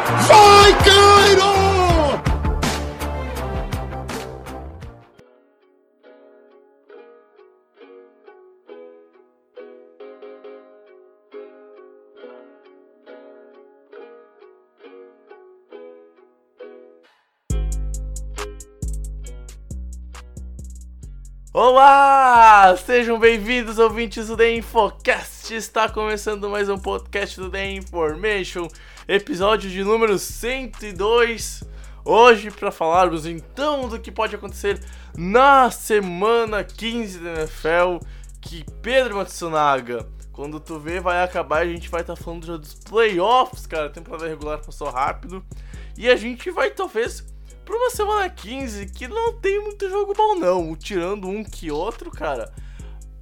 Four! 0.00 0.49
Olá! 21.62 22.74
Sejam 22.74 23.18
bem-vindos, 23.18 23.78
ouvintes 23.78 24.28
do 24.28 24.34
The 24.34 24.50
Infocast. 24.54 25.54
Está 25.54 25.90
começando 25.90 26.48
mais 26.48 26.70
um 26.70 26.78
podcast 26.78 27.38
do 27.38 27.50
The 27.50 27.72
Information, 27.72 28.66
episódio 29.06 29.68
de 29.68 29.84
número 29.84 30.18
102. 30.18 31.62
Hoje, 32.02 32.50
para 32.50 32.70
falarmos 32.70 33.26
então 33.26 33.90
do 33.90 34.00
que 34.00 34.10
pode 34.10 34.34
acontecer 34.34 34.82
na 35.14 35.70
semana 35.70 36.64
15 36.64 37.18
da 37.18 37.30
NFL, 37.32 38.06
que 38.40 38.64
Pedro 38.80 39.16
Matsunaga, 39.16 40.08
quando 40.32 40.58
tu 40.60 40.78
vê, 40.78 40.98
vai 40.98 41.22
acabar. 41.22 41.60
A 41.60 41.66
gente 41.66 41.90
vai 41.90 42.00
estar 42.00 42.16
falando 42.16 42.46
já 42.46 42.56
dos 42.56 42.72
playoffs, 42.72 43.66
cara. 43.66 43.88
A 43.88 43.90
temporada 43.90 44.26
regular 44.26 44.64
passou 44.64 44.88
rápido. 44.88 45.44
E 45.94 46.08
a 46.08 46.16
gente 46.16 46.50
vai 46.50 46.70
talvez 46.70 47.20
pra 47.70 47.78
uma 47.78 47.90
semana 47.90 48.28
15 48.28 48.86
que 48.86 49.06
não 49.06 49.32
tem 49.34 49.60
muito 49.60 49.88
jogo 49.88 50.12
bom, 50.12 50.34
não. 50.34 50.74
Tirando 50.74 51.28
um 51.28 51.44
que 51.44 51.70
outro, 51.70 52.10
cara. 52.10 52.52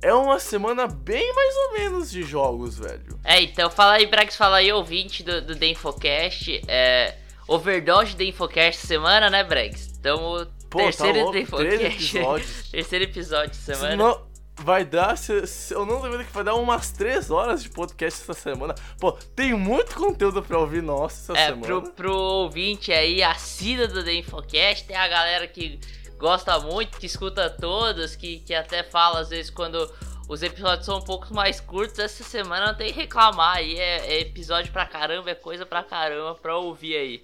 É 0.00 0.14
uma 0.14 0.38
semana 0.38 0.86
bem 0.86 1.34
mais 1.34 1.54
ou 1.56 1.72
menos 1.74 2.10
de 2.10 2.22
jogos, 2.22 2.78
velho. 2.78 3.18
É, 3.24 3.42
então 3.42 3.68
fala 3.68 3.94
aí, 3.94 4.06
Brax, 4.06 4.36
fala 4.36 4.58
aí, 4.58 4.72
ouvinte 4.72 5.22
do, 5.22 5.42
do 5.42 5.56
The 5.56 5.66
Infocast. 5.66 6.62
É, 6.68 7.16
overdose 7.46 8.12
do 8.12 8.18
The 8.18 8.24
Infocast 8.24 8.86
semana, 8.86 9.28
né, 9.28 9.42
Brax? 9.42 9.90
Então, 9.98 10.46
Pô, 10.70 10.78
terceiro 10.78 11.14
tá 11.14 11.24
louco, 11.24 11.32
The 11.32 11.56
três 11.56 12.12
Infocast. 12.12 12.70
terceiro 12.70 13.04
episódio 13.04 13.50
de 13.50 13.56
semana. 13.56 13.90
Senão 13.90 14.27
vai 14.62 14.84
dar, 14.84 15.16
se, 15.16 15.46
se- 15.46 15.74
eu 15.74 15.84
não 15.86 16.00
duvido 16.00 16.24
que 16.24 16.32
vai 16.32 16.44
dar 16.44 16.54
umas 16.54 16.90
3 16.92 17.30
horas 17.30 17.62
de 17.62 17.68
podcast 17.70 18.22
essa 18.22 18.34
semana. 18.34 18.74
Pô, 18.98 19.12
tem 19.34 19.54
muito 19.54 19.94
conteúdo 19.94 20.42
pra 20.42 20.58
ouvir 20.58 20.82
nossa 20.82 21.32
essa 21.32 21.40
É, 21.40 21.46
semana. 21.46 21.66
pro, 21.66 21.90
pro 21.92 22.14
ouvinte 22.16 22.92
aí, 22.92 23.22
assina 23.22 23.86
do 23.86 24.02
The 24.04 24.14
Infocast, 24.14 24.84
tem 24.86 24.96
a 24.96 25.08
galera 25.08 25.46
que 25.46 25.78
gosta 26.18 26.58
muito, 26.58 26.98
que 26.98 27.06
escuta 27.06 27.48
todos, 27.48 28.16
que, 28.16 28.40
que 28.40 28.54
até 28.54 28.82
fala 28.82 29.20
às 29.20 29.28
vezes 29.28 29.50
quando 29.50 29.90
os 30.28 30.42
episódios 30.42 30.84
são 30.84 30.98
um 30.98 31.02
pouco 31.04 31.32
mais 31.32 31.60
curtos, 31.60 31.98
essa 31.98 32.22
semana 32.24 32.66
não 32.66 32.74
tem 32.74 32.92
que 32.92 32.98
reclamar 33.00 33.56
aí, 33.58 33.78
é, 33.78 34.06
é 34.14 34.20
episódio 34.20 34.70
pra 34.72 34.84
caramba, 34.84 35.30
é 35.30 35.34
coisa 35.34 35.64
pra 35.64 35.82
caramba 35.82 36.34
pra 36.34 36.56
ouvir 36.58 36.96
aí. 36.96 37.22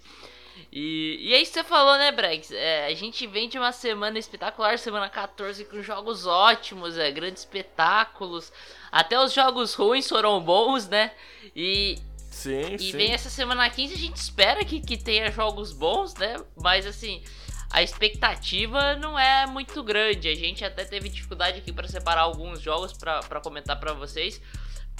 E, 0.76 1.18
e 1.20 1.32
é 1.32 1.40
isso 1.40 1.52
que 1.52 1.60
você 1.60 1.64
falou, 1.64 1.96
né, 1.96 2.10
Brex? 2.10 2.50
É, 2.50 2.86
a 2.86 2.94
gente 2.94 3.28
vem 3.28 3.48
de 3.48 3.56
uma 3.56 3.70
semana 3.70 4.18
espetacular, 4.18 4.76
semana 4.76 5.08
14, 5.08 5.64
com 5.66 5.80
jogos 5.80 6.26
ótimos, 6.26 6.98
é, 6.98 7.12
grandes 7.12 7.42
espetáculos. 7.42 8.52
Até 8.90 9.16
os 9.22 9.32
jogos 9.32 9.72
ruins 9.74 10.08
foram 10.08 10.40
bons, 10.40 10.88
né? 10.88 11.12
E, 11.54 11.96
Sim, 12.28 12.74
e 12.74 12.78
sim. 12.80 12.90
vem 12.90 13.12
essa 13.12 13.30
semana 13.30 13.70
15, 13.70 13.94
a 13.94 13.96
gente 13.96 14.16
espera 14.16 14.64
que, 14.64 14.80
que 14.80 14.96
tenha 14.96 15.30
jogos 15.30 15.72
bons, 15.72 16.12
né? 16.16 16.34
Mas 16.56 16.84
assim, 16.84 17.22
a 17.70 17.80
expectativa 17.80 18.96
não 18.96 19.16
é 19.16 19.46
muito 19.46 19.80
grande. 19.80 20.28
A 20.28 20.34
gente 20.34 20.64
até 20.64 20.84
teve 20.84 21.08
dificuldade 21.08 21.58
aqui 21.58 21.72
para 21.72 21.86
separar 21.86 22.22
alguns 22.22 22.60
jogos 22.60 22.92
para 22.92 23.40
comentar 23.40 23.78
para 23.78 23.92
vocês. 23.92 24.42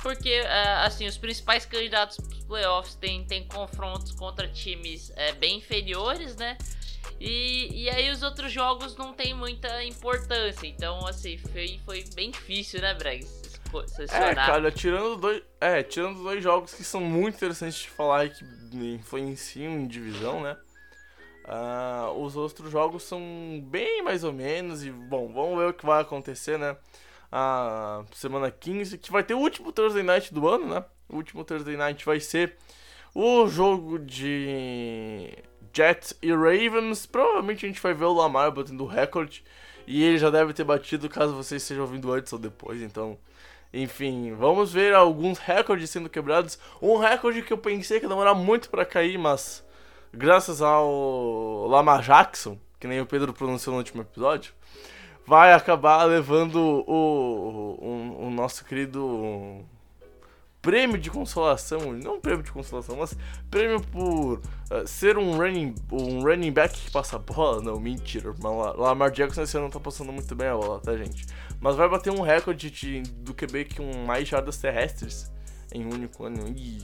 Porque, 0.03 0.29
é, 0.29 0.75
assim, 0.85 1.07
os 1.07 1.17
principais 1.17 1.65
candidatos 1.65 2.17
para 2.19 2.29
os 2.29 2.45
playoffs 2.45 2.95
têm 2.95 3.25
tem 3.25 3.47
confrontos 3.47 4.13
contra 4.13 4.47
times 4.49 5.11
é, 5.17 5.33
bem 5.33 5.59
inferiores, 5.59 6.37
né? 6.37 6.59
E, 7.21 7.85
e 7.85 7.91
aí 7.91 8.11
os 8.11 8.23
outros 8.23 8.53
jogos 8.53 8.97
não 8.97 9.15
tem 9.15 9.35
muita 9.35 9.83
importância. 9.85 10.67
Então, 10.67 11.07
assim, 11.07 11.39
foi, 11.39 11.81
foi 11.85 12.05
bem 12.15 12.31
difícil, 12.31 12.81
né? 12.81 12.97
Esco- 13.19 13.85
É, 14.11 14.35
cara, 14.35 14.71
tirando 14.71 15.17
dois, 15.17 15.43
é, 15.61 15.83
tirando 15.83 16.23
dois 16.23 16.43
jogos 16.43 16.75
que 16.75 16.85
são 16.85 17.01
muito 17.01 17.37
interessantes 17.37 17.79
de 17.79 17.89
falar 17.89 18.27
e 18.27 18.31
que 18.31 18.45
influenciam 18.77 19.73
em 19.73 19.87
divisão, 19.87 20.43
né? 20.43 20.57
Ah, 21.47 22.11
os 22.17 22.37
outros 22.37 22.71
jogos 22.71 23.03
são 23.03 23.21
bem 23.65 24.03
mais 24.03 24.25
ou 24.25 24.33
menos 24.33 24.83
e, 24.85 24.91
bom, 24.91 25.31
vamos 25.33 25.59
ver 25.59 25.69
o 25.69 25.75
que 25.75 25.85
vai 25.85 26.01
acontecer, 26.01 26.59
né? 26.59 26.77
A 27.37 28.05
semana 28.13 28.49
15, 28.49 28.97
que 28.97 29.11
vai 29.11 29.25
ter 29.25 29.35
o 29.35 29.41
último 29.41 29.73
Thursday 29.73 30.05
Night 30.05 30.33
do 30.33 30.47
ano, 30.47 30.69
né? 30.69 30.85
O 31.09 31.17
último 31.17 31.43
Thursday 31.43 31.77
Night 31.77 32.07
vai 32.07 32.21
ser 32.21 32.57
o 33.13 33.49
jogo 33.49 33.99
de 33.99 35.37
Jets 35.73 36.17
e 36.23 36.31
Ravens. 36.31 37.07
Provavelmente 37.07 37.67
a 37.67 37.69
gente 37.69 37.81
vai 37.81 37.93
ver 37.93 38.05
o 38.05 38.13
Lamar 38.13 38.53
batendo 38.53 38.87
recorde. 38.87 39.43
E 39.85 40.05
ele 40.05 40.17
já 40.17 40.31
deve 40.31 40.53
ter 40.53 40.63
batido 40.63 41.09
caso 41.09 41.35
vocês 41.35 41.61
estejam 41.61 41.83
ouvindo 41.83 42.13
antes 42.13 42.33
ou 42.33 42.39
depois, 42.39 42.81
então. 42.81 43.19
Enfim, 43.73 44.33
vamos 44.35 44.73
ver 44.73 44.95
alguns 44.95 45.39
recordes 45.39 45.91
sendo 45.91 46.09
quebrados. 46.09 46.57
Um 46.81 46.99
recorde 46.99 47.43
que 47.43 47.53
eu 47.53 47.59
pensei 47.59 47.99
que 47.99 48.05
ia 48.05 48.09
demorar 48.09 48.35
muito 48.35 48.71
pra 48.71 48.85
cair, 48.85 49.19
mas 49.19 49.65
graças 50.13 50.63
ao 50.63 51.67
Lamar 51.67 52.01
Jackson, 52.01 52.57
que 52.79 52.87
nem 52.87 53.01
o 53.01 53.07
Pedro 53.07 53.33
pronunciou 53.33 53.73
no 53.73 53.79
último 53.79 54.03
episódio, 54.03 54.55
vai 55.27 55.53
acabar 55.53 56.05
levando 56.05 56.57
o, 56.57 57.79
o, 57.81 58.27
o 58.27 58.31
nosso 58.31 58.65
querido 58.65 59.65
prêmio 60.65 60.97
de 60.97 61.11
consolação, 61.11 61.93
não 61.93 62.19
prêmio 62.19 62.43
de 62.43 62.51
consolação, 62.51 62.97
mas 62.97 63.15
prêmio 63.51 63.83
por 63.83 64.41
eh, 64.71 64.87
ser 64.87 65.19
um 65.19 65.37
running, 65.37 65.75
um 65.93 66.23
running 66.23 66.51
back 66.51 66.75
que 66.75 66.91
passa 66.91 67.17
a 67.17 67.19
bola. 67.19 67.61
Não, 67.63 67.79
mentira. 67.79 68.35
Lamar 68.79 69.11
Jackson 69.11 69.43
esse 69.43 69.57
ano 69.59 69.65
não 69.67 69.71
tá 69.71 69.79
passando 69.79 70.11
muito 70.11 70.35
bem 70.35 70.49
a 70.49 70.57
bola, 70.57 70.81
tá, 70.81 70.97
gente? 70.97 71.27
Mas 71.61 71.77
vai 71.77 71.87
bater 71.87 72.11
um 72.11 72.23
recorde 72.23 72.71
de, 72.71 73.03
do 73.03 73.35
QB 73.35 73.77
com 73.77 74.07
mais 74.07 74.27
jardas 74.27 74.57
terrestres 74.57 75.31
em 75.71 75.85
um 75.85 75.93
único 75.93 76.25
ano. 76.25 76.49
E, 76.49 76.83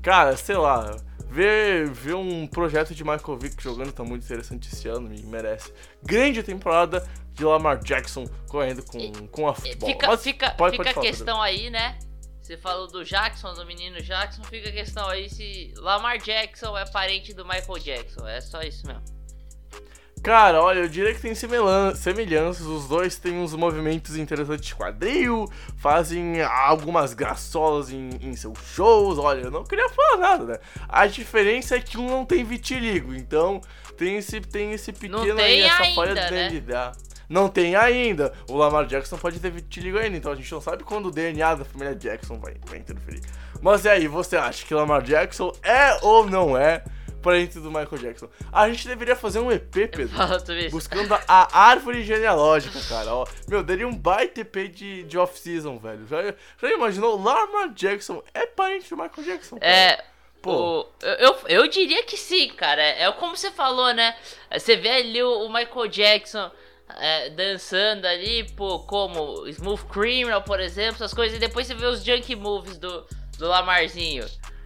cara, 0.00 0.34
sei 0.34 0.56
lá, 0.56 0.96
ver, 1.30 1.88
ver 1.90 2.14
um 2.14 2.46
projeto 2.46 2.94
de 2.94 3.04
Michael 3.04 3.38
Vick 3.38 3.62
jogando 3.62 3.92
tá 3.92 4.02
muito 4.04 4.24
interessante 4.24 4.68
esse 4.72 4.88
ano 4.88 5.14
e 5.14 5.22
merece. 5.24 5.72
Grande 6.02 6.42
temporada 6.42 7.06
de 7.32 7.44
Lamar 7.44 7.78
Jackson 7.82 8.24
correndo 8.48 8.82
com, 8.84 9.28
com 9.28 9.48
a 9.48 9.54
futebol. 9.54 9.88
Fica, 9.88 10.06
Mas 10.06 10.22
fica, 10.22 10.50
pode- 10.52 10.76
fica 10.76 10.92
pode 10.92 10.98
a 10.98 11.02
questão 11.02 11.40
aí, 11.40 11.70
né? 11.70 11.98
Você 12.42 12.56
falou 12.56 12.86
do 12.86 13.04
Jackson, 13.04 13.52
do 13.52 13.66
menino 13.66 14.00
Jackson, 14.00 14.42
fica 14.44 14.70
a 14.70 14.72
questão 14.72 15.06
aí 15.06 15.28
se 15.28 15.72
Lamar 15.76 16.16
Jackson 16.18 16.76
é 16.78 16.86
parente 16.90 17.34
do 17.34 17.44
Michael 17.44 17.78
Jackson. 17.78 18.26
É 18.26 18.40
só 18.40 18.62
isso 18.62 18.86
mesmo. 18.86 19.02
Cara, 20.22 20.62
olha, 20.62 20.80
eu 20.80 20.88
diria 20.88 21.14
que 21.14 21.20
tem 21.20 21.34
semelhan- 21.34 21.94
semelhanças. 21.94 22.66
Os 22.66 22.86
dois 22.88 23.16
têm 23.18 23.38
uns 23.38 23.54
movimentos 23.54 24.16
interessantes 24.16 24.66
de 24.66 24.74
quadril, 24.74 25.46
fazem 25.76 26.42
algumas 26.42 27.14
graçolas 27.14 27.90
em, 27.90 28.10
em 28.20 28.34
seus 28.34 28.58
shows. 28.74 29.18
Olha, 29.18 29.42
eu 29.42 29.50
não 29.50 29.64
queria 29.64 29.88
falar 29.88 30.16
nada, 30.18 30.44
né? 30.44 30.58
A 30.88 31.06
diferença 31.06 31.76
é 31.76 31.80
que 31.80 31.96
um 31.96 32.06
não 32.08 32.24
tem 32.24 32.44
vitiligo, 32.44 33.14
então 33.14 33.60
tem 33.96 34.16
esse, 34.16 34.40
tem 34.40 34.72
esse 34.72 34.92
pequeno 34.92 35.18
Não 35.24 35.36
aí, 35.36 35.36
tem 35.36 35.62
essa 35.62 35.82
ainda, 35.82 35.94
falha 35.94 36.14
né? 36.14 36.48
de 36.48 36.60
DNA. 36.60 36.92
Não 37.28 37.46
tem 37.48 37.76
ainda. 37.76 38.32
O 38.48 38.56
Lamar 38.56 38.86
Jackson 38.86 39.18
pode 39.18 39.38
ter 39.38 39.50
vitiligo 39.50 39.98
ainda, 39.98 40.16
então 40.16 40.32
a 40.32 40.34
gente 40.34 40.50
não 40.50 40.60
sabe 40.62 40.82
quando 40.82 41.06
o 41.06 41.10
DNA 41.10 41.56
da 41.56 41.64
família 41.64 41.94
Jackson 41.94 42.38
vai, 42.38 42.54
vai 42.66 42.78
interferir. 42.78 43.20
Mas 43.60 43.84
e 43.84 43.88
aí, 43.88 44.08
você 44.08 44.36
acha 44.36 44.64
que 44.64 44.72
Lamar 44.74 45.02
Jackson 45.02 45.52
é 45.62 45.98
ou 46.02 46.26
não 46.26 46.56
é 46.56 46.82
parente 47.22 47.58
do 47.58 47.70
Michael 47.70 47.98
Jackson? 47.98 48.28
A 48.52 48.68
gente 48.68 48.86
deveria 48.86 49.16
fazer 49.16 49.38
um 49.40 49.50
EP, 49.50 49.70
Pedro. 49.70 50.10
Buscando 50.70 51.14
a, 51.26 51.58
árvore 51.58 52.02
genealógica, 52.04 52.80
cara. 52.88 53.14
Ó, 53.14 53.26
meu, 53.48 53.62
daria 53.62 53.86
um 53.86 53.94
baita 53.94 54.40
EP 54.40 54.56
de, 54.72 55.02
de 55.04 55.18
off-season, 55.18 55.78
velho. 55.78 56.06
Já, 56.06 56.34
já 56.60 56.72
imaginou? 56.72 57.20
Lamar 57.22 57.72
Jackson 57.74 58.22
é 58.32 58.46
parente 58.46 58.90
do 58.90 58.96
Michael 58.96 59.24
Jackson, 59.26 59.58
cara. 59.58 59.72
É. 59.72 60.04
Pô. 60.40 60.52
o- 60.80 60.86
eu, 61.02 61.14
eu, 61.14 61.36
eu 61.48 61.68
diria 61.68 62.04
que 62.04 62.16
sim, 62.16 62.48
cara. 62.48 62.80
É, 62.82 63.02
é 63.04 63.12
como 63.12 63.36
você 63.36 63.50
falou, 63.50 63.92
né? 63.92 64.14
Você 64.52 64.76
vê 64.76 64.90
ali 64.90 65.22
o, 65.22 65.46
o 65.46 65.52
Michael 65.52 65.88
Jackson 65.88 66.50
é, 66.96 67.30
dançando 67.30 68.06
ali, 68.06 68.44
pô, 68.52 68.80
como 68.80 69.46
Smooth 69.48 69.84
Criminal, 69.86 70.42
por 70.42 70.60
exemplo, 70.60 70.94
essas 70.96 71.12
coisas, 71.12 71.36
e 71.36 71.40
depois 71.40 71.66
você 71.66 71.74
vê 71.74 71.86
os 71.86 72.02
junk 72.04 72.34
moves 72.36 72.78
do, 72.78 73.06
do 73.38 73.46
Lamarzinho. 73.48 74.24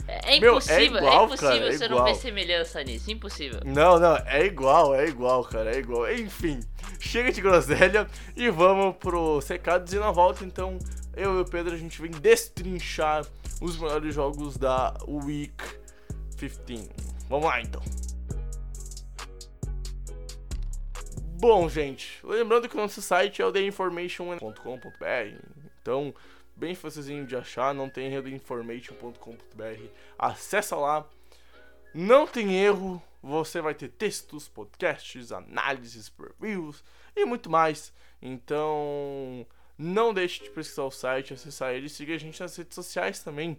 É, 0.09 0.37
é 0.37 0.41
Meu, 0.41 0.55
é 0.55 0.57
impossível, 0.57 0.81
é, 0.83 0.85
igual, 0.85 1.25
impossível 1.27 1.51
cara, 1.51 1.69
é 1.69 1.73
você 1.73 1.89
não 1.89 1.97
igual. 1.97 2.05
ver 2.05 2.15
semelhança 2.17 2.83
nisso, 2.83 3.11
impossível. 3.11 3.61
Não, 3.65 3.99
não, 3.99 4.17
é 4.17 4.45
igual, 4.45 4.95
é 4.95 5.07
igual, 5.07 5.45
cara, 5.45 5.75
é 5.75 5.79
igual. 5.79 6.13
Enfim, 6.13 6.61
chega 6.99 7.31
de 7.31 7.41
groselha 7.41 8.07
e 8.37 8.51
vamos 8.51 8.97
pros 8.97 9.47
recados 9.49 9.93
e 9.93 9.99
na 9.99 10.11
volta, 10.11 10.45
então, 10.45 10.79
eu 11.17 11.39
e 11.39 11.41
o 11.43 11.45
Pedro, 11.45 11.75
a 11.75 11.79
gente 11.79 12.01
vem 12.01 12.11
destrinchar 12.11 13.25
os 13.61 13.79
melhores 13.79 14.15
jogos 14.15 14.57
da 14.57 14.95
Week 15.07 15.53
15. 16.37 16.91
Vamos 17.29 17.47
lá, 17.47 17.61
então. 17.61 17.83
Bom, 21.39 21.69
gente, 21.69 22.21
lembrando 22.25 22.69
que 22.69 22.77
o 22.77 22.81
nosso 22.81 23.03
site 23.03 23.43
é 23.43 23.47
o 23.47 23.51
theinformation.com.br, 23.51 25.37
então, 25.81 26.15
bem 26.63 26.77
facilzinho 26.77 27.27
de 27.27 27.35
achar, 27.35 27.75
não 27.75 27.91
tem 27.91 28.13
erro 28.13 28.23
theinformation.com.br, 28.23 29.85
acessa 30.17 30.77
lá, 30.77 31.05
não 31.93 32.25
tem 32.25 32.55
erro, 32.57 33.03
você 33.21 33.61
vai 33.61 33.75
ter 33.75 33.89
textos, 33.89 34.49
podcasts, 34.49 35.33
análises, 35.33 36.13
reviews 36.17 36.85
e 37.17 37.25
muito 37.25 37.51
mais. 37.51 37.93
Então, 38.23 39.45
não 39.77 40.15
deixe 40.15 40.45
de 40.45 40.51
pesquisar 40.51 40.85
o 40.85 40.91
site, 40.93 41.35
acessar 41.35 41.75
ele 41.75 41.87
e 41.87 41.91
siga 41.91 42.15
a 42.15 42.19
gente 42.19 42.41
nas 42.41 42.55
redes 42.55 42.77
sociais 42.77 43.19
também. 43.19 43.59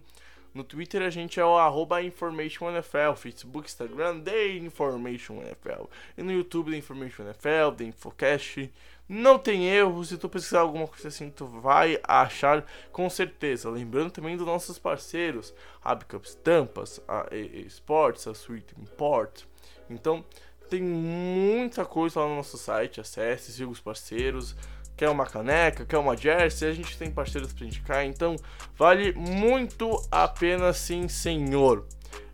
No 0.54 0.62
Twitter 0.62 1.02
a 1.02 1.10
gente 1.10 1.40
é 1.40 1.44
o 1.44 1.58
arroba 1.58 2.00
InformationNFL, 2.00 3.14
Facebook, 3.16 3.66
Instagram, 3.66 4.20
The 4.20 4.48
InformationNFL. 4.58 5.88
E 6.16 6.22
no 6.22 6.30
YouTube, 6.30 6.70
The 6.70 6.76
InformationNFL, 6.78 7.72
The 7.76 7.84
Infocast. 7.84 8.72
Não 9.08 9.36
tem 9.36 9.68
erro, 9.68 10.02
se 10.04 10.16
tu 10.16 10.28
pesquisar 10.28 10.60
alguma 10.60 10.86
coisa 10.86 11.08
assim, 11.08 11.28
tu 11.28 11.44
vai 11.44 11.98
achar 12.04 12.64
com 12.92 13.10
certeza. 13.10 13.68
Lembrando 13.68 14.12
também 14.12 14.36
dos 14.36 14.46
nossos 14.46 14.78
parceiros, 14.78 15.52
Hubcups 15.84 16.36
Tampas, 16.36 17.00
a 17.08 17.26
EA 17.32 17.66
Sports, 17.66 18.28
a 18.28 18.30
Sweet 18.30 18.74
Import. 18.80 19.42
Então, 19.90 20.24
tem 20.70 20.80
muita 20.80 21.84
coisa 21.84 22.20
lá 22.20 22.28
no 22.28 22.36
nosso 22.36 22.56
site, 22.56 23.00
acesse, 23.00 23.52
siga 23.52 23.68
os 23.68 23.80
parceiros. 23.80 24.56
Quer 24.96 25.08
uma 25.08 25.26
caneca, 25.26 25.84
quer 25.84 25.98
uma 25.98 26.16
jersey, 26.16 26.68
a 26.68 26.72
gente 26.72 26.96
tem 26.96 27.10
parceiros 27.10 27.52
pra 27.52 27.66
indicar, 27.66 28.04
então 28.04 28.36
vale 28.76 29.12
muito 29.12 30.00
a 30.10 30.28
pena 30.28 30.72
sim, 30.72 31.08
senhor. 31.08 31.86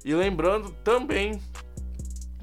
E 0.04 0.14
lembrando 0.14 0.70
também 0.84 1.40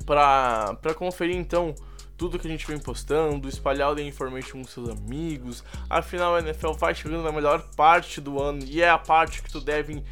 para 0.05 0.75
para 0.81 0.93
conferir 0.93 1.35
então 1.35 1.75
tudo 2.17 2.39
que 2.39 2.47
a 2.47 2.49
gente 2.49 2.65
vem 2.65 2.79
postando, 2.79 3.47
espalhar 3.47 3.91
o 3.91 3.95
The 3.95 4.01
Information 4.01 4.59
com 4.59 4.63
seus 4.63 4.89
amigos. 4.89 5.63
Afinal, 5.87 6.35
a 6.35 6.39
NFL 6.39 6.71
vai 6.71 6.95
chegando 6.95 7.23
na 7.23 7.31
melhor 7.31 7.61
parte 7.75 8.19
do 8.19 8.41
ano 8.41 8.63
e 8.65 8.81
é 8.81 8.89
a 8.89 8.97
parte 8.97 9.43
que 9.43 9.51
tu 9.51 9.61
deve 9.61 10.03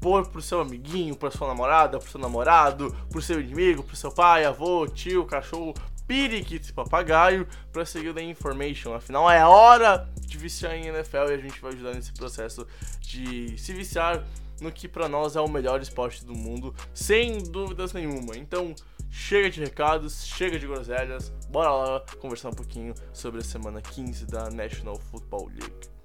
pôr 0.00 0.26
pro 0.26 0.40
seu 0.40 0.60
amiguinho, 0.60 1.14
pra 1.14 1.30
sua 1.30 1.46
namorada, 1.46 1.98
pro 1.98 2.10
seu 2.10 2.18
namorado, 2.18 2.96
pro 3.10 3.20
seu 3.20 3.38
inimigo, 3.38 3.82
pro 3.82 3.94
seu 3.94 4.10
pai, 4.10 4.46
avô, 4.46 4.86
tio, 4.88 5.26
cachorro, 5.26 5.74
periquito 6.10 6.68
e 6.68 6.72
papagaio 6.72 7.46
pra 7.72 7.86
seguir 7.86 8.08
o 8.08 8.14
The 8.14 8.22
Information. 8.24 8.92
Afinal, 8.92 9.30
é 9.30 9.46
hora 9.46 10.08
de 10.20 10.36
viciar 10.36 10.74
em 10.74 10.88
NFL 10.88 11.30
e 11.30 11.34
a 11.34 11.38
gente 11.38 11.60
vai 11.60 11.72
ajudar 11.72 11.94
nesse 11.94 12.12
processo 12.12 12.66
de 13.00 13.56
se 13.56 13.72
viciar 13.72 14.26
no 14.60 14.72
que 14.72 14.88
pra 14.88 15.08
nós 15.08 15.36
é 15.36 15.40
o 15.40 15.46
melhor 15.46 15.80
esporte 15.80 16.24
do 16.24 16.34
mundo, 16.34 16.74
sem 16.92 17.40
dúvidas 17.44 17.92
nenhuma. 17.92 18.36
Então, 18.36 18.74
chega 19.08 19.48
de 19.48 19.60
recados, 19.60 20.26
chega 20.26 20.58
de 20.58 20.66
groselhas, 20.66 21.28
bora 21.48 21.70
lá 21.70 22.04
conversar 22.18 22.48
um 22.48 22.54
pouquinho 22.54 22.92
sobre 23.12 23.40
a 23.40 23.44
semana 23.44 23.80
15 23.80 24.26
da 24.26 24.50
National 24.50 24.98
Football 24.98 25.46
League. 25.46 25.99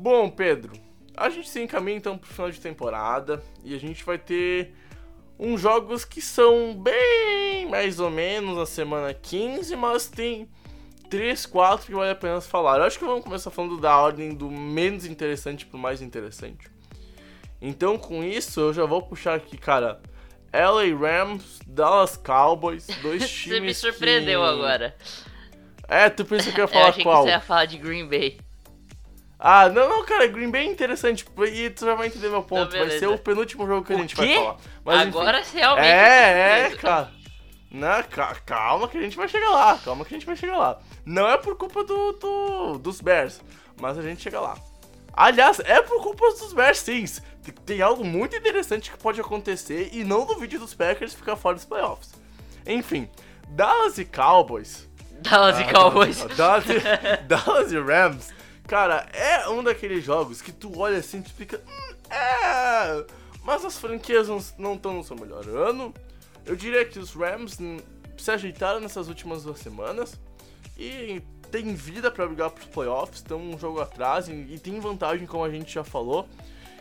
Bom, 0.00 0.30
Pedro, 0.30 0.74
a 1.16 1.28
gente 1.28 1.48
se 1.48 1.60
encaminha 1.60 1.96
então 1.96 2.16
pro 2.16 2.30
final 2.30 2.48
de 2.52 2.60
temporada 2.60 3.42
e 3.64 3.74
a 3.74 3.80
gente 3.80 4.04
vai 4.04 4.16
ter 4.16 4.72
uns 5.36 5.60
jogos 5.60 6.04
que 6.04 6.22
são 6.22 6.72
bem 6.72 7.66
mais 7.68 7.98
ou 7.98 8.08
menos 8.08 8.56
na 8.56 8.64
semana 8.64 9.12
15, 9.12 9.74
mas 9.74 10.06
tem 10.06 10.48
3, 11.10 11.46
4 11.46 11.86
que 11.86 11.92
vale 11.92 12.12
a 12.12 12.14
pena 12.14 12.40
falar. 12.40 12.78
Eu 12.78 12.84
acho 12.84 12.96
que 12.96 13.04
vamos 13.04 13.24
começar 13.24 13.50
falando 13.50 13.80
da 13.80 13.98
ordem 13.98 14.32
do 14.32 14.48
menos 14.48 15.04
interessante 15.04 15.66
pro 15.66 15.76
mais 15.76 16.00
interessante. 16.00 16.70
Então, 17.60 17.98
com 17.98 18.22
isso, 18.22 18.60
eu 18.60 18.72
já 18.72 18.84
vou 18.84 19.02
puxar 19.02 19.34
aqui, 19.34 19.58
cara. 19.58 20.00
LA 20.52 20.96
Rams, 20.96 21.58
Dallas 21.66 22.16
Cowboys, 22.16 22.86
dois 23.02 23.28
times. 23.28 23.56
Você 23.56 23.60
me 23.60 23.74
surpreendeu 23.74 24.42
que... 24.42 24.46
agora. 24.48 24.96
É, 25.88 26.08
tu 26.08 26.24
pensou 26.24 26.52
que 26.52 26.60
eu 26.60 26.66
ia 26.66 26.68
Eu 26.70 26.72
falar 26.72 26.88
achei 26.90 27.02
qual? 27.02 27.24
que 27.24 27.30
você 27.30 27.34
ia 27.34 27.40
falar 27.40 27.64
de 27.64 27.78
Green 27.78 28.06
Bay. 28.06 28.38
Ah, 29.38 29.68
não, 29.68 29.88
não, 29.88 30.04
cara, 30.04 30.26
Green 30.26 30.50
Bay 30.50 30.66
é 30.66 30.70
interessante 30.70 31.24
e 31.52 31.70
tu 31.70 31.84
já 31.86 31.94
vai 31.94 32.08
entender 32.08 32.28
meu 32.28 32.42
ponto. 32.42 32.70
vai 32.72 32.80
beleza. 32.80 32.98
ser 32.98 33.06
o 33.06 33.16
penúltimo 33.18 33.66
jogo 33.66 33.86
que 33.86 33.92
a 33.92 33.96
O 33.96 34.00
gente 34.00 34.16
quê? 34.16 34.22
vai 34.26 34.34
falar. 34.36 34.56
Mas, 34.84 35.00
enfim. 35.00 35.08
Agora 35.18 35.44
você 35.44 35.58
realmente. 35.58 35.86
É, 35.86 35.90
é, 35.92 36.58
surpreso. 36.70 36.82
cara. 36.82 37.12
Não, 37.70 38.02
ca- 38.04 38.34
calma 38.46 38.88
que 38.88 38.98
a 38.98 39.00
gente 39.02 39.16
vai 39.16 39.28
chegar 39.28 39.50
lá, 39.50 39.78
calma 39.84 40.04
que 40.04 40.14
a 40.14 40.16
gente 40.16 40.26
vai 40.26 40.34
chegar 40.34 40.56
lá. 40.56 40.78
Não 41.04 41.28
é 41.28 41.36
por 41.36 41.54
culpa 41.56 41.84
do, 41.84 42.12
do- 42.12 42.78
dos 42.78 43.00
Bears, 43.00 43.40
mas 43.80 43.96
a 43.98 44.02
gente 44.02 44.22
chega 44.22 44.40
lá. 44.40 44.56
Aliás, 45.12 45.60
é 45.60 45.80
por 45.82 46.02
culpa 46.02 46.30
dos 46.30 46.52
Bears, 46.52 46.78
sim. 46.78 47.04
Tem, 47.64 47.80
algo 47.80 48.04
muito 48.04 48.34
interessante 48.36 48.90
que 48.90 48.98
pode 48.98 49.20
acontecer 49.20 49.90
e 49.92 50.02
não 50.04 50.24
duvide 50.26 50.58
dos 50.58 50.74
Packers 50.74 51.14
ficar 51.14 51.36
fora 51.36 51.54
dos 51.56 51.64
playoffs. 51.64 52.10
Enfim, 52.66 53.08
Dallas 53.48 53.96
e 53.98 54.04
Cowboys 54.04 54.86
Dallas 55.22 55.58
e 55.58 55.62
ah, 55.62 55.72
Cowboys. 55.72 56.24
Dallas, 56.36 56.64
e- 56.68 57.16
Dallas 57.24 57.72
e 57.72 57.78
Rams, 57.80 58.32
cara, 58.68 59.08
é 59.14 59.48
um 59.48 59.64
daqueles 59.64 60.04
jogos 60.04 60.42
que 60.42 60.52
tu 60.52 60.78
olha 60.78 60.98
assim 60.98 61.24
e 61.26 61.30
fica. 61.30 61.60
"Hum, 61.66 61.94
é. 62.10 63.04
Mas 63.42 63.64
as 63.64 63.78
franquias 63.78 64.28
não 64.58 64.74
estão 64.74 64.92
no 64.92 65.02
seu 65.02 65.16
melhor 65.16 65.48
ano. 65.48 65.92
Eu 66.44 66.54
diria 66.54 66.84
que 66.84 66.98
os 66.98 67.14
Rams 67.14 67.58
se 68.18 68.30
ajeitaram 68.30 68.78
nessas 68.78 69.08
últimas 69.08 69.42
duas 69.42 69.58
semanas 69.58 70.20
e 70.76 71.22
tem 71.50 71.74
vida 71.74 72.10
pra 72.10 72.26
brigar 72.26 72.50
pros 72.50 72.66
playoffs, 72.66 73.18
estão 73.18 73.40
um 73.40 73.58
jogo 73.58 73.80
atrás 73.80 74.28
e, 74.28 74.32
e 74.32 74.58
tem 74.58 74.78
vantagem, 74.80 75.26
como 75.26 75.44
a 75.44 75.50
gente 75.50 75.72
já 75.72 75.82
falou. 75.82 76.28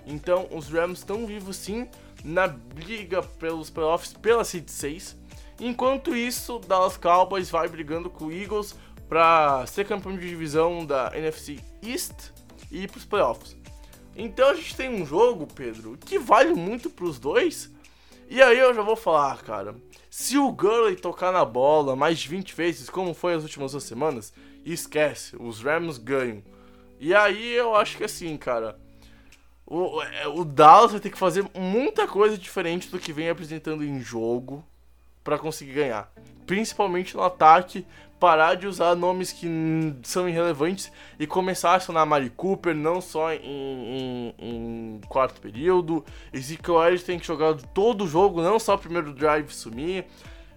Então, 0.06 0.48
os 0.52 0.68
Rams 0.68 1.00
estão 1.00 1.26
vivos 1.26 1.56
sim 1.56 1.88
na 2.24 2.48
briga 2.48 3.24
pelos 3.24 3.70
playoffs 3.70 4.14
pela 4.14 4.44
seed 4.44 4.68
6. 4.68 5.16
Enquanto 5.60 6.16
isso, 6.16 6.60
Dallas 6.60 6.98
Cowboys 6.98 7.50
vai 7.50 7.70
brigando 7.70 8.10
com 8.10 8.26
o 8.26 8.32
Eagles 8.32 8.76
para 9.08 9.66
ser 9.68 9.88
campeão 9.88 10.18
de 10.18 10.28
divisão 10.28 10.86
da 10.86 11.12
NFC 11.16 11.60
East 11.92 12.32
e 12.72 12.84
ir 12.84 12.92
pros 12.92 13.06
playoffs. 13.06 13.56
Então 14.16 14.50
a 14.50 14.54
gente 14.56 14.76
tem 14.76 14.90
um 14.90 15.06
jogo, 15.06 15.46
Pedro, 15.46 15.98
que 15.98 16.18
vale 16.18 16.54
muito 16.54 16.90
pros 16.90 17.20
dois. 17.20 17.72
E 18.30 18.42
aí 18.42 18.58
eu 18.58 18.74
já 18.74 18.82
vou 18.82 18.96
falar, 18.96 19.42
cara. 19.44 19.76
Se 20.10 20.38
o 20.38 20.52
Gurley 20.52 20.96
tocar 20.96 21.32
na 21.32 21.46
bola 21.46 21.96
mais 21.96 22.18
de 22.18 22.28
20 22.28 22.56
vezes, 22.56 22.90
como 22.90 23.14
foi 23.14 23.36
as 23.36 23.44
últimas 23.44 23.72
duas 23.72 23.84
semanas, 23.84 24.34
esquece, 24.66 25.36
os 25.40 25.62
Rams 25.62 25.98
ganham. 25.98 26.42
E 27.00 27.14
aí 27.14 27.54
eu 27.54 27.76
acho 27.76 27.96
que 27.96 28.04
assim, 28.04 28.36
cara, 28.36 28.80
o, 29.66 30.02
é, 30.02 30.28
o 30.28 30.44
Dallas 30.44 30.92
vai 30.92 31.00
ter 31.00 31.12
que 31.12 31.18
fazer 31.18 31.46
muita 31.54 32.08
coisa 32.08 32.38
diferente 32.38 32.90
do 32.90 32.98
que 32.98 33.14
vem 33.14 33.30
apresentando 33.30 33.84
em 33.84 34.02
jogo 34.02 34.66
pra 35.24 35.38
conseguir 35.38 35.74
ganhar. 35.74 36.12
Principalmente 36.46 37.16
no 37.16 37.22
ataque, 37.22 37.86
parar 38.20 38.56
de 38.56 38.66
usar 38.68 38.96
nomes 38.96 39.32
que 39.32 39.48
são 40.04 40.28
irrelevantes 40.28 40.92
e 41.20 41.28
começar 41.28 41.72
a 41.72 41.76
acionar 41.76 42.06
Mari 42.06 42.30
Cooper, 42.32 42.74
não 42.76 43.00
só 43.00 43.32
em, 43.34 43.40
em- 43.42 44.36
em 44.40 45.02
quarto 45.08 45.40
período. 45.40 46.04
Ezekiel 46.34 46.84
Elliott 46.84 47.06
tem 47.06 47.20
que 47.20 47.28
jogar 47.28 47.54
todo 47.74 48.04
o 48.06 48.08
jogo, 48.08 48.42
não 48.42 48.60
só 48.60 48.76
o 48.76 48.80
primeiro 48.80 49.14
drive 49.14 49.52
sumir. 49.52 50.06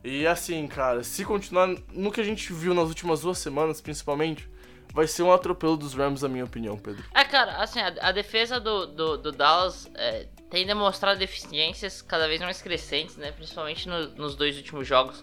E 0.03 0.27
assim, 0.27 0.67
cara, 0.67 1.03
se 1.03 1.25
continuar 1.25 1.69
no 1.93 2.11
que 2.11 2.21
a 2.21 2.25
gente 2.25 2.53
viu 2.53 2.73
nas 2.73 2.89
últimas 2.89 3.21
duas 3.21 3.37
semanas, 3.39 3.81
principalmente, 3.83 4.49
vai 4.95 5.07
ser 5.07 5.23
um 5.23 5.31
atropelo 5.33 5.77
dos 5.77 5.93
Rams, 5.93 6.23
na 6.23 6.29
minha 6.29 6.45
opinião, 6.45 6.79
Pedro. 6.79 7.05
É, 7.15 7.23
cara, 7.25 7.57
assim, 7.63 7.81
a, 7.81 7.95
a 8.01 8.11
defesa 8.13 8.59
do, 8.59 8.87
do, 8.87 9.19
do 9.19 9.31
Dallas 9.33 9.91
é, 9.95 10.27
tem 10.49 10.67
demonstrado 10.67 11.19
deficiências 11.19 12.01
cada 12.01 12.27
vez 12.27 12.41
mais 12.41 12.63
crescentes, 12.63 13.17
né? 13.19 13.31
Principalmente 13.33 13.87
no- 13.87 14.09
nos 14.17 14.35
dois 14.35 14.57
últimos 14.57 14.89
jogos 14.89 15.23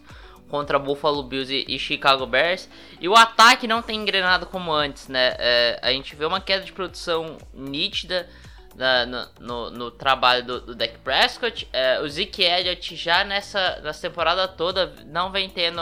contra 0.50 0.80
Buffalo 0.80 1.24
Bills 1.24 1.51
e, 1.54 1.66
e 1.68 1.77
Chicago 1.80 2.25
Bears. 2.25 2.70
E 3.00 3.08
o 3.10 3.16
ataque 3.16 3.68
não 3.68 3.82
tem 3.82 4.00
engrenado 4.00 4.46
como 4.46 4.72
antes, 4.72 5.08
né? 5.08 5.36
É, 5.38 5.80
a 5.82 5.92
gente 5.92 6.16
vê 6.16 6.25
uma 6.25 6.39
queda 6.42 6.63
de 6.63 6.72
produção 6.72 7.38
nítida 7.54 8.30
na- 8.75 9.06
no, 9.06 9.27
no- 9.39 9.72
no 9.72 9.92
trabalho 9.92 10.44
do, 10.46 10.62
do 10.62 10.75
Dak 10.75 10.98
Prescott. 11.00 11.68
É, 11.74 12.00
o 12.00 12.08
Zeke 12.10 12.44
Elliott 12.44 12.96
já 12.96 13.24
nessa, 13.24 13.80
nessa 13.82 14.08
temporada 14.08 14.48
toda 14.48 14.94
não 15.06 15.32
vem 15.32 15.50
tendo 15.50 15.82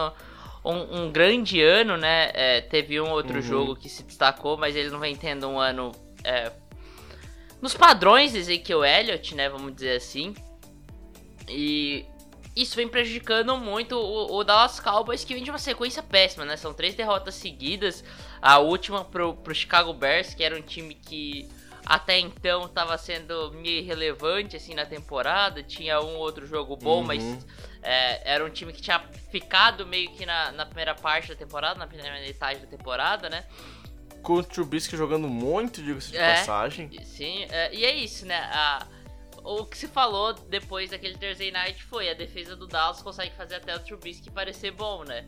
um, 0.63 1.01
um 1.03 1.11
grande 1.11 1.61
ano, 1.61 1.95
né? 1.97 2.31
É, 2.33 2.61
teve 2.61 2.99
um 2.99 3.11
outro 3.11 3.35
Uhum. 3.35 3.41
jogo 3.41 3.75
que 3.75 3.87
se 3.87 4.01
destacou, 4.03 4.57
mas 4.57 4.75
ele 4.75 4.89
não 4.89 4.99
vem 4.99 5.15
tendo 5.15 5.47
um 5.47 5.59
ano 5.59 5.91
é, 6.23 6.51
nos 7.61 7.73
padrões 7.75 8.31
de 8.31 8.39
Ezekiel 8.39 8.83
Elliott, 8.83 9.35
né, 9.35 9.47
vamos 9.49 9.73
dizer 9.75 9.95
assim. 9.97 10.33
E 11.47 12.05
isso 12.55 12.75
vem 12.75 12.87
prejudicando 12.87 13.57
muito 13.57 13.97
o, 13.97 14.37
o, 14.37 14.43
Dallas 14.43 14.79
Cowboys, 14.79 15.25
que 15.25 15.33
vem 15.33 15.43
de 15.43 15.49
uma 15.49 15.59
sequência 15.59 16.01
péssima, 16.01 16.45
né? 16.45 16.55
São 16.55 16.73
três 16.73 16.95
derrotas 16.95 17.35
seguidas. 17.35 18.03
A 18.41 18.59
última 18.59 19.03
pro, 19.03 19.33
pro 19.33 19.53
Chicago 19.53 19.93
Bears, 19.93 20.33
que 20.33 20.43
era 20.43 20.55
um 20.55 20.61
time 20.61 20.95
que 20.95 21.49
até 21.85 22.17
então 22.17 22.65
estava 22.65 22.97
sendo 22.97 23.51
meio 23.51 23.79
irrelevante 23.79 24.55
assim 24.55 24.73
na 24.73 24.85
temporada. 24.85 25.61
Tinha 25.61 25.99
um 25.99 26.15
outro 26.15 26.47
jogo 26.47 26.77
bom, 26.77 26.99
uhum. 26.99 27.07
mas 27.07 27.45
é, 27.83 28.33
era 28.33 28.45
um 28.45 28.49
time 28.49 28.71
que 28.71 28.81
tinha 28.81 28.99
ficado 29.29 29.85
meio 29.85 30.09
que 30.11 30.25
na, 30.25 30.53
na 30.53 30.65
primeira 30.65 30.95
parte 30.95 31.27
da 31.27 31.35
temporada, 31.35 31.77
na 31.77 31.87
primeira 31.87 32.19
metade 32.21 32.61
da 32.61 32.67
temporada, 32.67 33.29
né? 33.29 33.43
Com 34.23 34.35
o 34.35 34.43
Trubisky 34.43 34.95
jogando 34.95 35.27
muito, 35.27 35.83
digo-se 35.83 36.11
de 36.11 36.17
é, 36.17 36.37
passagem. 36.37 36.89
Sim, 37.03 37.45
é, 37.49 37.75
e 37.75 37.83
é 37.85 37.93
isso, 37.93 38.25
né? 38.25 38.37
A, 38.37 38.87
o 39.45 39.65
que 39.65 39.77
se 39.77 39.87
falou 39.87 40.33
depois 40.33 40.89
daquele 40.89 41.17
Thursday 41.17 41.51
Night 41.51 41.83
foi 41.83 42.09
a 42.09 42.13
defesa 42.13 42.55
do 42.55 42.67
Dallas 42.67 43.01
consegue 43.01 43.35
fazer 43.35 43.55
até 43.55 43.75
o 43.75 43.79
Trubisky 43.79 44.31
parecer 44.31 44.71
bom, 44.71 45.03
né? 45.03 45.27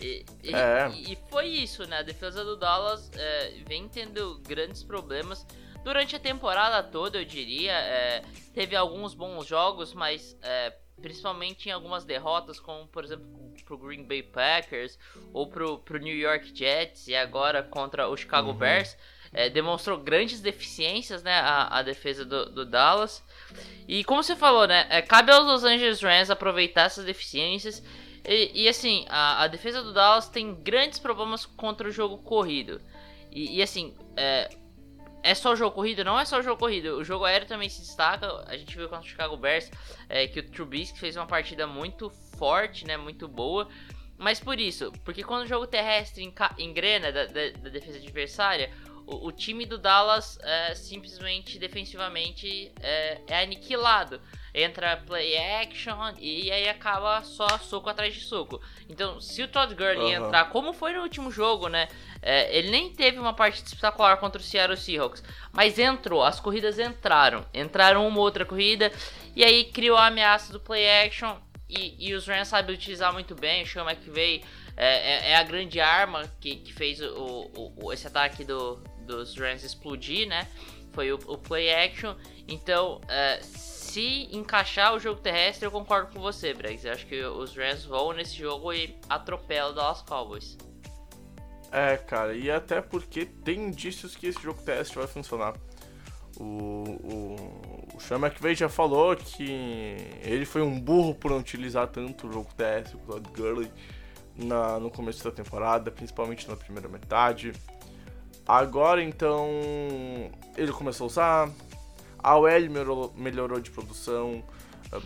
E, 0.00 0.24
é. 0.44 0.90
e, 0.94 1.12
e 1.12 1.18
foi 1.30 1.46
isso, 1.46 1.86
né? 1.86 1.98
A 1.98 2.02
defesa 2.02 2.44
do 2.44 2.56
Dallas 2.56 3.10
é, 3.14 3.62
vem 3.66 3.88
tendo 3.88 4.40
grandes 4.40 4.82
problemas 4.82 5.46
durante 5.84 6.16
a 6.16 6.18
temporada 6.18 6.82
toda, 6.82 7.18
eu 7.18 7.24
diria. 7.24 7.72
É, 7.72 8.22
teve 8.52 8.74
alguns 8.74 9.14
bons 9.14 9.46
jogos, 9.46 9.94
mas 9.94 10.36
é, 10.42 10.74
principalmente 11.00 11.68
em 11.68 11.72
algumas 11.72 12.04
derrotas, 12.04 12.58
como 12.58 12.86
por 12.86 13.04
exemplo 13.04 13.26
pro 13.64 13.78
Green 13.78 14.04
Bay 14.04 14.22
Packers 14.22 14.98
ou 15.32 15.46
pro, 15.46 15.78
pro 15.78 15.98
New 15.98 16.14
York 16.14 16.52
Jets 16.54 17.08
e 17.08 17.14
agora 17.14 17.62
contra 17.62 18.08
o 18.08 18.16
Chicago 18.16 18.50
uhum. 18.50 18.56
Bears. 18.56 18.96
É, 19.34 19.48
demonstrou 19.48 19.96
grandes 19.96 20.42
deficiências, 20.42 21.22
né, 21.22 21.32
a, 21.32 21.78
a 21.78 21.82
defesa 21.82 22.22
do, 22.22 22.50
do, 22.50 22.66
Dallas. 22.66 23.24
E 23.86 24.04
como 24.04 24.22
você 24.22 24.36
falou, 24.36 24.66
né, 24.66 24.86
é, 24.90 25.02
cabe 25.02 25.32
aos 25.32 25.46
Los 25.46 25.64
Angeles 25.64 26.00
Rams 26.00 26.30
aproveitar 26.30 26.82
essas 26.82 27.04
deficiências. 27.04 27.82
E, 28.24 28.64
e 28.64 28.68
assim, 28.68 29.04
a, 29.08 29.42
a, 29.42 29.46
defesa 29.48 29.82
do 29.82 29.92
Dallas 29.92 30.28
tem 30.28 30.54
grandes 30.54 30.98
problemas 30.98 31.44
contra 31.44 31.88
o 31.88 31.90
jogo 31.90 32.18
corrido. 32.18 32.80
E, 33.30 33.58
e 33.58 33.62
assim, 33.62 33.94
é, 34.16 34.48
é 35.22 35.34
só 35.34 35.52
o 35.52 35.56
jogo 35.56 35.74
corrido? 35.74 36.04
Não 36.04 36.18
é 36.18 36.24
só 36.24 36.38
o 36.38 36.42
jogo 36.42 36.58
corrido. 36.58 36.96
O 36.96 37.04
jogo 37.04 37.24
aéreo 37.24 37.46
também 37.46 37.68
se 37.68 37.80
destaca. 37.80 38.44
A 38.46 38.56
gente 38.56 38.76
viu 38.76 38.88
contra 38.88 39.04
o 39.04 39.08
Chicago 39.08 39.36
Bears 39.36 39.70
é, 40.08 40.26
que 40.26 40.40
o 40.40 40.42
Trubisky 40.42 40.98
fez 40.98 41.16
uma 41.16 41.26
partida 41.26 41.66
muito 41.66 42.10
forte, 42.38 42.86
né? 42.86 42.96
Muito 42.96 43.28
boa. 43.28 43.68
Mas 44.18 44.38
por 44.38 44.60
isso, 44.60 44.92
porque 45.04 45.22
quando 45.24 45.42
o 45.42 45.46
jogo 45.46 45.66
terrestre 45.66 46.32
engrena 46.58 47.10
da, 47.10 47.24
da, 47.26 47.50
da 47.60 47.70
defesa 47.70 47.98
adversária, 47.98 48.70
o, 49.06 49.28
o, 49.28 49.32
time 49.32 49.66
do 49.66 49.78
Dallas 49.78 50.38
é, 50.42 50.74
simplesmente 50.74 51.58
defensivamente 51.58 52.72
é, 52.80 53.20
é, 53.26 53.42
aniquilado. 53.42 54.20
Entra 54.54 54.96
play 54.98 55.36
action 55.36 55.96
e 56.18 56.50
aí 56.50 56.68
acaba 56.68 57.22
só 57.22 57.46
soco 57.58 57.88
atrás 57.88 58.14
de 58.14 58.20
soco. 58.20 58.60
Então, 58.88 59.20
se 59.20 59.42
o 59.42 59.48
Todd 59.48 59.74
Gurley 59.74 60.16
uhum. 60.16 60.26
entrar, 60.26 60.50
como 60.50 60.72
foi 60.72 60.92
no 60.92 61.02
último 61.02 61.30
jogo, 61.30 61.68
né? 61.68 61.88
É, 62.20 62.56
ele 62.56 62.70
nem 62.70 62.92
teve 62.92 63.18
uma 63.18 63.32
partida 63.32 63.66
espetacular 63.66 64.16
contra 64.18 64.40
o 64.40 64.44
Seattle 64.44 64.76
Seahawks, 64.76 65.24
mas 65.52 65.78
entrou, 65.78 66.22
as 66.22 66.38
corridas 66.38 66.78
entraram. 66.78 67.46
Entraram 67.52 68.06
uma 68.06 68.20
outra 68.20 68.44
corrida 68.44 68.92
e 69.34 69.42
aí 69.42 69.64
criou 69.64 69.96
a 69.96 70.06
ameaça 70.06 70.52
do 70.52 70.60
play 70.60 70.88
action. 71.06 71.36
E, 71.68 72.10
e 72.10 72.14
os 72.14 72.26
Rams 72.26 72.48
sabem 72.48 72.74
utilizar 72.74 73.12
muito 73.12 73.34
bem. 73.34 73.62
O 73.62 73.66
Sean 73.66 73.90
McVay 73.90 74.44
é, 74.76 74.86
é, 74.86 75.30
é, 75.30 75.36
a 75.36 75.42
grande 75.42 75.80
arma 75.80 76.30
que, 76.40 76.56
que 76.56 76.72
fez 76.72 77.00
o, 77.00 77.50
o, 77.76 77.92
esse 77.92 78.06
ataque 78.06 78.44
do, 78.44 78.82
dos 79.02 79.36
Rams 79.36 79.62
explodir, 79.62 80.28
né? 80.28 80.48
Foi 80.92 81.12
o, 81.12 81.18
o 81.26 81.38
play 81.38 81.72
action. 81.72 82.14
Então, 82.46 83.00
uh, 83.04 83.44
se 83.44 84.28
encaixar 84.32 84.94
o 84.94 84.98
jogo 84.98 85.20
terrestre, 85.20 85.66
eu 85.66 85.70
concordo 85.70 86.12
com 86.12 86.20
você, 86.20 86.54
Bregs. 86.54 86.84
Eu 86.84 86.92
acho 86.92 87.06
que 87.06 87.22
os 87.22 87.56
Rams 87.56 87.84
vão 87.84 88.12
nesse 88.12 88.36
jogo 88.36 88.72
e 88.72 88.96
atropelam 89.08 89.70
o 89.70 89.74
Dallas 89.74 90.02
Cowboys. 90.02 90.56
É, 91.70 91.96
cara, 91.96 92.34
e 92.34 92.50
até 92.50 92.82
porque 92.82 93.24
tem 93.24 93.58
indícios 93.58 94.14
que 94.14 94.26
esse 94.26 94.40
jogo 94.42 94.62
terrestre 94.62 94.98
vai 94.98 95.06
funcionar. 95.06 95.54
O, 96.38 96.44
o, 96.44 97.96
o 97.96 98.00
Sean 98.00 98.18
McVay 98.18 98.54
já 98.54 98.68
falou 98.68 99.16
que 99.16 99.96
ele 100.22 100.44
foi 100.44 100.60
um 100.60 100.78
burro 100.78 101.14
por 101.14 101.30
não 101.30 101.38
utilizar 101.38 101.86
tanto 101.88 102.26
o 102.26 102.32
jogo 102.32 102.50
terrestre, 102.54 102.96
o 102.96 103.00
Todd 103.00 103.28
Gurley, 103.30 103.70
na, 104.36 104.78
no 104.78 104.90
começo 104.90 105.24
da 105.24 105.30
temporada, 105.30 105.90
principalmente 105.90 106.48
na 106.48 106.56
primeira 106.56 106.88
metade. 106.88 107.52
Agora 108.46 109.02
então 109.02 109.48
ele 110.56 110.72
começou 110.72 111.04
a 111.04 111.08
usar, 111.08 111.50
a 112.18 112.36
OL 112.36 112.50
melhorou, 112.70 113.12
melhorou 113.16 113.60
de 113.60 113.70
produção. 113.70 114.42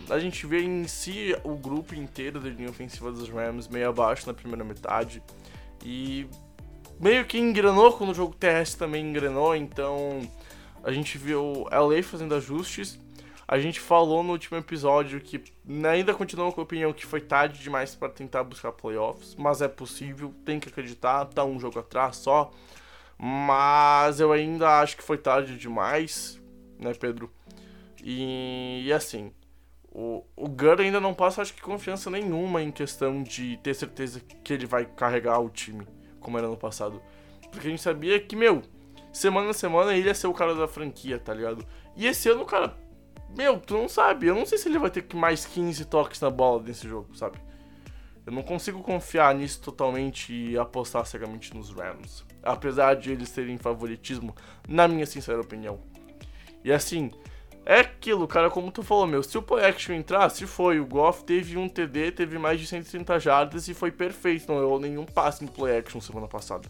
A 0.09 0.19
gente 0.19 0.45
vê 0.45 0.61
em 0.61 0.85
si 0.85 1.35
o 1.43 1.55
grupo 1.55 1.95
inteiro 1.95 2.39
da 2.39 2.49
linha 2.49 2.69
ofensiva 2.69 3.11
dos 3.11 3.29
Rams 3.29 3.67
meio 3.67 3.89
abaixo 3.89 4.27
na 4.27 4.33
primeira 4.33 4.63
metade. 4.63 5.23
E 5.83 6.27
meio 6.99 7.25
que 7.25 7.37
engrenou 7.37 7.93
quando 7.93 8.09
o 8.09 8.13
jogo 8.13 8.35
terrestre 8.35 8.79
também 8.79 9.07
engrenou, 9.07 9.55
então 9.55 10.21
a 10.83 10.91
gente 10.91 11.17
viu 11.17 11.65
LA 11.71 12.03
fazendo 12.03 12.35
ajustes. 12.35 12.99
A 13.47 13.57
gente 13.59 13.79
falou 13.79 14.23
no 14.23 14.33
último 14.33 14.57
episódio 14.57 15.21
que 15.21 15.41
ainda 15.89 16.13
continua 16.13 16.51
com 16.51 16.59
a 16.59 16.63
opinião 16.65 16.91
que 16.91 17.05
foi 17.05 17.21
tarde 17.21 17.63
demais 17.63 17.95
para 17.95 18.09
tentar 18.09 18.43
buscar 18.43 18.73
playoffs, 18.73 19.35
mas 19.35 19.61
é 19.61 19.69
possível, 19.69 20.33
tem 20.43 20.59
que 20.59 20.67
acreditar, 20.67 21.23
tá 21.25 21.45
um 21.45 21.57
jogo 21.57 21.79
atrás 21.79 22.17
só. 22.17 22.51
Mas 23.17 24.19
eu 24.19 24.31
ainda 24.31 24.79
acho 24.79 24.95
que 24.95 25.03
foi 25.03 25.17
tarde 25.17 25.57
demais, 25.57 26.39
né, 26.79 26.93
Pedro? 26.93 27.31
E, 28.03 28.83
e 28.85 28.93
assim, 28.93 29.31
o, 29.91 30.23
o 30.35 30.47
Gur 30.47 30.79
ainda 30.79 30.99
não 30.99 31.13
passa, 31.13 31.41
acho 31.41 31.53
que, 31.53 31.61
confiança 31.61 32.09
nenhuma 32.11 32.61
em 32.61 32.71
questão 32.71 33.23
de 33.23 33.57
ter 33.57 33.73
certeza 33.73 34.19
que 34.19 34.53
ele 34.53 34.67
vai 34.67 34.85
carregar 34.85 35.39
o 35.39 35.49
time, 35.49 35.87
como 36.19 36.37
era 36.37 36.47
no 36.47 36.55
passado. 36.55 37.01
Porque 37.51 37.67
a 37.67 37.71
gente 37.71 37.81
sabia 37.81 38.19
que, 38.19 38.35
meu, 38.35 38.61
semana 39.11 39.49
a 39.49 39.53
semana 39.53 39.95
ele 39.95 40.07
ia 40.07 40.13
ser 40.13 40.27
o 40.27 40.33
cara 40.33 40.53
da 40.53 40.67
franquia, 40.67 41.17
tá 41.17 41.33
ligado? 41.33 41.65
E 41.95 42.05
esse 42.05 42.29
ano, 42.29 42.45
cara, 42.45 42.77
meu, 43.35 43.59
tu 43.59 43.73
não 43.73 43.89
sabe. 43.89 44.27
Eu 44.27 44.35
não 44.35 44.45
sei 44.45 44.59
se 44.59 44.69
ele 44.69 44.77
vai 44.77 44.91
ter 44.91 45.03
mais 45.15 45.45
15 45.45 45.85
toques 45.85 46.21
na 46.21 46.29
bola 46.29 46.61
nesse 46.61 46.87
jogo, 46.87 47.15
sabe? 47.15 47.39
Eu 48.23 48.31
não 48.31 48.43
consigo 48.43 48.83
confiar 48.83 49.33
nisso 49.33 49.61
totalmente 49.61 50.33
e 50.33 50.57
apostar 50.57 51.05
cegamente 51.05 51.55
nos 51.55 51.71
Rams. 51.71 52.23
Apesar 52.47 52.95
de 52.95 53.11
eles 53.11 53.31
terem 53.31 53.57
favoritismo, 53.57 54.35
na 54.67 54.87
minha 54.87 55.05
sincera 55.05 55.41
opinião. 55.41 55.79
E 56.63 56.71
assim, 56.71 57.11
é 57.65 57.79
aquilo, 57.79 58.27
cara, 58.27 58.49
como 58.49 58.71
tu 58.71 58.83
falou, 58.83 59.05
meu. 59.07 59.21
Se 59.23 59.37
o 59.37 59.41
play 59.41 59.65
action 59.65 59.93
entrar, 59.93 60.29
se 60.29 60.45
foi. 60.47 60.79
O 60.79 60.85
Goff 60.85 61.23
teve 61.23 61.57
um 61.57 61.67
TD, 61.67 62.11
teve 62.11 62.37
mais 62.37 62.59
de 62.59 62.67
130 62.67 63.19
jardas 63.19 63.67
e 63.67 63.73
foi 63.73 63.91
perfeito. 63.91 64.51
Não 64.51 64.61
errou 64.61 64.79
nenhum 64.79 65.05
passe 65.05 65.43
no 65.43 65.51
play 65.51 65.77
action 65.77 65.99
semana 65.99 66.27
passada. 66.27 66.69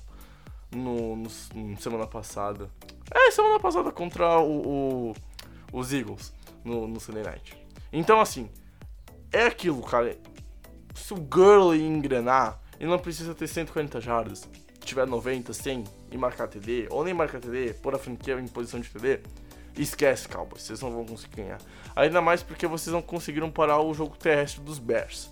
No, 0.75 1.15
no, 1.15 1.29
semana 1.79 2.07
passada. 2.07 2.69
É, 3.13 3.31
semana 3.31 3.59
passada 3.59 3.91
contra 3.91 4.39
o, 4.39 5.11
o 5.11 5.15
os 5.71 5.93
Eagles 5.93 6.33
no, 6.63 6.87
no 6.87 6.99
Sunday 6.99 7.23
Night. 7.23 7.57
Então, 7.91 8.19
assim, 8.19 8.49
é 9.31 9.45
aquilo, 9.45 9.81
cara 9.81 10.17
se 10.97 11.13
o 11.13 11.17
Gurley 11.17 11.81
engrenar, 11.81 12.59
ele 12.79 12.89
não 12.89 12.99
precisa 12.99 13.33
ter 13.33 13.47
140 13.47 14.01
jardas, 14.01 14.49
tiver 14.87 15.05
90, 15.05 15.53
100 15.53 15.83
e 16.11 16.17
marcar 16.17 16.47
TD, 16.47 16.87
ou 16.89 17.03
nem 17.03 17.13
marcar 17.13 17.39
TD, 17.39 17.73
pôr 17.75 17.93
a 17.93 17.99
franquia 17.99 18.39
em 18.39 18.47
posição 18.47 18.79
de 18.79 18.89
TD, 18.89 19.19
esquece, 19.77 20.27
Cowboys, 20.27 20.63
vocês 20.63 20.81
não 20.81 20.91
vão 20.91 21.05
conseguir 21.05 21.37
ganhar. 21.37 21.59
Ainda 21.95 22.21
mais 22.21 22.41
porque 22.41 22.65
vocês 22.65 22.93
não 22.93 23.01
conseguiram 23.01 23.51
parar 23.51 23.81
o 23.81 23.93
jogo 23.93 24.15
terrestre 24.17 24.61
dos 24.61 24.79
Bears. 24.79 25.29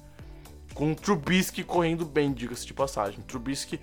Com 0.74 0.92
o 0.92 0.96
Trubisky 0.96 1.64
correndo 1.64 2.06
bem, 2.06 2.34
diga-se 2.34 2.66
de 2.66 2.74
passagem. 2.74 3.22
Trubisky 3.22 3.80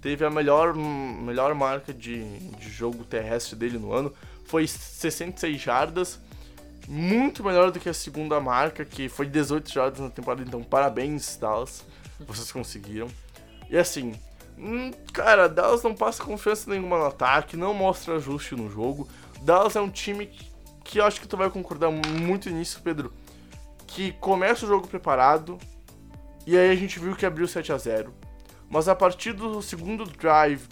teve 0.00 0.24
a 0.24 0.30
melhor, 0.30 0.74
melhor 0.74 1.54
marca 1.54 1.92
de, 1.92 2.22
de 2.50 2.68
jogo 2.68 3.04
terrestre 3.04 3.56
dele 3.56 3.78
no 3.78 3.92
ano, 3.92 4.12
foi 4.44 4.66
66 4.66 5.60
jardas 5.60 6.20
muito 6.86 7.42
melhor 7.42 7.70
do 7.70 7.80
que 7.80 7.88
a 7.88 7.94
segunda 7.94 8.38
marca, 8.40 8.84
que 8.84 9.08
foi 9.08 9.26
18 9.26 9.72
jardas 9.72 10.00
na 10.00 10.10
temporada, 10.10 10.42
então 10.42 10.62
parabéns, 10.62 11.36
Dallas. 11.36 11.84
Vocês 12.20 12.52
conseguiram. 12.52 13.08
E 13.70 13.76
assim, 13.76 14.14
hum, 14.58 14.90
cara, 15.12 15.48
Dallas 15.48 15.82
não 15.82 15.94
passa 15.94 16.22
confiança 16.22 16.70
nenhuma 16.70 16.98
no 16.98 17.06
ataque, 17.06 17.56
não 17.56 17.74
mostra 17.74 18.16
ajuste 18.16 18.54
no 18.54 18.70
jogo. 18.70 19.08
Dallas 19.42 19.76
é 19.76 19.80
um 19.80 19.90
time 19.90 20.30
que 20.84 20.98
eu 20.98 21.04
acho 21.04 21.20
que 21.20 21.28
tu 21.28 21.36
vai 21.36 21.50
concordar 21.50 21.90
muito 21.90 22.50
nisso, 22.50 22.80
Pedro. 22.82 23.12
Que 23.86 24.12
começa 24.12 24.64
o 24.64 24.68
jogo 24.68 24.86
preparado, 24.86 25.58
e 26.46 26.56
aí 26.56 26.70
a 26.70 26.76
gente 26.76 26.98
viu 26.98 27.14
que 27.14 27.26
abriu 27.26 27.46
7 27.46 27.72
a 27.72 27.78
0 27.78 28.12
Mas 28.68 28.88
a 28.88 28.94
partir 28.94 29.32
do 29.32 29.62
segundo 29.62 30.04
drive, 30.04 30.66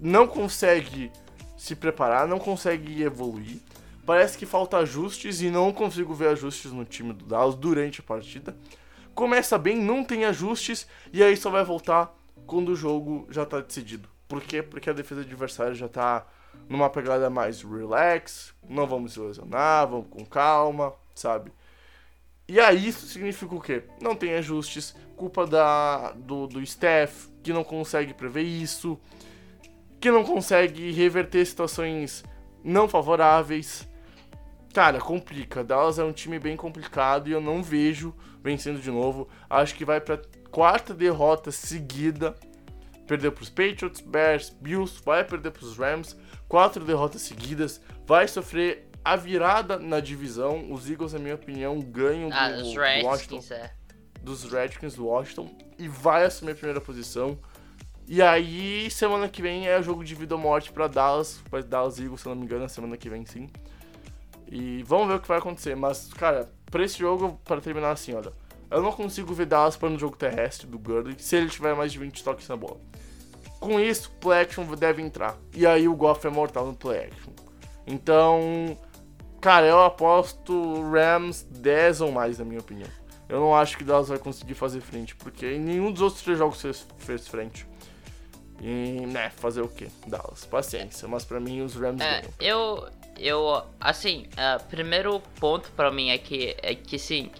não 0.00 0.26
consegue 0.26 1.10
se 1.56 1.76
preparar, 1.76 2.26
não 2.26 2.38
consegue 2.38 3.02
evoluir 3.02 3.60
Parece 4.04 4.36
que 4.36 4.44
falta 4.44 4.78
ajustes 4.78 5.40
e 5.40 5.50
não 5.50 5.72
consigo 5.72 6.12
ver 6.12 6.28
ajustes 6.28 6.72
no 6.72 6.84
time 6.84 7.12
do 7.12 7.24
Dallas 7.24 7.54
durante 7.54 8.00
a 8.00 8.02
partida. 8.02 8.56
Começa 9.14 9.56
bem, 9.56 9.76
não 9.76 10.02
tem 10.02 10.24
ajustes 10.24 10.88
e 11.12 11.22
aí 11.22 11.36
só 11.36 11.50
vai 11.50 11.64
voltar 11.64 12.12
quando 12.52 12.68
o 12.68 12.76
jogo 12.76 13.26
já 13.30 13.46
tá 13.46 13.60
decidido. 13.60 14.06
Por 14.28 14.42
quê? 14.42 14.62
Porque 14.62 14.90
a 14.90 14.92
defesa 14.92 15.22
adversária 15.22 15.72
já 15.72 15.88
tá 15.88 16.26
numa 16.68 16.90
pegada 16.90 17.30
mais 17.30 17.62
relax, 17.62 18.52
não 18.68 18.86
vamos 18.86 19.14
se 19.14 19.20
lesionar, 19.20 19.88
vamos 19.88 20.08
com 20.10 20.22
calma, 20.22 20.92
sabe? 21.14 21.50
E 22.46 22.60
aí 22.60 22.88
isso 22.88 23.06
significa 23.06 23.54
o 23.54 23.60
quê? 23.60 23.84
Não 24.02 24.14
tem 24.14 24.34
ajustes, 24.34 24.94
culpa 25.16 25.46
da, 25.46 26.12
do, 26.12 26.46
do 26.46 26.60
staff 26.60 27.30
que 27.42 27.54
não 27.54 27.64
consegue 27.64 28.12
prever 28.12 28.42
isso, 28.42 29.00
que 29.98 30.10
não 30.10 30.22
consegue 30.22 30.92
reverter 30.92 31.46
situações 31.46 32.22
não 32.62 32.86
favoráveis. 32.86 33.88
Cara, 34.74 35.00
complica. 35.00 35.64
Dallas 35.64 35.98
é 35.98 36.04
um 36.04 36.12
time 36.12 36.38
bem 36.38 36.54
complicado 36.54 37.30
e 37.30 37.32
eu 37.32 37.40
não 37.40 37.62
vejo 37.62 38.14
vencendo 38.42 38.78
de 38.78 38.90
novo. 38.90 39.26
Acho 39.48 39.74
que 39.74 39.86
vai 39.86 40.02
para 40.02 40.20
quarta 40.52 40.94
derrota 40.94 41.50
seguida. 41.50 42.36
Perdeu 43.06 43.32
para 43.32 43.42
os 43.42 43.48
Patriots, 43.50 44.00
Bears, 44.00 44.50
Bills, 44.50 45.02
vai 45.04 45.24
perder 45.24 45.50
para 45.50 45.64
os 45.64 45.76
Rams. 45.76 46.16
Quatro 46.48 46.84
derrotas 46.84 47.22
seguidas. 47.22 47.80
Vai 48.06 48.28
sofrer 48.28 48.88
a 49.04 49.16
virada 49.16 49.78
na 49.78 49.98
divisão. 49.98 50.70
Os 50.70 50.88
Eagles, 50.88 51.12
na 51.12 51.18
minha 51.18 51.34
opinião, 51.34 51.80
ganham 51.80 52.30
Ah, 52.32 52.50
do, 52.50 52.62
os 52.62 52.72
do 52.74 52.80
Redskins, 52.80 53.04
Washington 53.04 53.54
é. 53.54 53.70
dos 54.22 54.44
Redskins 54.52 54.94
do 54.94 55.06
Washington 55.06 55.50
e 55.78 55.88
vai 55.88 56.24
assumir 56.24 56.52
a 56.52 56.54
primeira 56.54 56.80
posição. 56.80 57.36
E 58.06 58.20
aí, 58.22 58.90
semana 58.90 59.28
que 59.28 59.40
vem 59.42 59.66
é 59.68 59.82
jogo 59.82 60.04
de 60.04 60.14
vida 60.14 60.34
ou 60.34 60.40
morte 60.40 60.70
pra 60.72 60.86
Dallas, 60.86 61.40
pra 61.50 61.60
Dallas 61.60 61.98
Eagles, 61.98 62.20
se 62.20 62.26
eu 62.28 62.30
não 62.34 62.40
me 62.40 62.44
engano, 62.46 62.68
semana 62.68 62.96
que 62.96 63.08
vem 63.08 63.24
sim. 63.26 63.48
E 64.50 64.82
vamos 64.84 65.08
ver 65.08 65.14
o 65.14 65.20
que 65.20 65.28
vai 65.28 65.38
acontecer. 65.38 65.74
Mas, 65.74 66.12
cara, 66.12 66.50
pra 66.70 66.84
esse 66.84 66.98
jogo, 66.98 67.40
para 67.44 67.60
terminar 67.60 67.92
assim, 67.92 68.12
olha, 68.14 68.32
eu 68.72 68.82
não 68.82 68.92
consigo 68.92 69.32
ver 69.34 69.46
Dallas 69.46 69.76
para 69.76 69.88
no 69.90 69.98
jogo 69.98 70.16
terrestre 70.16 70.66
do 70.66 70.78
Gurley 70.78 71.14
se 71.18 71.36
ele 71.36 71.48
tiver 71.48 71.74
mais 71.74 71.92
de 71.92 71.98
20 71.98 72.22
toques 72.24 72.48
na 72.48 72.56
bola. 72.56 72.80
Com 73.60 73.78
isso, 73.78 74.10
play 74.20 74.40
action 74.40 74.64
deve 74.74 75.00
entrar. 75.02 75.36
E 75.54 75.64
aí 75.66 75.86
o 75.86 75.94
Goff 75.94 76.26
é 76.26 76.30
mortal 76.30 76.66
no 76.66 76.74
play 76.74 77.04
action. 77.04 77.32
Então, 77.86 78.76
cara, 79.40 79.66
eu 79.66 79.82
aposto 79.84 80.82
Rams 80.90 81.42
10 81.50 82.00
ou 82.00 82.10
mais, 82.12 82.38
na 82.38 82.44
minha 82.44 82.60
opinião. 82.60 82.88
Eu 83.28 83.40
não 83.40 83.54
acho 83.54 83.78
que 83.78 83.84
Dallas 83.84 84.08
vai 84.08 84.18
conseguir 84.18 84.54
fazer 84.54 84.80
frente, 84.80 85.14
porque 85.16 85.46
em 85.54 85.60
nenhum 85.60 85.90
dos 85.92 86.02
outros 86.02 86.22
três 86.22 86.38
jogos 86.38 86.60
fez, 86.60 86.86
fez 86.98 87.26
frente. 87.28 87.66
E, 88.60 89.06
né, 89.06 89.30
fazer 89.30 89.60
o 89.62 89.68
que? 89.68 89.88
Dallas, 90.06 90.44
paciência. 90.44 91.08
Mas 91.08 91.24
pra 91.24 91.40
mim 91.40 91.62
os 91.62 91.74
Rams 91.74 92.00
É, 92.00 92.20
ganham. 92.20 92.32
eu, 92.40 92.88
eu, 93.18 93.62
assim, 93.80 94.26
é, 94.36 94.58
primeiro 94.58 95.20
ponto 95.40 95.70
pra 95.72 95.90
mim 95.90 96.10
é 96.10 96.18
que, 96.18 96.54
é 96.62 96.74
que 96.74 96.98
sim, 96.98 97.30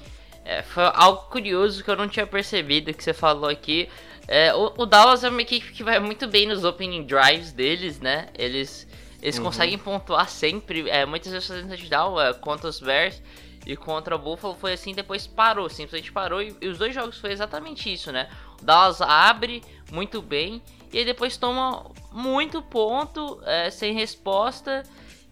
é, 0.45 0.63
foi 0.63 0.85
algo 0.95 1.23
curioso 1.31 1.83
que 1.83 1.91
eu 1.91 1.97
não 1.97 2.09
tinha 2.09 2.27
percebido 2.27 2.93
que 2.93 3.03
você 3.03 3.13
falou 3.13 3.49
aqui. 3.49 3.89
É, 4.27 4.55
o, 4.55 4.73
o 4.79 4.87
Dallas 4.87 5.25
é 5.25 5.29
uma 5.29 5.43
equipe 5.43 5.73
que 5.73 5.85
vai 5.85 5.99
muito 5.99 6.27
bem 6.27 6.47
nos 6.47 6.65
opening 6.65 7.05
drives 7.05 7.53
deles, 7.53 8.01
né? 8.01 8.29
Eles, 8.37 8.87
eles 9.21 9.39
conseguem 9.39 9.79
pontuar 9.79 10.29
sempre, 10.29 10.89
é, 10.89 11.05
muitas 11.07 11.33
vezes 11.33 11.49
fazendo 11.49 11.69
touchdown 11.69 12.21
é, 12.21 12.33
contra 12.33 12.69
os 12.69 12.81
Bears 12.81 13.23
e 13.65 13.77
contra 13.77 14.17
o 14.17 14.19
Buffalo 14.19 14.55
foi 14.55 14.73
assim, 14.73 14.93
depois 14.93 15.27
parou, 15.27 15.69
simplesmente 15.69 16.11
parou 16.11 16.43
e, 16.43 16.57
e 16.61 16.69
os 16.69 16.79
dois 16.79 16.95
jogos 16.95 17.19
foi 17.19 17.31
exatamente 17.31 17.93
isso, 17.93 18.11
né? 18.11 18.29
O 18.61 18.65
Dallas 18.65 19.01
abre 19.01 19.63
muito 19.93 20.21
bem 20.21 20.63
e 20.93 20.99
aí 20.99 21.05
depois 21.05 21.37
toma 21.37 21.91
muito 22.11 22.61
ponto 22.61 23.41
é, 23.45 23.71
sem 23.71 23.95
resposta 23.95 24.83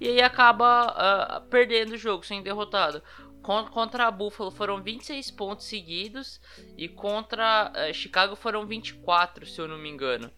e 0.00 0.08
aí 0.08 0.22
acaba 0.22 0.84
ah, 0.96 1.42
perdendo 1.50 1.92
o 1.92 1.98
jogo, 1.98 2.24
sendo 2.24 2.42
derrotado. 2.42 3.02
Con- 3.50 3.66
Contra 3.68 4.06
a 4.06 4.10
Buffalo 4.12 4.52
foram 4.52 4.80
26 4.80 5.28
pontos 5.32 5.66
seguidos 5.66 6.40
e 6.78 6.86
contra 6.88 7.72
eh, 7.74 7.92
Chicago 7.92 8.36
foram 8.36 8.64
24, 8.64 9.44
se 9.44 9.60
eu 9.60 9.66
não 9.66 9.76
me 9.76 9.88
engano, 9.88 10.30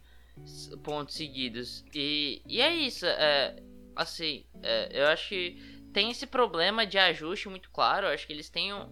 pontos 0.83 1.15
seguidos. 1.15 1.85
E, 1.95 2.41
e 2.47 2.63
é 2.63 2.75
isso, 2.75 3.05
é, 3.05 3.63
assim, 3.95 4.47
é, 4.63 4.89
eu 5.03 5.07
acho 5.09 5.29
que 5.29 5.57
tem 5.93 6.11
esse 6.11 6.27
problema 6.27 6.87
de 6.87 6.97
ajuste 6.97 7.51
muito 7.51 7.71
claro. 7.71 8.07
Eu 8.07 8.15
acho 8.15 8.27
que 8.27 8.33
eles 8.33 8.49
têm 8.49 8.73
um, 8.73 8.89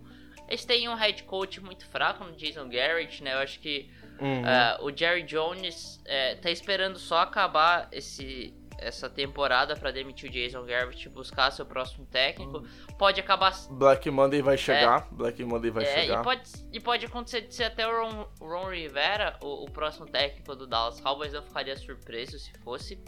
eles 0.46 0.66
têm 0.66 0.86
um 0.86 0.94
head 0.94 1.22
coach 1.22 1.58
muito 1.62 1.86
fraco 1.86 2.22
no 2.22 2.36
Jason 2.36 2.68
Garrett, 2.68 3.22
né? 3.22 3.32
Eu 3.32 3.38
acho 3.38 3.58
que 3.58 3.88
Uhum. 4.20 4.44
é, 4.46 4.76
o 4.82 4.94
Jerry 4.94 5.22
Jones 5.22 5.98
é, 6.04 6.34
tá 6.34 6.50
esperando 6.50 6.99
só 6.99 7.21
acabar 7.21 7.88
esse, 7.90 8.52
essa 8.80 9.08
temporada 9.08 9.76
pra 9.76 9.90
demitir 9.90 10.28
o 10.28 10.32
Jason 10.32 10.64
Garrett 10.64 11.06
e 11.06 11.08
buscar 11.10 11.50
seu 11.50 11.64
próximo 11.66 12.06
técnico. 12.06 12.64
Pode 12.99 13.21
acabar. 13.21 13.52
Black 13.71 14.10
Monday 14.10 14.43
vai 14.43 14.56
chegar. 14.56 15.06
Black 15.12 15.43
Monday 15.45 15.71
vai 15.71 15.84
é, 15.84 16.00
chegar. 16.02 16.21
e, 16.21 16.25
pode, 16.25 16.43
e 16.73 16.80
pode 16.80 17.06
acontecer 17.06 17.43
de 17.43 17.54
ser 17.54 17.64
até 17.64 17.86
o 17.86 17.90
Ron, 17.90 18.26
Ron 18.40 18.71
Rivera, 18.71 19.36
o, 19.43 19.64
o 19.64 19.71
próximo 19.71 20.06
técnico 20.06 20.54
do 20.56 20.66
Dallas 20.66 21.00
Cowboys. 21.00 21.32
Eu 21.34 21.43
ficaria 21.43 21.76
surpreso 21.76 22.38
se 22.38 22.52
fosse. 22.64 22.99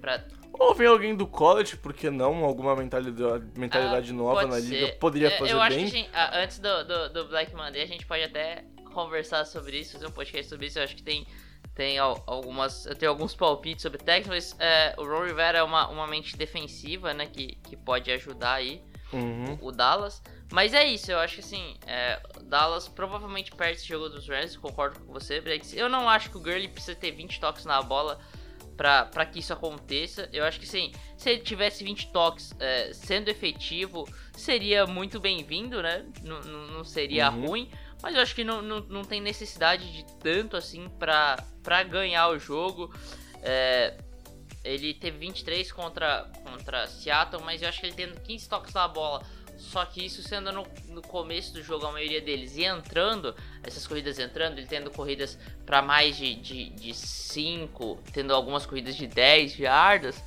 Pra, 0.00 0.24
Ou 0.58 0.74
vem 0.74 0.88
alguém 0.88 1.14
do 1.14 1.26
college, 1.28 1.76
por 1.76 1.92
que 1.92 2.10
não? 2.10 2.44
Alguma 2.44 2.74
mentalidade, 2.74 3.46
mentalidade 3.56 4.10
Ah, 4.10 4.14
nova 4.14 4.46
na 4.46 4.60
ser. 4.60 4.62
liga 4.62 4.92
poderia 4.98 5.28
É, 5.28 5.38
fazer 5.38 5.52
eu 5.52 5.60
acho 5.60 5.76
bem. 5.76 5.84
que 5.88 5.96
a 5.96 5.98
gente- 6.00 6.10
antes 6.42 6.58
do, 6.58 6.84
do, 6.84 7.08
do 7.12 7.28
Black 7.28 7.54
Monday 7.54 7.80
a 7.82 7.86
gente 7.86 8.04
pode 8.04 8.24
até 8.24 8.64
conversar 8.92 9.44
sobre 9.44 9.78
isso, 9.78 9.92
fazer 9.92 10.06
um 10.06 10.10
podcast 10.10 10.48
sobre 10.50 10.66
isso. 10.66 10.78
Eu 10.78 10.82
acho 10.82 10.96
que 10.96 11.02
tem, 11.04 11.24
tem 11.74 11.98
al- 11.98 12.22
algumas. 12.26 12.86
Eu 12.86 12.94
tenho 12.94 13.10
alguns 13.10 13.34
palpites 13.34 13.82
sobre 13.82 13.98
técnicos, 13.98 14.28
mas 14.52 14.56
é, 14.60 14.94
o 14.98 15.04
Ron 15.04 15.24
Rivera 15.26 15.58
é 15.58 15.62
uma, 15.62 15.88
uma 15.88 16.06
mente 16.06 16.36
defensiva, 16.36 17.12
né? 17.14 17.26
Que, 17.26 17.56
que 17.56 17.76
pode 17.76 18.10
ajudar 18.10 18.54
aí 18.54 18.82
Uhum. 19.12 19.58
o 19.60 19.70
Dallas. 19.72 20.22
Mas 20.50 20.74
é 20.74 20.84
isso, 20.86 21.10
eu 21.10 21.18
acho 21.18 21.34
que 21.36 21.40
assim, 21.40 21.76
é, 21.86 22.20
o 22.36 22.42
Dallas 22.42 22.86
provavelmente 22.88 23.50
perde 23.52 23.78
esse 23.78 23.86
jogo 23.88 24.08
dos 24.10 24.28
Rams, 24.28 24.56
concordo 24.56 25.00
com 25.00 25.12
você, 25.12 25.40
Brex. 25.40 25.72
Eu 25.74 25.88
não 25.88 26.08
acho 26.08 26.30
que 26.30 26.36
o 26.36 26.40
Gurley 26.40 26.68
precisa 26.68 26.94
ter 26.94 27.10
20 27.10 27.40
toques 27.40 27.64
na 27.64 27.80
bola 27.82 28.18
pra 28.76 29.24
que 29.26 29.38
isso 29.38 29.52
aconteça. 29.52 30.28
Eu 30.32 30.44
acho 30.44 30.58
que 30.58 30.66
sim, 30.66 30.92
se 31.16 31.30
ele 31.30 31.40
tivesse 31.40 31.84
20 31.84 32.08
toques 32.10 32.54
é, 32.58 32.92
sendo 32.92 33.28
efetivo, 33.28 34.08
seria 34.34 34.86
muito 34.86 35.20
bem-vindo, 35.20 35.80
né? 35.82 36.04
N- 36.22 36.30
n- 36.34 36.72
não 36.72 36.84
seria 36.84 37.30
Uhum. 37.30 37.46
ruim. 37.46 37.70
Mas 38.02 38.14
eu 38.14 38.20
acho 38.20 38.34
que 38.34 38.42
não, 38.42 38.60
não, 38.60 38.80
não 38.80 39.04
tem 39.04 39.20
necessidade 39.20 39.92
de 39.92 40.04
tanto 40.18 40.56
assim 40.56 40.88
pra 40.98 41.82
ganhar 41.88 42.28
o 42.28 42.38
jogo. 42.38 42.92
É, 43.42 43.96
ele 44.64 44.94
teve 44.94 45.18
23 45.18 45.70
contra, 45.72 46.30
contra 46.44 46.86
Seattle, 46.86 47.42
mas 47.42 47.62
eu 47.62 47.68
acho 47.68 47.80
que 47.80 47.86
ele 47.86 47.94
tendo 47.94 48.20
15 48.20 48.48
toques 48.48 48.74
na 48.74 48.88
bola. 48.88 49.22
Só 49.56 49.84
que 49.84 50.04
isso 50.04 50.22
sendo 50.22 50.50
no, 50.50 50.66
no 50.88 51.02
começo 51.02 51.52
do 51.52 51.62
jogo, 51.62 51.86
a 51.86 51.92
maioria 51.92 52.20
deles, 52.20 52.56
e 52.56 52.64
entrando, 52.64 53.34
essas 53.62 53.86
corridas 53.86 54.18
entrando, 54.18 54.58
ele 54.58 54.66
tendo 54.66 54.90
corridas 54.90 55.38
para 55.64 55.80
mais 55.80 56.16
de 56.16 56.34
5, 56.34 56.42
de, 56.42 56.70
de 56.70 56.94
cinco, 56.94 58.02
tendo 58.12 58.34
algumas 58.34 58.66
corridas 58.66 58.96
de 58.96 59.06
10 59.06 59.58
yardas, 59.58 60.22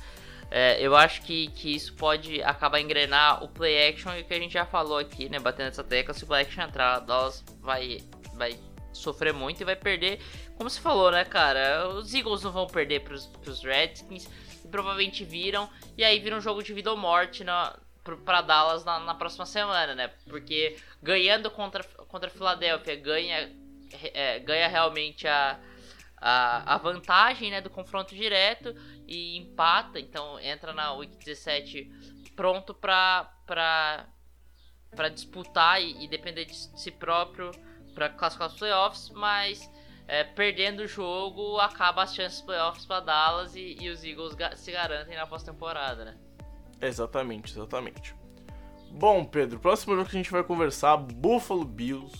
é, 0.50 0.80
eu 0.80 0.94
acho 0.94 1.22
que, 1.22 1.48
que 1.48 1.74
isso 1.74 1.94
pode 1.94 2.42
acabar 2.42 2.80
engrenar 2.80 3.42
o 3.42 3.48
play 3.48 3.88
action 3.88 4.14
e 4.14 4.22
o 4.22 4.24
que 4.24 4.34
a 4.34 4.38
gente 4.38 4.52
já 4.52 4.64
falou 4.64 4.98
aqui, 4.98 5.28
né? 5.28 5.38
Batendo 5.38 5.68
essa 5.68 5.82
tecla, 5.82 6.14
se 6.14 6.24
o 6.24 6.26
play 6.26 6.42
action 6.42 6.62
entrar, 6.62 7.00
Dallas 7.00 7.44
vai, 7.60 7.98
vai 8.34 8.58
sofrer 8.92 9.32
muito 9.32 9.60
e 9.60 9.64
vai 9.64 9.76
perder. 9.76 10.20
Como 10.56 10.70
você 10.70 10.80
falou, 10.80 11.10
né, 11.10 11.24
cara? 11.24 11.88
Os 11.88 12.14
Eagles 12.14 12.42
não 12.42 12.52
vão 12.52 12.66
perder 12.66 13.00
pros, 13.00 13.26
pros 13.26 13.62
Redskins, 13.62 14.28
provavelmente 14.70 15.24
viram, 15.24 15.68
e 15.96 16.04
aí 16.04 16.18
vira 16.20 16.36
um 16.36 16.40
jogo 16.40 16.62
de 16.62 16.72
vida 16.72 16.90
ou 16.90 16.96
morte 16.96 17.42
na, 17.42 17.76
pra 18.24 18.40
Dallas 18.40 18.84
na, 18.84 19.00
na 19.00 19.14
próxima 19.14 19.46
semana, 19.46 19.94
né? 19.94 20.10
Porque 20.28 20.76
ganhando 21.02 21.50
contra, 21.50 21.82
contra 21.82 22.30
Filadélfia, 22.30 22.94
ganha, 22.94 23.52
é, 24.14 24.38
ganha 24.38 24.68
realmente 24.68 25.26
a, 25.26 25.58
a, 26.16 26.74
a 26.74 26.78
vantagem 26.78 27.50
né, 27.50 27.60
do 27.60 27.68
confronto 27.68 28.14
direto 28.14 28.74
e 29.06 29.36
empata, 29.38 29.98
então 30.00 30.38
entra 30.40 30.72
na 30.72 30.92
Week 30.94 31.16
17 31.16 31.90
pronto 32.34 32.74
pra 32.74 33.30
disputar 35.14 35.82
e, 35.82 36.04
e 36.04 36.08
depender 36.08 36.44
de 36.44 36.54
si 36.54 36.90
próprio 36.90 37.50
pra 37.94 38.08
classificar 38.08 38.48
os 38.48 38.58
playoffs, 38.58 39.10
mas 39.10 39.70
é, 40.06 40.22
perdendo 40.24 40.80
o 40.80 40.86
jogo 40.86 41.58
acaba 41.58 42.02
as 42.02 42.14
chances 42.14 42.40
playoffs 42.42 42.84
pra 42.84 43.00
Dallas 43.00 43.54
e, 43.56 43.76
e 43.80 43.88
os 43.88 44.04
Eagles 44.04 44.34
ga- 44.34 44.54
se 44.56 44.70
garantem 44.70 45.16
na 45.16 45.26
pós-temporada, 45.26 46.04
né? 46.04 46.16
Exatamente, 46.80 47.52
exatamente. 47.52 48.14
Bom, 48.92 49.24
Pedro, 49.24 49.58
próximo 49.58 49.94
jogo 49.96 50.08
que 50.08 50.16
a 50.16 50.20
gente 50.20 50.30
vai 50.30 50.44
conversar: 50.44 50.96
Buffalo 50.96 51.64
Bills, 51.64 52.14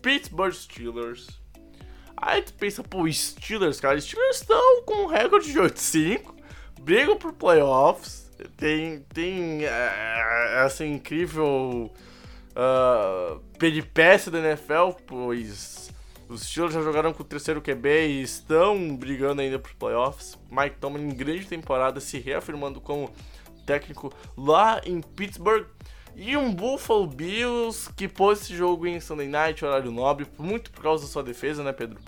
Pittsburgh 0.00 0.52
Steelers. 0.54 1.41
Aí 2.24 2.40
tu 2.40 2.54
pensa, 2.54 2.84
pô, 2.84 3.10
Steelers, 3.10 3.80
cara, 3.80 4.00
Steelers 4.00 4.40
estão 4.40 4.82
com 4.84 5.02
um 5.02 5.06
recorde 5.06 5.50
de 5.50 5.58
8-5, 5.58 6.32
brigam 6.80 7.16
por 7.16 7.32
playoffs, 7.32 8.30
tem, 8.56 9.00
tem 9.12 9.64
é, 9.64 10.62
essa 10.64 10.86
incrível 10.86 11.92
ah, 12.54 13.38
peripécia 13.58 14.30
da 14.30 14.38
NFL, 14.38 14.92
pois 15.04 15.90
os 16.28 16.42
Steelers 16.42 16.74
já 16.74 16.80
jogaram 16.80 17.12
com 17.12 17.24
o 17.24 17.26
terceiro 17.26 17.60
QB 17.60 18.06
e 18.06 18.22
estão 18.22 18.96
brigando 18.96 19.42
ainda 19.42 19.58
por 19.58 19.74
playoffs. 19.74 20.38
Mike 20.48 20.76
Tomlin, 20.78 21.08
grande 21.08 21.46
temporada, 21.46 21.98
se 21.98 22.20
reafirmando 22.20 22.80
como 22.80 23.10
técnico 23.66 24.14
lá 24.36 24.80
em 24.86 25.00
Pittsburgh. 25.00 25.66
E 26.14 26.36
um 26.36 26.54
Buffalo 26.54 27.06
Bills 27.06 27.90
que 27.94 28.06
pôs 28.06 28.42
esse 28.42 28.54
jogo 28.54 28.86
em 28.86 29.00
Sunday 29.00 29.28
Night, 29.28 29.64
horário 29.64 29.90
nobre, 29.90 30.26
muito 30.38 30.70
por 30.70 30.82
causa 30.82 31.04
da 31.04 31.10
sua 31.10 31.22
defesa, 31.22 31.62
né, 31.64 31.72
Pedro? 31.72 31.98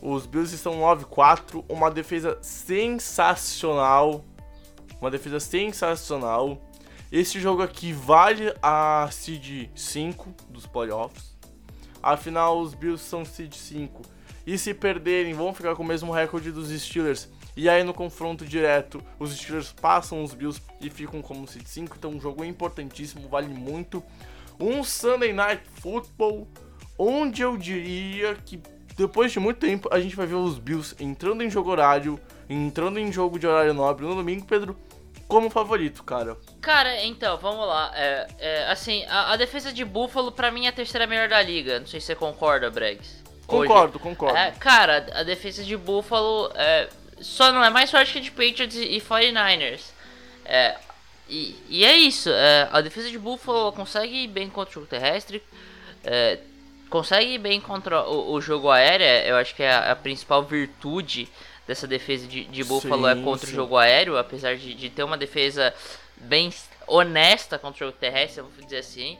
Os 0.00 0.26
Bills 0.26 0.52
estão 0.54 0.80
9-4, 0.80 1.64
uma 1.68 1.90
defesa 1.90 2.36
sensacional. 2.42 4.24
uma 5.00 5.10
defesa 5.10 5.38
sensacional. 5.40 6.60
Esse 7.10 7.40
jogo 7.40 7.62
aqui 7.62 7.92
vale 7.92 8.54
a 8.62 9.08
seed 9.12 9.68
5 9.74 10.34
dos 10.48 10.66
playoffs. 10.66 11.36
Afinal, 12.02 12.58
os 12.60 12.74
Bills 12.74 13.04
são 13.04 13.24
seed 13.24 13.54
5. 13.54 14.02
E 14.46 14.58
se 14.58 14.74
perderem, 14.74 15.34
vão 15.34 15.54
ficar 15.54 15.76
com 15.76 15.82
o 15.82 15.86
mesmo 15.86 16.12
recorde 16.12 16.50
dos 16.50 16.68
Steelers. 16.70 17.28
E 17.56 17.68
aí 17.68 17.82
no 17.84 17.92
confronto 17.92 18.44
direto, 18.44 19.02
os 19.18 19.36
Steelers 19.36 19.72
passam 19.72 20.22
os 20.22 20.32
Bills 20.34 20.60
e 20.80 20.88
ficam 20.88 21.20
como 21.20 21.46
seed 21.46 21.66
5. 21.66 21.96
Então, 21.98 22.10
um 22.10 22.20
jogo 22.20 22.44
importantíssimo, 22.44 23.28
vale 23.28 23.48
muito. 23.48 24.02
Um 24.58 24.82
Sunday 24.82 25.32
Night 25.32 25.62
Football, 25.80 26.48
onde 26.98 27.42
eu 27.42 27.56
diria 27.56 28.34
que 28.34 28.60
depois 28.96 29.32
de 29.32 29.40
muito 29.40 29.58
tempo 29.58 29.88
a 29.92 30.00
gente 30.00 30.16
vai 30.16 30.26
ver 30.26 30.34
os 30.34 30.58
Bills 30.58 30.94
entrando 31.00 31.42
em 31.42 31.50
jogo 31.50 31.70
horário, 31.70 32.18
entrando 32.48 32.98
em 32.98 33.12
jogo 33.12 33.38
de 33.38 33.46
horário 33.46 33.74
nobre 33.74 34.06
no 34.06 34.14
domingo, 34.14 34.46
Pedro 34.46 34.76
como 35.32 35.48
favorito, 35.48 36.04
cara. 36.04 36.36
Cara, 36.60 37.02
então, 37.04 37.38
vamos 37.38 37.66
lá. 37.66 37.90
É, 37.94 38.28
é, 38.38 38.70
assim, 38.70 39.02
a, 39.06 39.32
a, 39.32 39.36
defesa 39.36 39.72
de 39.72 39.82
Buffalo, 39.82 40.30
pra 40.30 40.50
mim, 40.50 40.66
é 40.66 40.68
a 40.68 40.72
terceira 40.72 41.06
melhor 41.06 41.26
da 41.26 41.40
liga. 41.40 41.80
Não 41.80 41.86
sei 41.86 42.00
se 42.00 42.08
você 42.08 42.14
concorda, 42.14 42.70
Bregs. 42.70 43.22
Concordo, 43.46 43.98
concordo. 43.98 44.36
É, 44.36 44.50
cara, 44.50 45.06
a 45.14 45.22
defesa 45.22 45.64
de 45.64 45.74
Buffalo 45.74 46.52
é, 46.54 46.86
só 47.22 47.52
não 47.52 47.64
é 47.64 47.70
mais 47.70 47.90
forte 47.90 48.12
que 48.12 48.18
a 48.18 48.22
de 48.22 48.30
Patriots 48.30 48.76
e 48.76 49.00
49ers. 49.00 49.80
É, 50.44 50.76
e, 51.28 51.56
e 51.68 51.84
é 51.84 51.96
isso. 51.96 52.30
É, 52.30 52.68
a 52.72 52.80
defesa 52.80 53.10
de 53.10 53.18
Buffalo 53.18 53.72
consegue 53.72 54.24
ir 54.24 54.28
bem 54.28 54.48
contra 54.50 54.70
o 54.70 54.74
jogo 54.74 54.86
terrestre. 54.86 55.42
É, 56.04 56.38
consegue 56.90 57.34
ir 57.34 57.38
bem 57.38 57.60
contra 57.60 58.02
o, 58.02 58.32
o, 58.32 58.40
jogo 58.40 58.70
aéreo. 58.70 59.06
Eu 59.26 59.36
acho 59.36 59.54
que 59.54 59.62
é 59.62 59.72
a, 59.72 59.92
a 59.92 59.96
principal 59.96 60.42
virtude 60.42 61.28
dessa 61.66 61.86
defesa 61.86 62.26
de, 62.26 62.44
de 62.44 62.64
Buffalo 62.64 63.06
é 63.06 63.14
sim, 63.14 63.20
é 63.20 63.24
contra 63.24 63.46
sim. 63.46 63.52
o 63.52 63.56
jogo 63.56 63.76
aéreo, 63.76 64.18
apesar 64.18 64.56
de, 64.56 64.74
de 64.74 64.90
ter 64.90 65.04
uma 65.04 65.16
defesa 65.16 65.72
bem 66.16 66.52
honesta 66.86 67.58
contra 67.58 67.84
o 67.84 67.88
jogo 67.88 67.98
terrestre, 67.98 68.42
vamos 68.42 68.64
dizer 68.64 68.78
assim. 68.78 69.16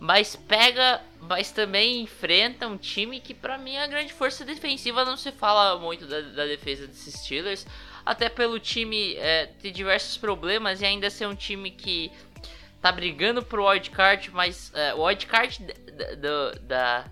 Mas 0.00 0.34
pega, 0.34 1.02
mas 1.20 1.52
também 1.52 2.00
enfrenta 2.00 2.66
um 2.66 2.78
time 2.78 3.20
que 3.20 3.34
para 3.34 3.58
mim 3.58 3.74
é 3.74 3.84
a 3.84 3.86
grande 3.86 4.12
força 4.12 4.46
defensiva, 4.46 5.04
não 5.04 5.16
se 5.16 5.30
fala 5.30 5.78
muito 5.78 6.06
da, 6.06 6.22
da 6.22 6.46
defesa 6.46 6.86
desses 6.86 7.14
Steelers, 7.14 7.66
até 8.04 8.30
pelo 8.30 8.58
time 8.58 9.14
é, 9.16 9.46
ter 9.60 9.70
diversos 9.70 10.16
problemas 10.16 10.80
e 10.80 10.86
ainda 10.86 11.10
ser 11.10 11.26
um 11.26 11.34
time 11.34 11.70
que 11.70 12.10
tá 12.80 12.90
brigando 12.90 13.42
pro 13.42 13.68
wildcard, 13.68 14.30
mas 14.32 14.72
é, 14.74 14.94
o 14.94 15.04
wildcard 15.04 15.66
da, 16.16 16.50
da, 16.62 17.04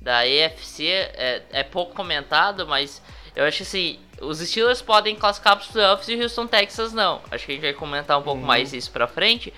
da 0.00 0.26
EFC 0.26 0.86
é, 0.86 1.42
é 1.50 1.62
pouco 1.64 1.92
comentado, 1.92 2.68
mas 2.68 3.02
eu 3.34 3.44
acho 3.44 3.62
assim, 3.64 3.98
os 4.20 4.38
Steelers 4.38 4.82
podem 4.82 5.14
classificar 5.14 5.56
para 5.56 5.64
os 5.64 5.70
playoffs 5.70 6.08
e 6.08 6.14
o 6.14 6.22
Houston 6.22 6.46
Texas 6.46 6.92
não. 6.92 7.20
Acho 7.30 7.46
que 7.46 7.52
a 7.52 7.54
gente 7.54 7.62
vai 7.62 7.72
comentar 7.72 8.18
um 8.18 8.22
pouco 8.22 8.40
uhum. 8.40 8.46
mais 8.46 8.72
isso 8.72 8.90
para 8.90 9.06
frente. 9.06 9.52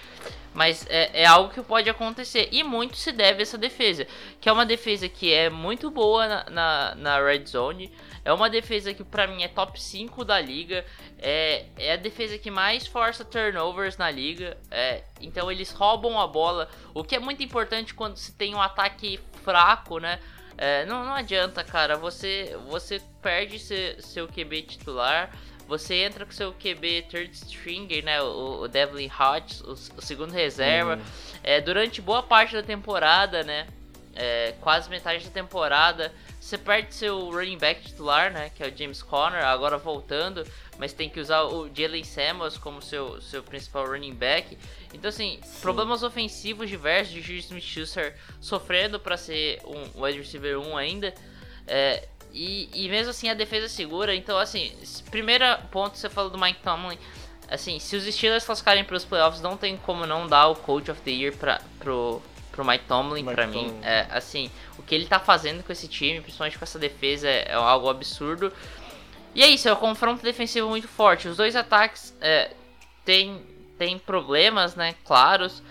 Mas 0.60 0.84
é, 0.90 1.22
é, 1.22 1.24
algo 1.24 1.54
que 1.54 1.62
pode 1.62 1.88
acontecer. 1.88 2.50
E 2.52 2.62
muito 2.62 2.94
se 2.94 3.12
deve 3.12 3.38
a 3.38 3.42
essa 3.44 3.56
defesa. 3.56 4.06
Que 4.38 4.46
é 4.46 4.52
uma 4.52 4.66
defesa 4.66 5.08
que 5.08 5.32
é 5.32 5.48
muito 5.48 5.90
boa 5.90 6.28
na, 6.28 6.50
na, 6.50 6.94
na 6.96 7.24
Red 7.24 7.46
Zone. 7.46 7.90
É 8.22 8.30
uma 8.30 8.50
defesa 8.50 8.92
que 8.92 9.02
para 9.02 9.26
mim 9.26 9.42
é 9.42 9.48
top 9.48 9.80
5 9.80 10.22
da 10.22 10.38
liga. 10.38 10.84
É, 11.18 11.64
é 11.78 11.94
a 11.94 11.96
defesa 11.96 12.36
que 12.36 12.50
mais 12.50 12.86
força 12.86 13.24
turnovers 13.24 13.96
na 13.96 14.10
liga. 14.10 14.58
É, 14.70 15.02
então 15.22 15.50
eles 15.50 15.72
roubam 15.72 16.20
a 16.20 16.26
bola. 16.26 16.68
O 16.92 17.02
que 17.02 17.16
é 17.16 17.18
muito 17.18 17.42
importante 17.42 17.94
quando 17.94 18.18
se 18.18 18.34
tem 18.34 18.54
um 18.54 18.60
ataque 18.60 19.18
fraco, 19.42 19.98
né? 19.98 20.20
É, 20.58 20.84
não, 20.84 21.06
não 21.06 21.14
adianta, 21.14 21.64
cara. 21.64 21.96
Você, 21.96 22.54
você 22.68 23.00
perde 23.22 23.58
seu, 23.58 24.02
seu 24.02 24.28
QB 24.28 24.60
titular. 24.64 25.34
Você 25.70 26.02
entra 26.02 26.26
com 26.26 26.32
seu 26.32 26.52
QB 26.52 27.06
third 27.08 27.30
string, 27.32 28.02
né? 28.02 28.20
O, 28.20 28.62
o 28.62 28.68
Devlin 28.68 29.08
Hodge, 29.08 29.62
o, 29.62 29.70
o, 29.70 30.02
segundo 30.02 30.32
reserva. 30.32 30.96
Uhum. 30.96 31.02
É, 31.44 31.60
durante 31.60 32.02
boa 32.02 32.24
parte 32.24 32.56
da 32.56 32.62
temporada, 32.62 33.44
né? 33.44 33.68
É, 34.16 34.52
quase 34.60 34.90
metade 34.90 35.24
da 35.24 35.30
temporada. 35.30 36.12
Você 36.40 36.58
perde 36.58 36.92
seu 36.92 37.30
running 37.30 37.56
back 37.56 37.82
titular, 37.82 38.32
né? 38.32 38.50
Que 38.50 38.64
é 38.64 38.66
o 38.66 38.76
James 38.76 39.00
Conner, 39.00 39.44
agora 39.44 39.78
voltando. 39.78 40.44
Mas 40.76 40.92
tem 40.92 41.08
que 41.08 41.20
usar 41.20 41.44
o 41.44 41.70
Jalen 41.72 42.02
Samuels 42.02 42.58
como 42.58 42.82
seu, 42.82 43.20
seu 43.20 43.40
principal 43.40 43.86
running 43.86 44.14
back. 44.14 44.58
Então, 44.92 45.08
assim, 45.08 45.38
Sim. 45.40 45.60
problemas 45.60 46.02
ofensivos 46.02 46.68
diversos 46.68 47.14
de 47.14 47.20
Juju 47.20 47.38
Smith-Schuster 47.38 48.16
sofrendo 48.40 48.98
para 48.98 49.16
ser 49.16 49.60
um 49.64 50.02
wide 50.02 50.18
receiver 50.18 50.58
1 50.58 50.76
ainda. 50.76 51.14
É, 51.64 52.08
e, 52.32 52.68
e 52.72 52.88
mesmo 52.88 53.10
assim 53.10 53.28
a 53.28 53.34
defesa 53.34 53.68
segura. 53.68 54.14
Então, 54.14 54.38
assim, 54.38 54.72
primeiro 55.10 55.44
ponto 55.70 55.96
você 55.96 56.08
falou 56.08 56.30
do 56.30 56.38
Mike 56.38 56.60
Tomlin. 56.62 56.98
Assim, 57.48 57.78
se 57.78 57.96
os 57.96 58.04
Steelers 58.04 58.44
classificarem 58.44 58.84
para 58.84 58.96
os 58.96 59.04
playoffs, 59.04 59.42
não 59.42 59.56
tem 59.56 59.76
como 59.76 60.06
não 60.06 60.26
dar 60.26 60.48
o 60.48 60.54
Coach 60.54 60.90
of 60.90 61.00
the 61.02 61.10
Year 61.10 61.36
pra, 61.36 61.60
pro, 61.80 62.22
pro 62.52 62.64
Mike 62.64 62.84
Tomlin, 62.86 63.24
Tomlin. 63.24 63.46
mim. 63.46 63.80
É, 63.82 64.06
assim, 64.10 64.50
o 64.78 64.82
que 64.82 64.94
ele 64.94 65.06
tá 65.06 65.18
fazendo 65.18 65.64
com 65.64 65.72
esse 65.72 65.88
time, 65.88 66.20
principalmente 66.20 66.56
com 66.56 66.64
essa 66.64 66.78
defesa, 66.78 67.28
é, 67.28 67.48
é 67.48 67.54
algo 67.54 67.88
absurdo. 67.88 68.52
E 69.34 69.42
é 69.42 69.48
isso, 69.48 69.68
é 69.68 69.72
um 69.72 69.76
confronto 69.76 70.22
defensivo 70.22 70.68
muito 70.68 70.86
forte. 70.86 71.26
Os 71.26 71.36
dois 71.36 71.56
ataques 71.56 72.16
é, 72.20 72.52
têm 73.04 73.44
tem 73.80 73.98
problemas, 73.98 74.74
né, 74.74 74.94
claros, 75.06 75.62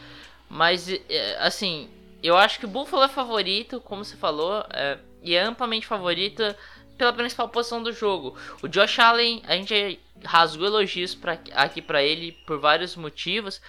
mas 0.50 0.89
é, 0.89 1.38
assim, 1.41 1.88
eu 2.24 2.36
acho 2.36 2.58
que 2.58 2.65
o 2.65 2.67
Buffalo 2.67 3.04
é 3.04 3.08
favorito, 3.08 3.80
como 3.80 4.04
você 4.04 4.15
falou, 4.15 4.65
é, 4.72 4.98
e 5.22 5.36
é 5.36 5.42
amplamente 5.42 5.88
favorito 5.88 6.44
pela 6.98 7.14
principal 7.14 7.48
posição 7.50 7.82
do 7.82 7.94
jogo. 7.94 8.38
O 8.62 8.68
Josh 8.68 9.00
Allen, 9.00 9.42
a 9.48 9.56
gente 9.56 10.00
rasgou 10.24 10.68
elogios 10.68 11.16
pra, 11.16 11.40
aqui 11.54 11.82
para 11.82 12.04
ele 12.04 12.34
por 12.46 12.60
vários 12.60 12.96
motivos, 12.96 13.62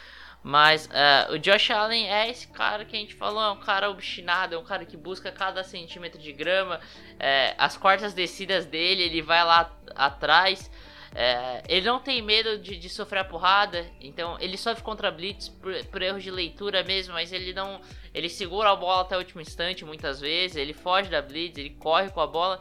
mas 0.42 0.86
uh, 0.86 1.34
o 1.34 1.38
Josh 1.38 1.70
Allen 1.70 2.10
é 2.10 2.30
esse 2.30 2.48
cara 2.48 2.84
que 2.84 2.96
a 2.96 2.98
gente 2.98 3.14
falou, 3.14 3.42
é 3.42 3.50
um 3.50 3.60
cara 3.60 3.90
obstinado, 3.90 4.54
é 4.54 4.58
um 4.58 4.64
cara 4.64 4.84
que 4.84 4.96
busca 4.96 5.30
cada 5.30 5.62
centímetro 5.62 6.20
de 6.20 6.32
grama, 6.32 6.80
é, 7.18 7.54
as 7.58 7.76
quartas 7.76 8.14
descidas 8.14 8.66
dele, 8.66 9.02
ele 9.02 9.22
vai 9.22 9.44
lá 9.44 9.70
atrás. 9.94 10.70
É, 11.14 11.62
ele 11.68 11.86
não 11.86 11.98
tem 11.98 12.22
medo 12.22 12.58
de, 12.58 12.76
de, 12.76 12.88
sofrer 12.88 13.20
a 13.20 13.24
porrada, 13.24 13.84
então 14.00 14.36
ele 14.40 14.56
sofre 14.56 14.82
contra 14.82 15.10
blitz 15.10 15.48
por, 15.48 15.72
por 15.86 16.02
erros 16.02 16.22
de 16.22 16.30
leitura 16.30 16.84
mesmo, 16.84 17.14
mas 17.14 17.32
ele 17.32 17.52
não, 17.52 17.80
ele 18.12 18.28
segura 18.28 18.70
a 18.70 18.76
bola 18.76 19.02
até 19.02 19.16
o 19.16 19.18
último 19.18 19.40
instante 19.40 19.84
muitas 19.84 20.20
vezes, 20.20 20.56
ele 20.56 20.72
foge 20.72 21.08
da 21.08 21.22
blitz, 21.22 21.58
ele 21.58 21.70
corre 21.70 22.10
com 22.10 22.20
a 22.20 22.26
bola. 22.26 22.58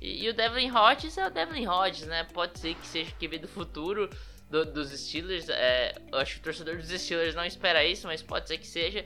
E, 0.00 0.24
e 0.24 0.28
o 0.28 0.34
Devlin 0.34 0.70
Hodges 0.70 1.16
é 1.16 1.26
o 1.26 1.30
Devlin 1.30 1.66
Hodges, 1.66 2.06
né? 2.06 2.24
Pode 2.24 2.58
ser 2.58 2.74
que 2.74 2.86
seja 2.86 3.10
que 3.12 3.28
do 3.38 3.48
futuro 3.48 4.10
do, 4.50 4.64
dos 4.66 4.90
Steelers. 4.90 5.48
É, 5.48 5.94
acho 6.12 6.34
que 6.34 6.40
o 6.40 6.42
torcedor 6.42 6.76
dos 6.76 6.88
Steelers 6.88 7.34
não 7.34 7.44
espera 7.44 7.84
isso, 7.84 8.06
mas 8.06 8.22
pode 8.22 8.48
ser 8.48 8.58
que 8.58 8.66
seja. 8.66 9.04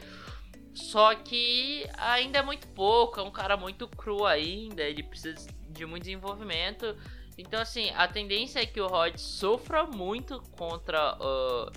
Só 0.75 1.14
que 1.14 1.88
ainda 1.96 2.40
é 2.40 2.42
muito 2.42 2.68
pouco, 2.68 3.18
é 3.18 3.22
um 3.22 3.31
cara 3.31 3.57
muito 3.57 3.88
cru 3.88 4.27
ainda, 4.27 4.83
ele 4.83 5.03
precisa 5.03 5.46
de 5.70 5.87
muito 5.87 6.03
desenvolvimento. 6.03 6.94
Então, 7.38 7.61
assim, 7.61 7.90
a 7.90 8.07
tendência 8.09 8.61
é 8.61 8.66
que 8.66 8.81
o 8.81 8.87
Rod 8.87 9.16
sofra 9.16 9.85
muito 9.85 10.40
contra 10.53 11.16
uh, 11.16 11.72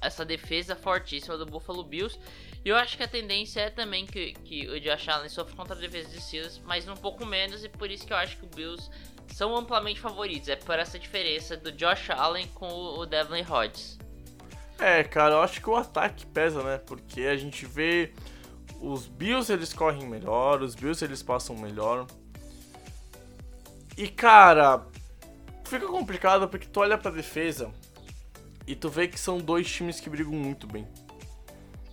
essa 0.00 0.24
defesa 0.24 0.74
fortíssima 0.74 1.36
do 1.36 1.46
Buffalo 1.46 1.84
Bills. 1.84 2.18
E 2.64 2.68
eu 2.68 2.76
acho 2.76 2.96
que 2.96 3.02
a 3.02 3.08
tendência 3.08 3.60
é 3.60 3.70
também 3.70 4.04
que, 4.06 4.32
que 4.32 4.68
o 4.68 4.80
Josh 4.80 5.08
Allen 5.08 5.28
sofra 5.28 5.54
contra 5.54 5.76
a 5.76 5.78
defesa 5.78 6.08
de 6.08 6.20
Steelers, 6.20 6.60
mas 6.64 6.88
um 6.88 6.96
pouco 6.96 7.24
menos, 7.24 7.64
e 7.64 7.68
por 7.68 7.90
isso 7.90 8.06
que 8.06 8.12
eu 8.12 8.16
acho 8.16 8.36
que 8.36 8.44
o 8.44 8.48
Bills 8.48 8.90
são 9.28 9.56
amplamente 9.56 10.00
favoritos. 10.00 10.48
É 10.48 10.56
por 10.56 10.78
essa 10.78 10.98
diferença 10.98 11.56
do 11.56 11.70
Josh 11.72 12.10
Allen 12.10 12.46
com 12.48 12.68
o 12.68 13.06
Devlin 13.06 13.44
Hodges. 13.48 13.98
É, 14.78 15.02
cara, 15.02 15.34
eu 15.34 15.42
acho 15.42 15.60
que 15.60 15.68
o 15.68 15.76
ataque 15.76 16.26
pesa, 16.26 16.62
né? 16.62 16.78
Porque 16.78 17.22
a 17.22 17.36
gente 17.36 17.66
vê 17.66 18.12
os 18.80 19.06
Bills 19.06 19.52
eles 19.52 19.72
correm 19.72 20.06
melhor, 20.06 20.62
os 20.62 20.74
Bills 20.74 21.04
eles 21.04 21.22
passam 21.22 21.56
melhor. 21.56 22.06
E 23.96 24.06
cara, 24.08 24.86
fica 25.64 25.86
complicado 25.86 26.48
porque 26.48 26.66
tu 26.66 26.80
olha 26.80 26.96
pra 26.96 27.10
defesa 27.10 27.72
e 28.66 28.76
tu 28.76 28.88
vê 28.88 29.08
que 29.08 29.18
são 29.18 29.38
dois 29.38 29.68
times 29.68 29.98
que 29.98 30.08
brigam 30.08 30.32
muito 30.32 30.66
bem. 30.66 30.86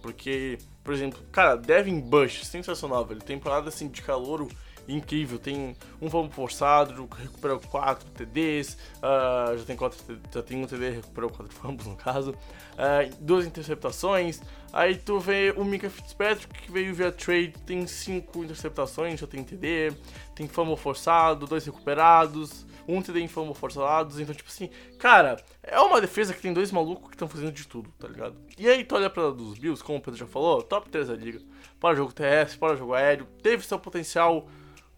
Porque, 0.06 0.60
por 0.84 0.94
exemplo, 0.94 1.20
cara, 1.32 1.56
Devin 1.56 2.00
Bush, 2.00 2.46
sensacional, 2.46 3.04
velho. 3.04 3.20
Temporada 3.20 3.70
assim 3.70 3.88
de 3.88 4.04
calor 4.04 4.48
incrível. 4.88 5.40
Tem 5.40 5.76
um 6.00 6.08
fumble 6.12 6.32
forçado, 6.32 7.10
recuperou 7.18 7.60
4 7.60 8.08
TDs, 8.12 8.78
uh, 8.98 9.58
já 9.58 9.66
tem 9.66 9.76
quatro, 9.76 9.98
já 10.32 10.44
tem 10.44 10.64
um 10.64 10.68
TD, 10.68 10.92
recuperou 10.92 11.32
4 11.32 11.50
fumbles 11.58 11.88
no 11.88 11.96
caso, 11.96 12.32
uh, 12.34 13.16
duas 13.20 13.48
interceptações. 13.48 14.42
Aí 14.72 14.96
tu 14.96 15.20
vê 15.20 15.52
o 15.58 15.66
Mika 15.66 15.90
Fitzpatrick 15.90 16.54
que 16.54 16.72
veio 16.72 16.94
via 16.94 17.12
trade, 17.12 17.56
tem 17.66 17.88
5 17.88 18.44
interceptações, 18.44 19.20
já 19.20 19.26
tem 19.26 19.44
TD, 19.44 19.92
tem 20.36 20.48
fumble 20.48 20.78
forçado, 20.78 21.48
dois 21.48 21.66
recuperados, 21.66 22.64
um 22.88 23.02
TD 23.02 23.22
em 23.22 23.28
forçados. 23.28 24.20
Então, 24.20 24.34
tipo 24.34 24.50
assim, 24.50 24.70
cara, 24.98 25.38
é 25.64 25.80
uma 25.80 26.00
defesa 26.02 26.34
que 26.34 26.42
tem 26.42 26.54
dois 26.54 26.72
malucos 26.72 27.10
que 27.10 27.16
estão 27.16 27.28
fazendo 27.28 27.52
de 27.52 27.68
tudo, 27.68 27.92
tá 28.00 28.08
ligado? 28.08 28.36
E 28.58 28.68
aí 28.68 28.84
tu 28.84 28.96
olha 28.96 29.10
pra 29.10 29.32
dos 29.32 29.58
Bills, 29.58 29.84
como 29.84 29.98
o 29.98 30.02
Pedro 30.02 30.20
já 30.20 30.28
falou, 30.28 30.62
top 30.62 30.90
3 30.90 31.08
da 31.08 31.16
liga. 31.16 31.42
Para 31.80 31.96
jogo 31.96 32.14
terrestre, 32.14 32.58
para 32.58 32.76
jogo 32.76 32.94
aéreo, 32.94 33.28
teve 33.42 33.66
seu 33.66 33.80
potencial 33.80 34.48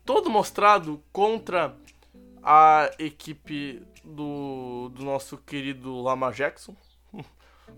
todo 0.06 0.30
mostrado 0.30 1.04
contra 1.12 1.76
a 2.41 2.89
equipe 2.97 3.82
do, 4.04 4.89
do 4.93 5.04
nosso 5.04 5.38
querido 5.38 6.02
Lamar 6.02 6.32
Jackson 6.32 6.76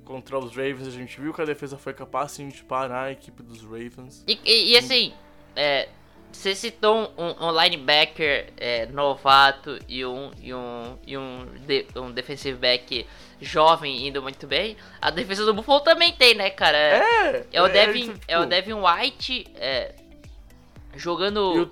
contra 0.06 0.38
os 0.38 0.52
Ravens. 0.52 0.88
A 0.88 0.92
gente 0.92 1.20
viu 1.20 1.34
que 1.34 1.42
a 1.42 1.46
defesa 1.46 1.78
foi 1.78 1.94
capaz 1.94 2.34
sim, 2.34 2.50
de 2.50 2.64
parar 2.64 3.06
a 3.06 3.12
equipe 3.12 3.42
dos 3.42 3.64
Ravens. 3.64 4.24
E, 4.28 4.40
e, 4.46 4.74
e 4.74 4.78
assim, 4.78 5.14
é, 5.56 5.90
você 6.32 6.56
citou 6.56 7.12
um, 7.18 7.48
um 7.48 7.62
linebacker 7.62 8.48
é, 8.58 8.86
novato 8.88 9.80
e 9.88 10.06
um, 10.06 10.32
e 10.42 10.54
um, 10.54 10.98
e 11.06 11.18
um, 11.18 11.46
de, 11.66 11.86
um 11.96 12.12
defensive 12.12 12.58
back 12.58 13.06
jovem 13.42 14.08
indo 14.08 14.22
muito 14.22 14.46
bem. 14.46 14.78
A 15.02 15.10
defesa 15.10 15.46
do 15.46 15.54
Buffalo 15.54 15.80
também 15.82 16.14
tem, 16.14 16.36
né, 16.36 16.50
cara? 16.50 16.78
É, 16.78 17.46
É 17.52 17.62
o 17.62 17.68
é, 17.68 17.70
Devin, 17.70 18.14
tipo, 18.14 18.20
é 18.28 18.40
o 18.40 18.46
Devin 18.46 18.74
White 18.74 19.48
é, 19.56 19.96
jogando, 20.96 21.70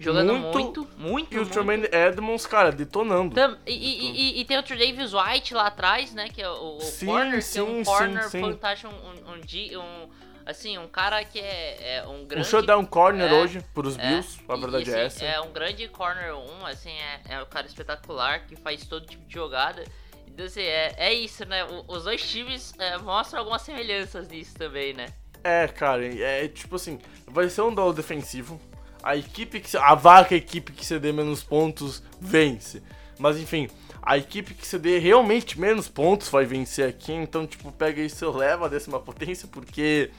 jogando 0.00 0.34
muito- 0.34 0.80
muito, 0.80 0.88
muito, 0.98 1.34
E 1.34 1.36
o 1.38 1.40
muito. 1.42 1.52
Tremaine 1.52 1.88
Edmonds, 1.92 2.46
cara, 2.46 2.72
detonando. 2.72 3.34
Tam- 3.34 3.58
e, 3.66 3.72
e, 3.72 4.10
e, 4.38 4.40
e 4.40 4.44
tem 4.44 4.58
o 4.58 4.62
Tredavious 4.62 5.12
White 5.14 5.54
lá 5.54 5.66
atrás, 5.66 6.12
né? 6.14 6.28
Que 6.28 6.42
é 6.42 6.48
o, 6.48 6.76
o 6.76 6.80
Sim, 6.80 7.06
corner, 7.06 7.30
que 7.32 7.36
é 7.38 7.40
sim, 7.42 7.60
um 7.60 7.84
corner 7.84 8.28
sim. 8.28 8.40
fantástico, 8.40 8.92
um, 8.92 9.32
um, 9.32 9.80
um- 9.82 10.08
assim, 10.46 10.78
um 10.78 10.88
cara 10.88 11.22
que 11.24 11.38
é, 11.38 11.96
é 11.98 12.06
um 12.06 12.22
Um 12.22 12.24
grande... 12.26 12.46
shutdown 12.48 12.84
corner 12.86 13.30
é, 13.30 13.34
hoje 13.34 13.62
pros 13.74 13.96
é, 13.98 14.08
Bills, 14.08 14.40
a 14.48 14.56
verdade 14.56 14.90
e, 14.90 14.92
é 14.92 15.04
assim, 15.04 15.24
essa. 15.24 15.36
É 15.36 15.40
um 15.40 15.52
grande 15.52 15.86
corner 15.88 16.34
1, 16.34 16.66
assim, 16.66 16.90
é, 16.90 17.34
é 17.34 17.42
um 17.42 17.46
cara 17.46 17.66
espetacular 17.66 18.46
que 18.46 18.56
faz 18.56 18.84
todo 18.86 19.06
tipo 19.06 19.24
de 19.26 19.34
jogada. 19.34 19.84
Então, 20.26 20.46
assim, 20.46 20.62
é, 20.62 20.94
é 20.96 21.12
isso, 21.12 21.44
né? 21.44 21.64
O- 21.64 21.84
os 21.88 22.04
dois 22.04 22.22
times 22.28 22.72
é, 22.78 22.96
mostram 22.98 23.40
algumas 23.40 23.62
semelhanças 23.62 24.26
nisso 24.28 24.54
também, 24.56 24.92
né? 24.94 25.06
É, 25.44 25.66
cara, 25.68 26.04
é 26.06 26.48
tipo 26.48 26.76
assim, 26.76 26.98
vai 27.26 27.48
ser 27.48 27.62
um 27.62 27.74
duelo 27.74 27.92
defensivo. 27.92 28.60
A 29.02 29.16
equipe 29.16 29.60
que. 29.60 29.76
A 29.76 29.94
vaca 29.94 30.34
equipe 30.34 30.72
que 30.72 30.84
ceder 30.84 31.12
menos 31.12 31.42
pontos 31.42 32.02
vence. 32.20 32.82
Mas 33.18 33.38
enfim, 33.38 33.68
a 34.02 34.16
equipe 34.16 34.54
que 34.54 34.66
ceder 34.66 35.02
realmente 35.02 35.60
menos 35.60 35.88
pontos 35.88 36.28
vai 36.28 36.44
vencer 36.44 36.88
aqui. 36.88 37.12
Então, 37.12 37.46
tipo, 37.46 37.70
pega 37.72 38.00
isso 38.00 38.24
e 38.24 38.36
leva 38.36 38.66
a 38.66 38.68
décima 38.68 39.00
potência, 39.00 39.48
porque. 39.48 40.10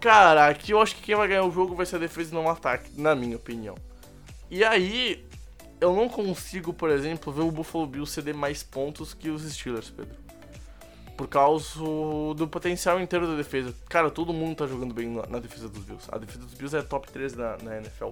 Cara, 0.00 0.48
aqui 0.48 0.72
eu 0.72 0.80
acho 0.80 0.96
que 0.96 1.02
quem 1.02 1.14
vai 1.14 1.28
ganhar 1.28 1.44
o 1.44 1.50
jogo 1.50 1.74
vai 1.74 1.86
ser 1.86 1.96
a 1.96 2.00
defesa 2.00 2.30
e 2.30 2.34
não 2.34 2.44
o 2.44 2.50
ataque, 2.50 2.90
na 3.00 3.14
minha 3.14 3.36
opinião. 3.36 3.74
E 4.50 4.62
aí, 4.62 5.24
eu 5.80 5.94
não 5.96 6.08
consigo, 6.08 6.74
por 6.74 6.90
exemplo, 6.90 7.32
ver 7.32 7.40
o 7.40 7.50
Buffalo 7.50 7.86
Bills 7.86 8.12
ceder 8.12 8.34
mais 8.34 8.62
pontos 8.62 9.14
que 9.14 9.30
os 9.30 9.42
Steelers, 9.42 9.88
Pedro 9.90 10.23
por 11.16 11.28
causa 11.28 11.78
do 12.36 12.48
potencial 12.48 13.00
inteiro 13.00 13.26
da 13.26 13.36
defesa. 13.36 13.74
Cara, 13.88 14.10
todo 14.10 14.32
mundo 14.32 14.56
tá 14.56 14.66
jogando 14.66 14.92
bem 14.92 15.08
na, 15.28 15.38
defesa 15.38 15.68
dos 15.68 15.84
Bills. 15.84 16.08
A 16.10 16.18
defesa 16.18 16.40
dos 16.40 16.54
Bills 16.54 16.76
é 16.76 16.82
top 16.82 17.10
3 17.10 17.34
na, 17.34 17.56
na 17.62 17.76
NFL. 17.78 18.08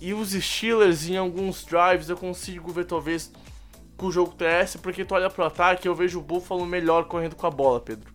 E 0.00 0.12
os 0.12 0.32
Steelers, 0.32 1.08
em 1.08 1.16
alguns 1.16 1.64
drives, 1.64 2.08
eu 2.08 2.16
consigo 2.16 2.72
ver 2.72 2.84
talvez 2.84 3.32
com 3.96 4.06
o 4.06 4.12
jogo 4.12 4.34
TS, 4.34 4.76
porque 4.76 5.04
tu 5.04 5.14
olha 5.14 5.30
pro 5.30 5.44
ataque 5.44 5.86
eu 5.86 5.94
vejo 5.94 6.18
o 6.18 6.22
Buffalo 6.22 6.66
melhor 6.66 7.04
correndo 7.04 7.36
com 7.36 7.46
a 7.46 7.50
bola, 7.50 7.80
Pedro. 7.80 8.12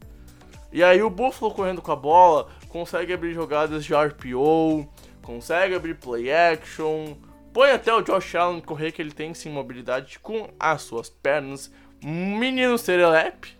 E 0.71 0.83
aí 0.83 1.01
o 1.01 1.09
Buffalo 1.09 1.53
correndo 1.53 1.81
com 1.81 1.91
a 1.91 1.95
bola 1.95 2.49
consegue 2.67 3.11
abrir 3.13 3.33
jogadas 3.33 3.83
de 3.83 3.93
RPO, 3.93 4.87
consegue 5.23 5.73
abrir 5.73 5.95
play 5.95 6.31
action, 6.31 7.15
põe 7.51 7.71
até 7.71 7.93
o 7.93 8.01
Josh 8.01 8.35
Allen 8.35 8.61
correr, 8.61 8.91
que 8.91 9.01
ele 9.01 9.11
tem 9.11 9.33
sim 9.33 9.49
mobilidade 9.49 10.19
com 10.19 10.47
as 10.59 10.83
suas 10.83 11.09
pernas. 11.09 11.71
Menino 12.03 12.77
serelepe. 12.77 13.57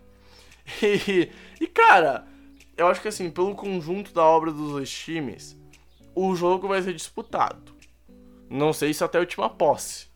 E, 0.82 1.28
e 1.60 1.66
cara, 1.66 2.24
eu 2.76 2.86
acho 2.86 3.02
que 3.02 3.08
assim, 3.08 3.28
pelo 3.28 3.56
conjunto 3.56 4.14
da 4.14 4.24
obra 4.24 4.52
dos 4.52 4.70
dois 4.70 4.88
times, 4.88 5.60
o 6.14 6.34
jogo 6.36 6.68
vai 6.68 6.80
ser 6.80 6.94
disputado. 6.94 7.74
Não 8.48 8.72
sei 8.72 8.94
se 8.94 9.02
até 9.02 9.18
a 9.18 9.20
última 9.20 9.50
posse. 9.50 10.08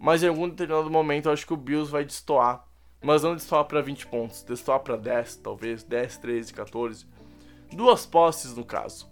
Mas 0.00 0.22
em 0.22 0.28
algum 0.28 0.48
determinado 0.48 0.90
momento 0.90 1.26
eu 1.26 1.32
acho 1.32 1.46
que 1.46 1.52
o 1.52 1.56
Bills 1.56 1.90
vai 1.90 2.04
destoar. 2.04 2.66
Mas 3.02 3.22
não 3.22 3.34
destoar 3.34 3.64
pra 3.64 3.80
20 3.80 4.06
pontos, 4.08 4.42
destoar 4.42 4.80
pra 4.80 4.96
10, 4.96 5.36
talvez, 5.36 5.82
10, 5.82 6.18
13, 6.18 6.52
14. 6.52 7.06
Duas 7.72 8.04
posses 8.04 8.54
no 8.56 8.64
caso. 8.64 9.08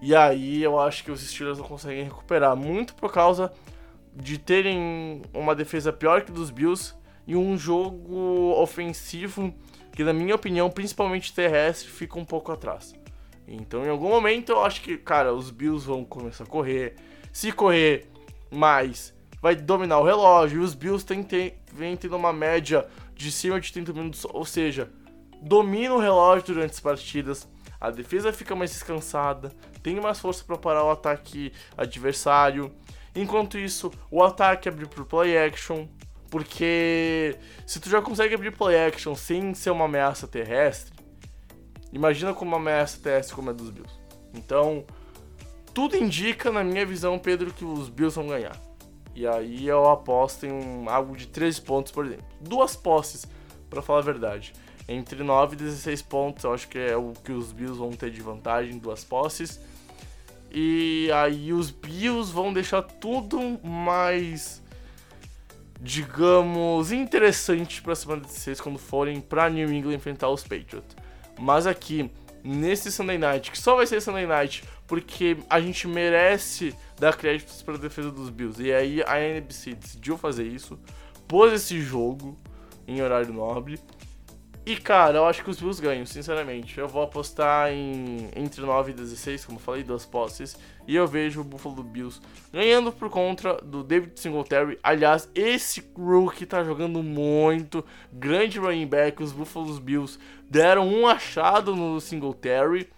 E 0.00 0.14
aí 0.14 0.62
eu 0.62 0.78
acho 0.78 1.04
que 1.04 1.10
os 1.10 1.20
Steelers 1.20 1.58
não 1.58 1.66
conseguem 1.66 2.04
recuperar. 2.04 2.56
Muito 2.56 2.94
por 2.94 3.12
causa 3.12 3.52
de 4.14 4.38
terem 4.38 5.22
uma 5.34 5.54
defesa 5.54 5.92
pior 5.92 6.22
que 6.22 6.32
dos 6.32 6.50
Bills 6.50 6.94
e 7.30 7.36
um 7.36 7.56
jogo 7.56 8.60
ofensivo 8.60 9.54
que, 9.92 10.02
na 10.02 10.12
minha 10.12 10.34
opinião, 10.34 10.68
principalmente 10.68 11.32
terrestre, 11.32 11.88
fica 11.88 12.18
um 12.18 12.24
pouco 12.24 12.50
atrás. 12.50 12.92
Então, 13.46 13.86
em 13.86 13.88
algum 13.88 14.08
momento, 14.08 14.50
eu 14.50 14.64
acho 14.64 14.80
que, 14.82 14.96
cara, 14.96 15.32
os 15.32 15.48
Bills 15.48 15.86
vão 15.86 16.04
começar 16.04 16.42
a 16.42 16.46
correr. 16.48 16.96
Se 17.32 17.52
correr 17.52 18.08
mais, 18.50 19.14
vai 19.40 19.54
dominar 19.54 20.00
o 20.00 20.04
relógio. 20.04 20.60
E 20.60 20.64
os 20.64 20.74
Bills 20.74 21.06
têm, 21.06 21.22
têm, 21.22 21.54
vêm 21.72 21.96
tendo 21.96 22.16
uma 22.16 22.32
média 22.32 22.84
de 23.14 23.30
cima 23.30 23.60
de 23.60 23.72
30 23.72 23.92
minutos, 23.92 24.26
ou 24.28 24.44
seja, 24.44 24.90
domina 25.40 25.94
o 25.94 26.00
relógio 26.00 26.46
durante 26.46 26.72
as 26.72 26.80
partidas. 26.80 27.46
A 27.80 27.92
defesa 27.92 28.32
fica 28.32 28.56
mais 28.56 28.72
descansada, 28.72 29.52
tem 29.84 30.00
mais 30.00 30.18
força 30.18 30.42
para 30.42 30.58
parar 30.58 30.82
o 30.82 30.90
ataque 30.90 31.52
adversário. 31.78 32.74
Enquanto 33.14 33.56
isso, 33.56 33.88
o 34.10 34.20
ataque 34.20 34.68
abre 34.68 34.86
pro 34.86 35.06
play 35.06 35.38
action, 35.38 35.86
porque 36.30 37.36
se 37.66 37.80
tu 37.80 37.90
já 37.90 38.00
consegue 38.00 38.34
abrir 38.34 38.52
play 38.52 38.78
action 38.86 39.14
sem 39.14 39.52
ser 39.52 39.70
uma 39.70 39.86
ameaça 39.86 40.28
terrestre, 40.28 40.94
imagina 41.92 42.32
como 42.32 42.52
uma 42.52 42.56
ameaça 42.58 42.98
terrestre 43.02 43.34
como 43.34 43.50
é 43.50 43.52
dos 43.52 43.70
Bills. 43.70 43.92
Então, 44.32 44.84
tudo 45.74 45.96
indica, 45.96 46.50
na 46.50 46.62
minha 46.62 46.86
visão, 46.86 47.18
Pedro, 47.18 47.52
que 47.52 47.64
os 47.64 47.88
Bills 47.88 48.14
vão 48.14 48.28
ganhar. 48.28 48.56
E 49.14 49.26
aí 49.26 49.66
eu 49.66 49.88
aposto 49.88 50.46
em 50.46 50.52
um, 50.52 50.88
algo 50.88 51.16
de 51.16 51.26
13 51.26 51.62
pontos, 51.62 51.92
por 51.92 52.06
exemplo. 52.06 52.24
Duas 52.40 52.76
posses, 52.76 53.26
para 53.68 53.82
falar 53.82 53.98
a 53.98 54.02
verdade. 54.02 54.52
Entre 54.88 55.22
9 55.22 55.54
e 55.54 55.58
16 55.58 56.02
pontos, 56.02 56.44
eu 56.44 56.54
acho 56.54 56.68
que 56.68 56.78
é 56.78 56.96
o 56.96 57.12
que 57.24 57.32
os 57.32 57.52
Bills 57.52 57.78
vão 57.78 57.90
ter 57.90 58.10
de 58.10 58.20
vantagem, 58.20 58.78
duas 58.78 59.04
posses. 59.04 59.60
E 60.50 61.08
aí 61.12 61.52
os 61.52 61.70
Bills 61.70 62.32
vão 62.32 62.52
deixar 62.52 62.82
tudo 62.82 63.38
mais, 63.64 64.59
digamos, 65.80 66.92
interessante 66.92 67.80
para 67.80 67.94
semana 67.94 68.20
16 68.20 68.60
quando 68.60 68.78
forem 68.78 69.20
para 69.20 69.48
New 69.48 69.72
England 69.72 69.94
enfrentar 69.94 70.28
os 70.28 70.42
Patriots. 70.42 70.94
Mas 71.38 71.66
aqui, 71.66 72.10
nesse 72.44 72.92
Sunday 72.92 73.16
Night, 73.16 73.50
que 73.50 73.58
só 73.58 73.76
vai 73.76 73.86
ser 73.86 74.00
Sunday 74.02 74.26
Night, 74.26 74.62
porque 74.86 75.38
a 75.48 75.58
gente 75.60 75.88
merece 75.88 76.74
dar 76.98 77.16
créditos 77.16 77.62
para 77.62 77.74
a 77.74 77.78
defesa 77.78 78.10
dos 78.10 78.28
Bills. 78.28 78.62
E 78.62 78.72
aí 78.72 79.02
a 79.06 79.18
NBC 79.18 79.74
decidiu 79.74 80.18
fazer 80.18 80.46
isso, 80.46 80.78
pôs 81.26 81.52
esse 81.52 81.80
jogo 81.80 82.38
em 82.86 83.00
horário 83.00 83.32
nobre. 83.32 83.80
E 84.66 84.76
cara, 84.76 85.18
eu 85.18 85.26
acho 85.26 85.42
que 85.42 85.48
os 85.48 85.58
Bills 85.58 85.80
ganham, 85.80 86.04
sinceramente. 86.04 86.78
Eu 86.78 86.86
vou 86.86 87.02
apostar 87.02 87.72
em 87.72 88.28
entre 88.36 88.60
9 88.60 88.90
e 88.90 88.94
16, 88.94 89.46
como 89.46 89.58
eu 89.58 89.62
falei, 89.62 89.82
duas 89.82 90.04
posses. 90.04 90.58
E 90.90 90.96
eu 90.96 91.06
vejo 91.06 91.40
o 91.40 91.44
Buffalo 91.44 91.84
Bills 91.84 92.20
ganhando 92.52 92.90
por 92.90 93.08
conta 93.08 93.58
do 93.58 93.84
David 93.84 94.18
Singletary. 94.18 94.76
Aliás, 94.82 95.30
esse 95.36 95.88
rookie 95.96 96.44
tá 96.44 96.64
jogando 96.64 97.00
muito. 97.00 97.86
Grande 98.12 98.58
running 98.58 98.88
back. 98.88 99.22
Os 99.22 99.30
Buffalo 99.30 99.72
Bills 99.78 100.18
deram 100.50 100.88
um 100.88 101.06
achado 101.06 101.76
no 101.76 102.00
Singletary. 102.00 102.90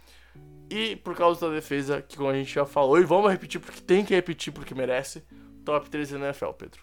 E 0.70 0.96
por 0.96 1.14
causa 1.14 1.46
da 1.46 1.55
defesa, 1.55 2.00
que 2.00 2.16
como 2.16 2.31
a 2.31 2.35
gente 2.35 2.55
já 2.55 2.64
falou, 2.64 2.98
e 2.98 3.05
vamos 3.05 3.31
repetir 3.31 3.61
porque 3.61 3.83
tem 3.83 4.02
que 4.07 4.14
repetir 4.14 4.55
porque 4.55 4.74
merece. 4.74 5.22
Top 5.62 5.90
3 5.90 6.12
da 6.12 6.18
NFL, 6.18 6.52
Pedro. 6.52 6.81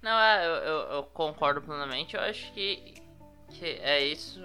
Não, 0.00 0.18
é, 0.18 0.46
eu, 0.46 0.52
eu, 0.52 0.78
eu 0.94 1.02
concordo 1.02 1.60
plenamente. 1.60 2.16
Eu 2.16 2.22
acho 2.22 2.50
que, 2.54 2.94
que 3.50 3.66
é 3.66 4.06
isso. 4.06 4.42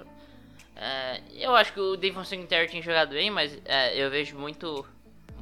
É, 0.76 1.22
eu 1.36 1.56
acho 1.56 1.72
que 1.72 1.80
o 1.80 1.96
Devon 1.96 2.26
Singletary 2.26 2.68
tinha 2.68 2.84
jogado 2.84 3.12
bem, 3.12 3.32
mas 3.32 3.58
é, 3.64 3.96
eu 3.96 4.12
vejo 4.12 4.38
muito, 4.38 4.86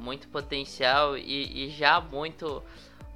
muito 0.00 0.28
potencial 0.28 1.16
e, 1.16 1.66
e 1.66 1.70
já 1.70 2.00
muito, 2.00 2.62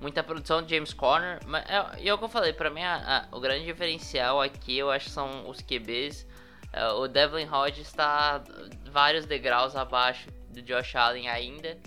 muita 0.00 0.22
produção 0.22 0.62
de 0.62 0.74
James 0.74 0.92
Conner. 0.92 1.40
Mas 1.46 1.64
é, 1.68 2.08
é 2.08 2.14
o 2.14 2.18
que 2.18 2.24
eu 2.24 2.28
falei, 2.28 2.52
pra 2.52 2.70
mim 2.70 2.82
a- 2.82 3.26
a- 3.32 3.36
o 3.36 3.40
grande 3.40 3.64
diferencial 3.64 4.40
aqui 4.40 4.76
eu 4.78 4.90
acho 4.90 5.08
são 5.10 5.48
os 5.48 5.60
QBs. 5.60 6.26
É, 6.72 6.88
o 6.88 7.06
Devlin 7.08 7.48
Hodges 7.48 7.86
está 7.86 8.42
vários 8.90 9.26
degraus 9.26 9.74
abaixo 9.76 10.28
do 10.50 10.60
Josh 10.62 10.94
Allen 10.96 11.28
ainda. 11.28 11.78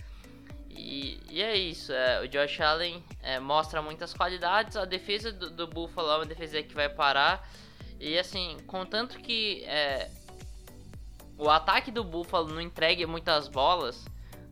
E, 0.69 1.19
e 1.29 1.41
é 1.41 1.55
isso, 1.57 1.91
é, 1.91 2.21
o 2.21 2.27
Josh 2.27 2.61
Allen 2.61 3.03
é, 3.23 3.39
mostra 3.39 3.81
muitas 3.81 4.13
qualidades, 4.13 4.77
a 4.77 4.85
defesa 4.85 5.31
do, 5.31 5.49
do 5.49 5.65
Buffalo 5.67 6.09
é 6.11 6.15
uma 6.17 6.25
defesa 6.25 6.61
que 6.61 6.73
vai 6.75 6.87
parar. 6.87 7.47
E 7.99 8.17
assim, 8.17 8.57
contanto 8.67 9.17
que 9.19 9.63
é, 9.65 10.07
o 11.37 11.49
ataque 11.49 11.89
do 11.91 12.03
Buffalo 12.03 12.47
não 12.49 12.61
entregue 12.61 13.05
muitas 13.07 13.47
bolas, 13.47 14.05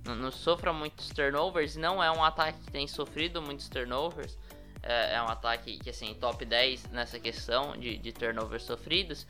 não, 0.06 0.32
sofra 0.32 0.72
muitos 0.72 1.10
turnovers, 1.10 1.76
não 1.76 2.04
é 2.04 2.12
um 2.12 2.24
ataque 2.24 2.60
que 2.60 2.72
tem 2.72 2.88
sofrido 2.88 3.41
muitos 3.41 3.68
turnovers, 3.68 4.38
é, 4.84 5.15
é 5.15 5.22
um 5.22 5.28
ataque 5.28 5.78
que 5.80 5.89
assim, 5.89 6.13
top 6.13 6.46
10 6.46 6.89
nessa 6.91 7.20
questão 7.20 7.76
de, 7.76 7.98
de 7.98 8.12
turnovers 8.12 8.63
sofridos. 8.63 9.26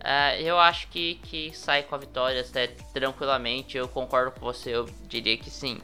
É, 0.00 0.42
eu 0.42 0.58
acho 0.58 0.88
que, 0.88 1.14
que 1.22 1.56
sai 1.56 1.82
com 1.82 1.94
a 1.94 1.98
vitória 1.98 2.40
até 2.40 2.66
tranquilamente. 2.92 3.78
Eu 3.78 3.88
concordo 3.88 4.32
com 4.32 4.40
você, 4.40 4.74
eu 4.74 4.84
diria 5.08 5.36
que 5.38 5.48
sim. 5.50 5.80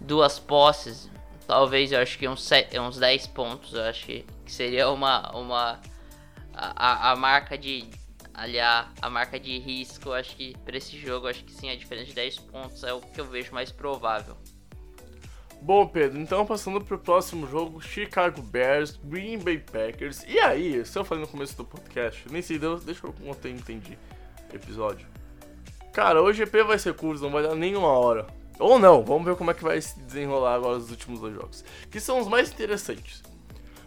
Duas 0.00 0.38
posses, 0.38 1.08
talvez 1.46 1.92
eu 1.92 2.00
acho 2.00 2.18
que 2.18 2.26
uns, 2.26 2.50
uns 2.80 2.98
10 2.98 3.26
pontos, 3.28 3.74
eu 3.74 3.84
acho 3.84 4.04
que, 4.04 4.26
que 4.44 4.50
seria 4.50 4.88
uma, 4.90 5.30
uma 5.36 5.80
a, 6.54 7.12
a 7.12 7.16
marca 7.16 7.56
de 7.56 7.88
aliás 8.34 8.88
a 9.00 9.10
marca 9.10 9.38
de 9.38 9.58
risco, 9.58 10.12
acho 10.12 10.36
que 10.36 10.56
para 10.64 10.76
esse 10.76 10.98
jogo, 10.98 11.28
acho 11.28 11.44
que 11.44 11.52
sim, 11.52 11.70
a 11.70 11.76
diferença 11.76 12.06
de 12.06 12.14
10 12.14 12.38
pontos 12.38 12.82
é 12.84 12.92
o 12.92 13.00
que 13.00 13.20
eu 13.20 13.24
vejo 13.24 13.52
mais 13.52 13.70
provável. 13.70 14.36
Bom, 15.60 15.86
Pedro, 15.86 16.18
então 16.18 16.44
passando 16.44 16.80
pro 16.80 16.98
próximo 16.98 17.46
jogo, 17.46 17.80
Chicago 17.80 18.42
Bears, 18.42 18.98
Green 19.04 19.38
Bay 19.38 19.58
Packers. 19.58 20.24
E 20.26 20.40
aí, 20.40 20.84
se 20.84 20.98
eu 20.98 21.04
falei 21.04 21.22
no 21.22 21.30
começo 21.30 21.56
do 21.56 21.64
podcast, 21.64 22.26
nem 22.30 22.42
sei, 22.42 22.58
deixa 22.58 23.06
eu 23.06 23.12
contar, 23.12 23.48
entendi 23.48 23.96
episódio. 24.52 25.06
Cara, 25.92 26.22
hoje 26.22 26.42
o 26.42 26.46
GP 26.46 26.64
vai 26.64 26.78
ser 26.78 26.94
curto, 26.94 27.22
não 27.22 27.30
vai 27.30 27.42
dar 27.42 27.54
nenhuma 27.54 27.88
hora. 27.88 28.26
Ou 28.58 28.78
não, 28.78 29.04
vamos 29.04 29.24
ver 29.24 29.36
como 29.36 29.50
é 29.50 29.54
que 29.54 29.62
vai 29.62 29.80
se 29.80 29.98
desenrolar 30.00 30.54
agora 30.54 30.78
os 30.78 30.90
últimos 30.90 31.20
dois 31.20 31.34
jogos. 31.34 31.64
Que 31.90 32.00
são 32.00 32.18
os 32.18 32.28
mais 32.28 32.50
interessantes. 32.50 33.22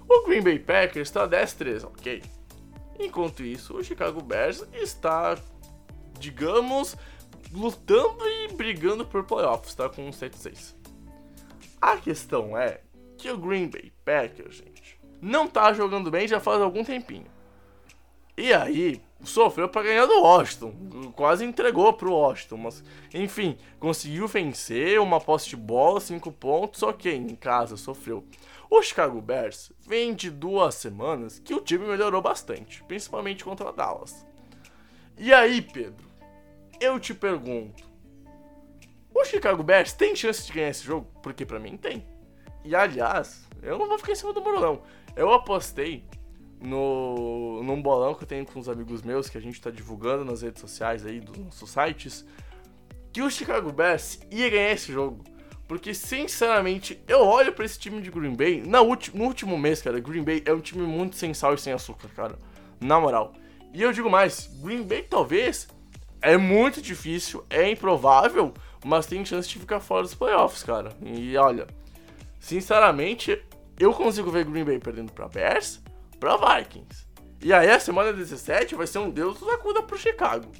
O 0.07 0.25
Green 0.27 0.41
Bay 0.41 0.59
Packers 0.59 1.09
está 1.09 1.27
10-3, 1.27 1.85
ok? 1.85 2.21
Enquanto 2.99 3.43
isso, 3.43 3.75
o 3.75 3.83
Chicago 3.83 4.21
Bears 4.21 4.65
está, 4.73 5.37
digamos, 6.19 6.95
lutando 7.51 8.27
e 8.27 8.53
brigando 8.53 9.05
por 9.05 9.23
playoffs, 9.23 9.75
tá? 9.75 9.89
Com 9.89 10.09
7-6. 10.09 10.75
A 11.81 11.97
questão 11.97 12.57
é 12.57 12.81
que 13.17 13.29
o 13.29 13.37
Green 13.37 13.67
Bay 13.67 13.91
Packers, 14.03 14.55
gente, 14.55 14.99
não 15.21 15.47
tá 15.47 15.73
jogando 15.73 16.09
bem 16.09 16.27
já 16.27 16.39
faz 16.39 16.61
algum 16.61 16.83
tempinho. 16.83 17.27
E 18.37 18.53
aí, 18.53 19.01
sofreu 19.23 19.69
para 19.69 19.83
ganhar 19.83 20.05
do 20.05 20.21
Washington, 20.21 20.73
quase 21.15 21.45
entregou 21.45 21.93
pro 21.93 22.13
Washington, 22.13 22.57
mas 22.57 22.83
enfim, 23.13 23.57
conseguiu 23.79 24.27
vencer 24.27 24.99
uma 24.99 25.21
posse 25.21 25.49
de 25.49 25.55
bola, 25.55 26.01
5 26.01 26.31
pontos, 26.33 26.83
ok, 26.83 27.13
em 27.15 27.35
casa 27.35 27.77
sofreu. 27.77 28.25
O 28.77 28.83
Chicago 28.83 29.21
Bears 29.21 29.71
vem 29.87 30.13
de 30.13 30.29
duas 30.29 30.75
semanas 30.75 31.39
que 31.39 31.53
o 31.53 31.61
time 31.61 31.87
melhorou 31.87 32.21
bastante, 32.21 32.83
principalmente 32.83 33.41
contra 33.41 33.69
a 33.69 33.71
Dallas. 33.71 34.25
E 35.17 35.33
aí, 35.33 35.61
Pedro, 35.61 36.05
eu 36.81 36.99
te 36.99 37.13
pergunto, 37.13 37.89
o 39.13 39.23
Chicago 39.23 39.63
Bears 39.63 39.93
tem 39.93 40.13
chance 40.13 40.45
de 40.45 40.51
ganhar 40.51 40.71
esse 40.71 40.83
jogo? 40.83 41.07
Porque 41.23 41.45
para 41.45 41.57
mim 41.57 41.77
tem. 41.77 42.05
E 42.65 42.75
aliás, 42.75 43.47
eu 43.63 43.79
não 43.79 43.87
vou 43.87 43.97
ficar 43.97 44.11
em 44.11 44.15
cima 44.15 44.33
do 44.33 44.41
muro 44.41 44.59
não. 44.59 44.83
Eu 45.15 45.31
apostei 45.31 46.03
no 46.59 47.63
num 47.63 47.81
bolão 47.81 48.13
que 48.13 48.23
eu 48.23 48.27
tenho 48.27 48.45
com 48.45 48.59
os 48.59 48.67
amigos 48.67 49.01
meus 49.01 49.29
que 49.29 49.37
a 49.37 49.41
gente 49.41 49.61
tá 49.61 49.71
divulgando 49.71 50.25
nas 50.25 50.41
redes 50.41 50.59
sociais 50.59 51.05
aí 51.05 51.21
dos 51.21 51.37
nossos 51.37 51.69
sites 51.69 52.25
que 53.13 53.21
o 53.21 53.31
Chicago 53.31 53.71
Bears 53.71 54.19
ia 54.29 54.49
ganhar 54.49 54.71
esse 54.73 54.91
jogo. 54.91 55.23
Porque, 55.67 55.93
sinceramente, 55.93 57.01
eu 57.07 57.21
olho 57.21 57.51
para 57.51 57.65
esse 57.65 57.79
time 57.79 58.01
de 58.01 58.11
Green 58.11 58.35
Bay. 58.35 58.61
Na 58.65 58.83
no 58.83 59.23
último 59.23 59.57
mês, 59.57 59.81
cara, 59.81 59.99
Green 59.99 60.23
Bay 60.23 60.43
é 60.45 60.53
um 60.53 60.59
time 60.59 60.83
muito 60.83 61.15
sem 61.15 61.33
sal 61.33 61.55
e 61.55 61.57
sem 61.57 61.73
açúcar, 61.73 62.09
cara. 62.09 62.39
Na 62.79 62.99
moral. 62.99 63.33
E 63.73 63.81
eu 63.81 63.91
digo 63.91 64.09
mais: 64.09 64.47
Green 64.61 64.83
Bay 64.83 65.03
talvez 65.03 65.67
é 66.21 66.37
muito 66.37 66.81
difícil, 66.81 67.45
é 67.49 67.69
improvável, 67.69 68.53
mas 68.83 69.05
tem 69.05 69.25
chance 69.25 69.49
de 69.49 69.59
ficar 69.59 69.79
fora 69.79 70.03
dos 70.03 70.15
playoffs, 70.15 70.63
cara. 70.63 70.91
E 71.03 71.35
olha, 71.37 71.67
sinceramente, 72.39 73.41
eu 73.79 73.91
consigo 73.93 74.31
ver 74.31 74.45
Green 74.45 74.63
Bay 74.63 74.79
perdendo 74.79 75.11
para 75.11 75.27
Bears, 75.27 75.81
para 76.19 76.37
Vikings. 76.37 77.05
E 77.41 77.53
aí 77.53 77.69
a 77.69 77.79
semana 77.79 78.13
17 78.13 78.75
vai 78.75 78.87
ser 78.87 78.99
um 78.99 79.09
Deus 79.09 79.39
da 79.39 79.57
cuida 79.57 79.83
pro 79.83 79.97
Chicago. 79.97 80.51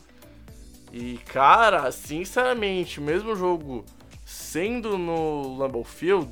E 0.92 1.18
cara, 1.26 1.92
sinceramente, 1.92 3.02
mesmo 3.02 3.36
jogo 3.36 3.86
sendo 4.26 4.98
no 4.98 5.58
Lambeau 5.58 5.86
Field, 5.86 6.30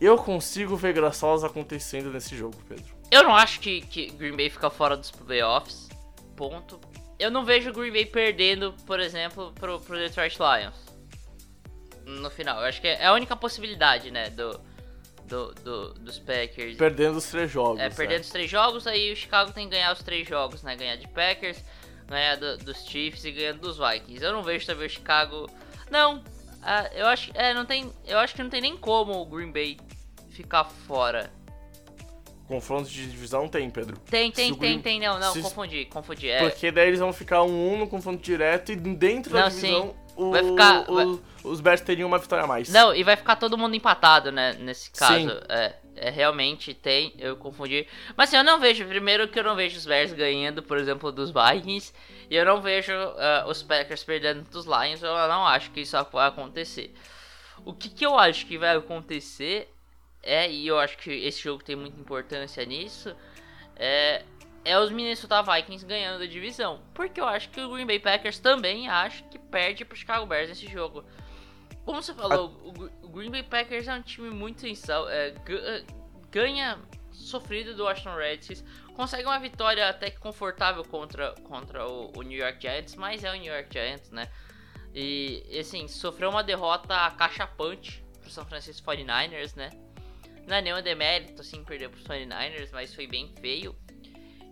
eu 0.00 0.16
consigo 0.16 0.76
ver 0.76 0.92
graçosa 0.92 1.46
acontecendo 1.46 2.10
nesse 2.10 2.36
jogo, 2.36 2.56
Pedro. 2.68 2.92
Eu 3.10 3.22
não 3.22 3.36
acho 3.36 3.60
que, 3.60 3.82
que 3.82 4.10
Green 4.10 4.36
Bay 4.36 4.50
fica 4.50 4.68
fora 4.68 4.96
dos 4.96 5.12
playoffs. 5.12 5.88
Ponto 6.34 6.80
eu 7.18 7.30
não 7.30 7.44
vejo 7.44 7.70
o 7.70 7.72
Green 7.72 7.92
Bay 7.92 8.06
perdendo, 8.06 8.74
por 8.86 9.00
exemplo, 9.00 9.52
pro, 9.52 9.80
pro 9.80 9.96
Detroit 9.96 10.36
Lions. 10.38 10.74
No 12.04 12.30
final. 12.30 12.60
Eu 12.60 12.66
acho 12.66 12.80
que 12.80 12.88
é 12.88 13.06
a 13.06 13.12
única 13.12 13.34
possibilidade, 13.36 14.10
né, 14.10 14.28
do, 14.30 14.60
do, 15.26 15.54
do 15.54 15.94
dos 15.94 16.18
Packers. 16.18 16.76
Perdendo 16.76 17.16
os 17.16 17.26
três 17.26 17.50
jogos. 17.50 17.80
É, 17.80 17.88
perdendo 17.88 18.18
é. 18.18 18.20
os 18.20 18.30
três 18.30 18.50
jogos, 18.50 18.86
aí 18.86 19.12
o 19.12 19.16
Chicago 19.16 19.52
tem 19.52 19.68
que 19.68 19.74
ganhar 19.74 19.92
os 19.92 20.02
três 20.02 20.28
jogos, 20.28 20.62
né? 20.62 20.76
Ganhar 20.76 20.96
de 20.96 21.08
Packers, 21.08 21.64
ganhar 22.06 22.36
do, 22.36 22.58
dos 22.58 22.84
Chiefs 22.84 23.24
e 23.24 23.32
ganhar 23.32 23.54
dos 23.54 23.78
Vikings. 23.78 24.22
Eu 24.22 24.32
não 24.32 24.42
vejo 24.42 24.66
também 24.66 24.86
o 24.86 24.90
Chicago. 24.90 25.48
Não, 25.90 26.22
uh, 26.64 26.94
eu 26.94 27.06
acho, 27.06 27.30
é, 27.34 27.54
não 27.54 27.64
tem, 27.64 27.92
eu 28.06 28.18
acho 28.18 28.34
que 28.34 28.42
não 28.42 28.50
tem 28.50 28.60
nem 28.60 28.76
como 28.76 29.20
o 29.20 29.26
Green 29.26 29.52
Bay 29.52 29.76
ficar 30.30 30.64
fora 30.64 31.30
Confronto 32.46 32.90
de 32.90 33.06
divisão 33.06 33.48
tem, 33.48 33.70
Pedro. 33.70 33.96
Tem, 34.10 34.30
tem, 34.30 34.50
tem, 34.50 34.58
Green... 34.58 34.80
tem. 34.80 35.00
Não, 35.00 35.18
não, 35.18 35.32
Se... 35.32 35.40
confundi, 35.40 35.86
confundi. 35.86 36.28
É. 36.28 36.40
Porque 36.40 36.70
daí 36.70 36.88
eles 36.88 37.00
vão 37.00 37.12
ficar 37.12 37.42
um 37.42 37.74
1 37.74 37.78
no 37.78 37.88
confronto 37.88 38.22
direto 38.22 38.70
e 38.70 38.76
dentro 38.76 39.32
não, 39.32 39.40
da 39.40 39.48
divisão 39.48 39.94
o... 40.14 40.30
vai 40.30 40.44
ficar, 40.44 40.90
o... 40.90 40.94
vai... 40.94 41.18
os 41.42 41.60
Bears 41.62 41.80
teriam 41.80 42.06
uma 42.06 42.18
vitória 42.18 42.44
a 42.44 42.46
mais. 42.46 42.68
Não, 42.68 42.94
e 42.94 43.02
vai 43.02 43.16
ficar 43.16 43.36
todo 43.36 43.56
mundo 43.56 43.74
empatado, 43.74 44.30
né, 44.30 44.52
nesse 44.60 44.90
caso. 44.90 45.30
Sim. 45.30 45.40
É, 45.48 45.74
é, 45.96 46.10
realmente 46.10 46.74
tem, 46.74 47.14
eu 47.18 47.34
confundi. 47.34 47.86
Mas 48.14 48.28
assim, 48.28 48.36
eu 48.36 48.44
não 48.44 48.60
vejo, 48.60 48.84
primeiro 48.84 49.26
que 49.26 49.38
eu 49.38 49.44
não 49.44 49.56
vejo 49.56 49.78
os 49.78 49.86
Bears 49.86 50.12
ganhando, 50.12 50.62
por 50.62 50.76
exemplo, 50.76 51.10
dos 51.10 51.30
Vikings. 51.30 51.94
E 52.30 52.36
eu 52.36 52.44
não 52.44 52.60
vejo 52.60 52.92
uh, 52.92 53.48
os 53.48 53.62
Packers 53.62 54.02
perdendo 54.02 54.42
dos 54.50 54.64
Lions, 54.66 55.02
eu 55.02 55.12
não 55.28 55.46
acho 55.46 55.70
que 55.70 55.80
isso 55.80 55.96
vai 56.12 56.28
acontecer. 56.28 56.94
O 57.64 57.72
que, 57.72 57.88
que 57.88 58.04
eu 58.04 58.18
acho 58.18 58.46
que 58.46 58.58
vai 58.58 58.76
acontecer 58.76 59.74
é, 60.24 60.50
e 60.50 60.66
eu 60.66 60.78
acho 60.78 60.96
que 60.96 61.10
esse 61.10 61.42
jogo 61.42 61.62
tem 61.62 61.76
muita 61.76 62.00
importância 62.00 62.64
nisso, 62.64 63.14
é, 63.76 64.24
é 64.64 64.78
os 64.78 64.90
Minnesota 64.90 65.42
Vikings 65.42 65.84
ganhando 65.84 66.22
a 66.22 66.26
divisão. 66.26 66.80
Porque 66.94 67.20
eu 67.20 67.26
acho 67.26 67.50
que 67.50 67.60
o 67.60 67.70
Green 67.70 67.86
Bay 67.86 68.00
Packers 68.00 68.38
também 68.38 68.88
acho 68.88 69.22
que 69.24 69.38
perde 69.38 69.84
pro 69.84 69.96
Chicago 69.96 70.24
Bears 70.24 70.48
nesse 70.48 70.66
jogo. 70.66 71.04
Como 71.84 72.02
você 72.02 72.14
falou, 72.14 72.58
o, 73.02 73.08
Green 73.08 73.30
Bay 73.30 73.42
Packers 73.42 73.86
é 73.86 73.94
um 73.94 74.02
time 74.02 74.30
muito 74.30 74.62
sensal, 74.62 75.08
é, 75.08 75.34
é, 75.48 75.84
ganha 76.30 76.78
sofrido 77.12 77.76
do 77.76 77.84
Washington 77.84 78.16
Redskins, 78.16 78.64
consegue 78.94 79.26
uma 79.26 79.38
vitória 79.38 79.88
até 79.88 80.10
que 80.10 80.18
confortável 80.18 80.84
contra, 80.84 81.32
contra 81.42 81.86
o, 81.86 82.12
o 82.16 82.22
New 82.22 82.38
York 82.38 82.60
Giants, 82.60 82.94
mas 82.94 83.24
é 83.24 83.30
o 83.30 83.34
New 83.34 83.52
York 83.52 83.68
Giants, 83.72 84.10
né? 84.10 84.30
E 84.94 85.42
assim, 85.58 85.88
sofreu 85.88 86.30
uma 86.30 86.42
derrota 86.42 87.10
cachapante 87.12 88.04
pro 88.20 88.30
São 88.30 88.46
Francisco 88.46 88.88
49ers, 88.90 89.56
né? 89.56 89.70
Não 90.46 90.56
é 90.56 90.62
nenhum 90.62 90.80
demérito, 90.82 91.40
assim, 91.40 91.64
perder 91.64 91.88
pro 91.88 92.00
49ers, 92.00 92.70
mas 92.72 92.94
foi 92.94 93.06
bem 93.06 93.32
feio. 93.40 93.74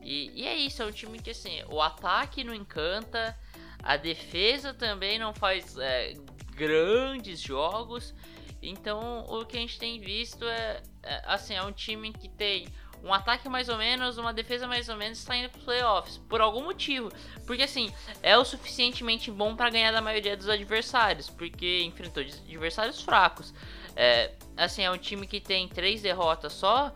E, 0.02 0.32
e 0.34 0.46
é 0.46 0.56
isso, 0.56 0.82
é 0.82 0.86
um 0.86 0.90
time 0.90 1.20
que, 1.20 1.30
assim, 1.30 1.62
o 1.68 1.80
ataque 1.80 2.42
não 2.42 2.54
encanta, 2.54 3.38
a 3.82 3.96
defesa 3.96 4.74
também 4.74 5.18
não 5.18 5.32
faz 5.32 5.76
é, 5.78 6.14
grandes 6.54 7.40
jogos. 7.40 8.14
Então, 8.60 9.24
o 9.28 9.44
que 9.44 9.56
a 9.56 9.60
gente 9.60 9.78
tem 9.78 10.00
visto 10.00 10.44
é, 10.44 10.82
é, 11.02 11.22
assim, 11.26 11.54
é 11.54 11.62
um 11.62 11.72
time 11.72 12.12
que 12.12 12.28
tem 12.28 12.66
um 13.02 13.12
ataque 13.12 13.48
mais 13.48 13.68
ou 13.68 13.76
menos, 13.76 14.16
uma 14.16 14.32
defesa 14.32 14.66
mais 14.66 14.88
ou 14.88 14.96
menos, 14.96 15.18
está 15.18 15.36
indo 15.36 15.50
para 15.50 15.58
os 15.58 15.64
playoffs 15.64 16.18
por 16.28 16.40
algum 16.40 16.62
motivo. 16.64 17.10
Porque 17.46 17.62
assim, 17.62 17.92
é 18.22 18.36
o 18.38 18.44
suficientemente 18.44 19.30
bom 19.30 19.56
para 19.56 19.70
ganhar 19.70 19.92
da 19.92 20.00
maioria 20.00 20.36
dos 20.36 20.48
adversários, 20.48 21.28
porque 21.28 21.82
enfrentou 21.82 22.22
adversários 22.22 23.02
fracos. 23.02 23.52
É, 23.96 24.32
assim, 24.56 24.82
é 24.82 24.90
um 24.90 24.98
time 24.98 25.26
que 25.26 25.40
tem 25.40 25.68
três 25.68 26.00
derrotas 26.00 26.52
só, 26.52 26.92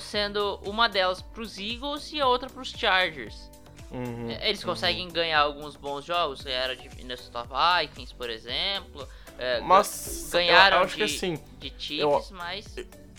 sendo 0.00 0.58
uma 0.64 0.88
delas 0.88 1.20
para 1.20 1.42
os 1.42 1.58
Eagles 1.58 2.12
e 2.12 2.20
a 2.20 2.26
outra 2.26 2.48
para 2.48 2.62
os 2.62 2.70
Chargers. 2.70 3.50
Uhum, 3.90 4.30
é, 4.30 4.48
Eles 4.48 4.64
conseguem 4.64 5.06
uhum. 5.06 5.12
ganhar 5.12 5.40
alguns 5.40 5.76
bons 5.76 6.04
jogos, 6.04 6.44
era 6.44 6.74
de 6.74 6.88
Minnesota 6.96 7.44
Vikings, 7.44 8.14
por 8.14 8.30
exemplo. 8.30 9.06
É, 9.38 9.60
mas 9.60 10.30
ganharam 10.32 10.78
eu, 10.78 10.80
eu 10.80 10.86
acho 10.86 10.96
de, 10.96 11.04
que 11.04 11.14
assim, 11.16 11.44
de 11.58 11.72
Chiefs, 11.78 12.30
eu, 12.30 12.36
mas. 12.36 12.74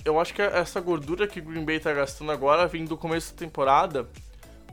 Eu 0.08 0.22
acho 0.22 0.34
que 0.34 0.42
essa 0.42 0.80
gordura 0.80 1.28
que 1.28 1.42
Green 1.42 1.66
Bay 1.66 1.82
tá 1.82 1.92
gastando 1.92 2.32
agora 2.32 2.66
vem 2.66 2.86
do 2.86 2.96
começo 2.96 3.34
da 3.34 3.40
temporada, 3.40 4.08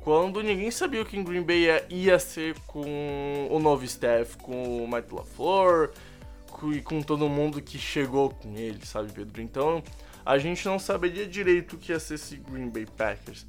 quando 0.01 0.41
ninguém 0.41 0.71
sabia 0.71 1.05
que 1.05 1.21
Green 1.25 1.43
Bay 1.43 1.65
ia, 1.65 1.87
ia 1.91 2.19
ser 2.21 2.55
com 2.69 3.49
o 3.51 3.59
novo 3.59 3.85
staff, 3.85 4.37
com 4.37 4.85
o 4.85 4.87
Matt 4.87 5.11
LaFleur, 5.11 5.91
e 6.73 6.81
com 6.81 7.03
todo 7.03 7.29
mundo 7.29 7.61
que 7.61 7.77
chegou 7.79 8.31
com 8.31 8.57
ele, 8.57 8.87
sabe, 8.87 9.11
Pedro? 9.13 9.43
Então, 9.43 9.83
a 10.25 10.39
gente 10.39 10.65
não 10.67 10.79
saberia 10.79 11.27
direito 11.27 11.75
o 11.75 11.79
que 11.79 11.91
ia 11.91 11.99
ser 11.99 12.15
esse 12.15 12.37
Green 12.37 12.71
Bay 12.71 12.87
Packers. 12.87 13.45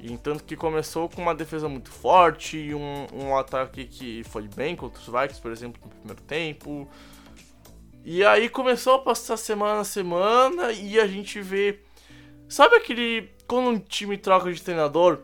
E 0.00 0.18
tanto 0.18 0.42
que 0.42 0.56
começou 0.56 1.08
com 1.08 1.22
uma 1.22 1.36
defesa 1.36 1.68
muito 1.68 1.88
forte 1.88 2.74
um, 2.74 3.06
um 3.26 3.36
ataque 3.36 3.84
que 3.84 4.24
foi 4.24 4.48
bem 4.48 4.74
contra 4.74 5.00
os 5.00 5.06
Vikings, 5.06 5.40
por 5.40 5.52
exemplo, 5.52 5.80
no 5.84 5.88
primeiro 5.88 6.22
tempo. 6.22 6.88
E 8.10 8.24
aí 8.24 8.48
começou 8.48 8.94
a 8.94 8.98
passar 9.00 9.36
semana 9.36 9.80
a 9.80 9.84
semana 9.84 10.72
e 10.72 10.98
a 10.98 11.06
gente 11.06 11.42
vê. 11.42 11.80
Sabe 12.48 12.74
aquele. 12.76 13.28
Quando 13.46 13.68
um 13.68 13.78
time 13.78 14.16
troca 14.16 14.50
de 14.50 14.62
treinador 14.62 15.18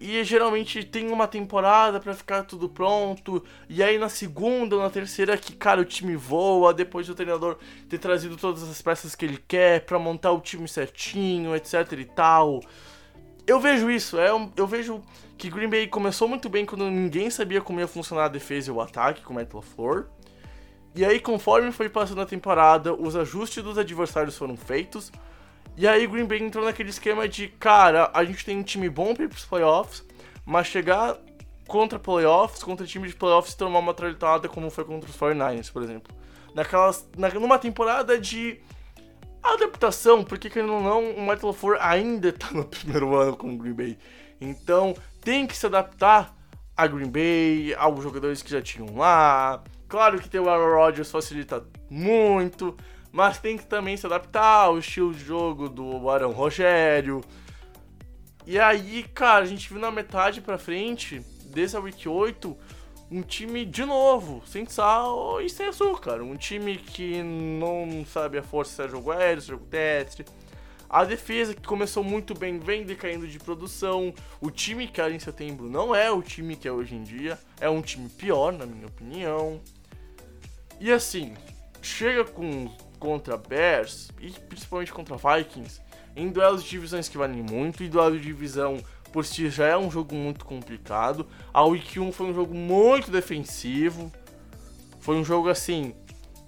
e 0.00 0.22
geralmente 0.22 0.84
tem 0.84 1.10
uma 1.10 1.26
temporada 1.26 1.98
para 1.98 2.14
ficar 2.14 2.44
tudo 2.44 2.68
pronto. 2.68 3.42
E 3.68 3.82
aí 3.82 3.98
na 3.98 4.08
segunda 4.08 4.76
ou 4.76 4.82
na 4.82 4.88
terceira 4.88 5.36
que, 5.36 5.52
cara, 5.52 5.80
o 5.80 5.84
time 5.84 6.14
voa 6.14 6.72
depois 6.72 7.08
do 7.08 7.14
treinador 7.16 7.58
ter 7.88 7.98
trazido 7.98 8.36
todas 8.36 8.62
as 8.62 8.80
peças 8.80 9.16
que 9.16 9.24
ele 9.24 9.42
quer 9.48 9.84
para 9.84 9.98
montar 9.98 10.30
o 10.30 10.40
time 10.40 10.68
certinho, 10.68 11.56
etc 11.56 11.90
e 11.98 12.04
tal. 12.04 12.60
Eu 13.48 13.58
vejo 13.58 13.90
isso, 13.90 14.16
é, 14.16 14.28
eu 14.56 14.66
vejo 14.66 15.02
que 15.36 15.50
Green 15.50 15.68
Bay 15.68 15.88
começou 15.88 16.28
muito 16.28 16.48
bem 16.48 16.64
quando 16.64 16.88
ninguém 16.88 17.30
sabia 17.30 17.60
como 17.60 17.80
ia 17.80 17.88
funcionar 17.88 18.26
a 18.26 18.28
defesa 18.28 18.70
e 18.70 18.72
o 18.72 18.80
ataque 18.80 19.22
com 19.22 19.32
o 19.32 19.34
Matt 19.34 19.52
LaFleur. 19.52 20.06
E 20.98 21.04
aí, 21.04 21.20
conforme 21.20 21.70
foi 21.70 21.88
passando 21.88 22.22
a 22.22 22.26
temporada, 22.26 22.92
os 22.92 23.14
ajustes 23.14 23.62
dos 23.62 23.78
adversários 23.78 24.36
foram 24.36 24.56
feitos. 24.56 25.12
E 25.76 25.86
aí 25.86 26.04
Green 26.08 26.24
Bay 26.24 26.42
entrou 26.42 26.64
naquele 26.64 26.90
esquema 26.90 27.28
de, 27.28 27.46
cara, 27.46 28.10
a 28.12 28.24
gente 28.24 28.44
tem 28.44 28.58
um 28.58 28.64
time 28.64 28.90
bom 28.90 29.14
para 29.14 29.26
ir 29.26 29.28
pros 29.28 29.44
playoffs, 29.44 30.04
mas 30.44 30.66
chegar 30.66 31.16
contra 31.68 32.00
playoffs, 32.00 32.64
contra 32.64 32.84
time 32.84 33.06
de 33.06 33.14
playoffs, 33.14 33.54
tomar 33.54 33.78
uma 33.78 33.94
tralhada 33.94 34.48
como 34.48 34.68
foi 34.70 34.84
contra 34.84 35.08
os 35.08 35.16
49ers, 35.16 35.70
por 35.70 35.84
exemplo. 35.84 36.12
Naquelas, 36.52 37.08
na, 37.16 37.28
numa 37.28 37.60
temporada 37.60 38.18
de 38.18 38.58
adaptação, 39.40 40.24
porque 40.24 40.50
querendo 40.50 40.72
ou 40.72 40.82
não, 40.82 41.12
o 41.12 41.20
Michael 41.20 41.46
LaFleur 41.46 41.78
ainda 41.80 42.32
tá 42.34 42.50
no 42.50 42.64
primeiro 42.64 43.14
ano 43.14 43.36
com 43.36 43.54
o 43.54 43.56
Green 43.56 43.72
Bay. 43.72 43.98
Então, 44.40 44.96
tem 45.22 45.46
que 45.46 45.56
se 45.56 45.64
adaptar 45.64 46.36
a 46.76 46.88
Green 46.88 47.08
Bay, 47.08 47.72
aos 47.78 48.02
jogadores 48.02 48.42
que 48.42 48.50
já 48.50 48.60
tinham 48.60 48.96
lá. 48.96 49.62
Claro 49.88 50.20
que 50.20 50.28
ter 50.28 50.38
o 50.38 50.48
Aaron 50.50 50.76
Rodgers 50.76 51.10
facilita 51.10 51.64
muito, 51.88 52.76
mas 53.10 53.38
tem 53.38 53.56
que 53.56 53.66
também 53.66 53.96
se 53.96 54.04
adaptar 54.04 54.66
ao 54.66 54.78
estilo 54.78 55.14
de 55.14 55.24
jogo 55.24 55.68
do 55.68 56.10
Arão 56.10 56.32
Rogério. 56.32 57.22
E 58.46 58.58
aí, 58.58 59.02
cara, 59.14 59.44
a 59.44 59.46
gente 59.46 59.68
viu 59.68 59.80
na 59.80 59.90
metade 59.90 60.40
pra 60.40 60.58
frente, 60.58 61.20
desse 61.46 61.76
Week 61.78 62.06
8, 62.08 62.56
um 63.10 63.22
time 63.22 63.64
de 63.64 63.84
novo, 63.84 64.42
sem 64.46 64.66
sal 64.66 65.40
e 65.40 65.48
sem 65.48 65.68
açúcar. 65.68 66.20
Um 66.20 66.36
time 66.36 66.76
que 66.76 67.22
não 67.22 68.04
sabe 68.06 68.38
a 68.38 68.42
força 68.42 68.74
se 68.74 68.82
é 68.82 68.88
jogo 68.88 69.10
aéreo, 69.10 69.40
se 69.40 69.48
é 69.48 69.52
jogo 69.52 69.66
terrestre. 69.66 70.26
A 70.90 71.04
defesa 71.04 71.54
que 71.54 71.66
começou 71.66 72.02
muito 72.02 72.34
bem 72.34 72.58
vem 72.58 72.84
decaindo 72.84 73.26
de 73.28 73.38
produção. 73.38 74.14
O 74.40 74.50
time 74.50 74.88
que 74.88 75.00
era 75.00 75.12
em 75.12 75.18
setembro 75.18 75.68
não 75.68 75.94
é 75.94 76.10
o 76.10 76.22
time 76.22 76.56
que 76.56 76.66
é 76.66 76.72
hoje 76.72 76.94
em 76.94 77.02
dia. 77.02 77.38
É 77.60 77.68
um 77.68 77.82
time 77.82 78.08
pior, 78.08 78.52
na 78.52 78.64
minha 78.64 78.86
opinião. 78.86 79.60
E 80.80 80.92
assim, 80.92 81.34
chega 81.82 82.24
com 82.24 82.70
contra 82.98 83.36
Bears 83.36 84.10
e 84.20 84.30
principalmente 84.30 84.92
contra 84.92 85.16
Vikings 85.16 85.80
em 86.16 86.28
duelos 86.30 86.64
de 86.64 86.70
divisões 86.70 87.08
que 87.08 87.16
valem 87.16 87.42
muito 87.42 87.82
e 87.82 87.88
duelo 87.88 88.18
de 88.18 88.24
divisão 88.24 88.82
por 89.12 89.24
si 89.24 89.48
já 89.48 89.66
é 89.66 89.76
um 89.76 89.90
jogo 89.90 90.14
muito 90.14 90.44
complicado. 90.44 91.26
A 91.52 91.64
Week 91.64 91.98
1 91.98 92.12
foi 92.12 92.26
um 92.26 92.34
jogo 92.34 92.54
muito 92.54 93.10
defensivo. 93.10 94.12
Foi 95.00 95.16
um 95.16 95.24
jogo 95.24 95.48
assim 95.48 95.94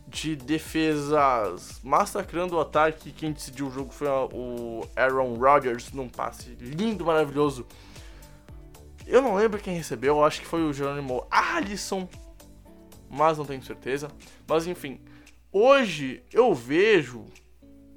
de 0.06 0.34
defesas 0.34 1.80
massacrando 1.82 2.56
o 2.56 2.60
ataque. 2.60 3.12
Quem 3.12 3.32
decidiu 3.32 3.68
o 3.68 3.70
jogo 3.70 3.92
foi 3.92 4.08
o 4.08 4.86
Aaron 4.96 5.34
Rodgers 5.36 5.92
num 5.92 6.08
passe 6.08 6.56
lindo, 6.60 7.04
maravilhoso. 7.04 7.66
Eu 9.06 9.22
não 9.22 9.34
lembro 9.34 9.60
quem 9.60 9.76
recebeu, 9.76 10.22
acho 10.22 10.40
que 10.40 10.46
foi 10.46 10.62
o 10.62 10.72
Jerônimo 10.72 11.26
Alisson, 11.30 12.08
mas 13.10 13.36
não 13.36 13.44
tenho 13.44 13.62
certeza. 13.62 14.08
Mas 14.46 14.66
enfim, 14.66 15.00
Hoje 15.52 16.22
eu 16.32 16.54
vejo, 16.54 17.24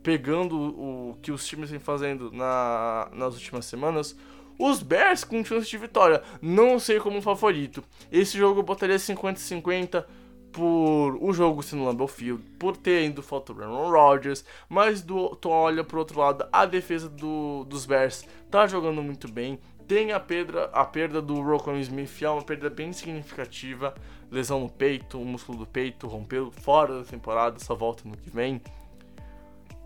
pegando 0.02 0.58
o 0.60 1.18
que 1.22 1.32
os 1.32 1.46
times 1.46 1.70
vêm 1.70 1.80
fazendo 1.80 2.32
na, 2.32 3.08
nas 3.14 3.36
últimas 3.36 3.66
semanas, 3.68 4.18
os 4.58 4.82
Bears 4.82 5.24
com 5.24 5.46
chance 5.46 5.70
de 5.70 5.78
vitória. 5.78 6.24
Não 6.42 6.80
sei 6.80 7.00
como 7.00 7.22
favorito. 7.22 7.84
Esse 8.12 8.40
jogo 8.40 8.62
eu 8.62 8.64
botaria 8.64 8.96
50-50 8.96 10.04
por 10.52 11.16
o 11.22 11.32
jogo 11.32 11.62
ser 11.62 11.76
no 11.76 11.86
Lambeau 11.86 12.08
Field, 12.08 12.44
por 12.58 12.76
ter 12.76 13.06
indo 13.06 13.22
falta 13.22 13.54
o 13.54 13.62
Aaron 13.62 13.92
Rodgers, 13.92 14.44
mas 14.68 15.04
do, 15.04 15.36
tu 15.36 15.50
olha 15.50 15.84
pro 15.84 16.00
outro 16.00 16.20
lado, 16.20 16.48
a 16.52 16.66
defesa 16.66 17.08
do, 17.08 17.66
dos 17.66 17.86
Bears 17.86 18.26
tá 18.50 18.66
jogando 18.66 19.04
muito 19.04 19.32
bem. 19.32 19.60
Tem 19.88 20.12
a 20.12 20.20
perda, 20.20 20.66
a 20.74 20.86
perda 20.86 21.22
do 21.22 21.40
Rocco 21.40 21.72
Smith, 21.78 22.22
é 22.22 22.30
uma 22.30 22.42
perda 22.42 22.70
bem 22.70 22.92
significativa 22.94 23.94
lesão 24.34 24.60
no 24.60 24.70
peito, 24.70 25.22
o 25.22 25.26
músculo 25.26 25.60
do 25.60 25.68
peito 25.68 26.08
rompeu 26.08 26.52
fora 26.52 27.00
da 27.00 27.06
temporada, 27.06 27.60
só 27.60 27.76
volta 27.76 28.08
no 28.08 28.18
que 28.18 28.30
vem. 28.30 28.62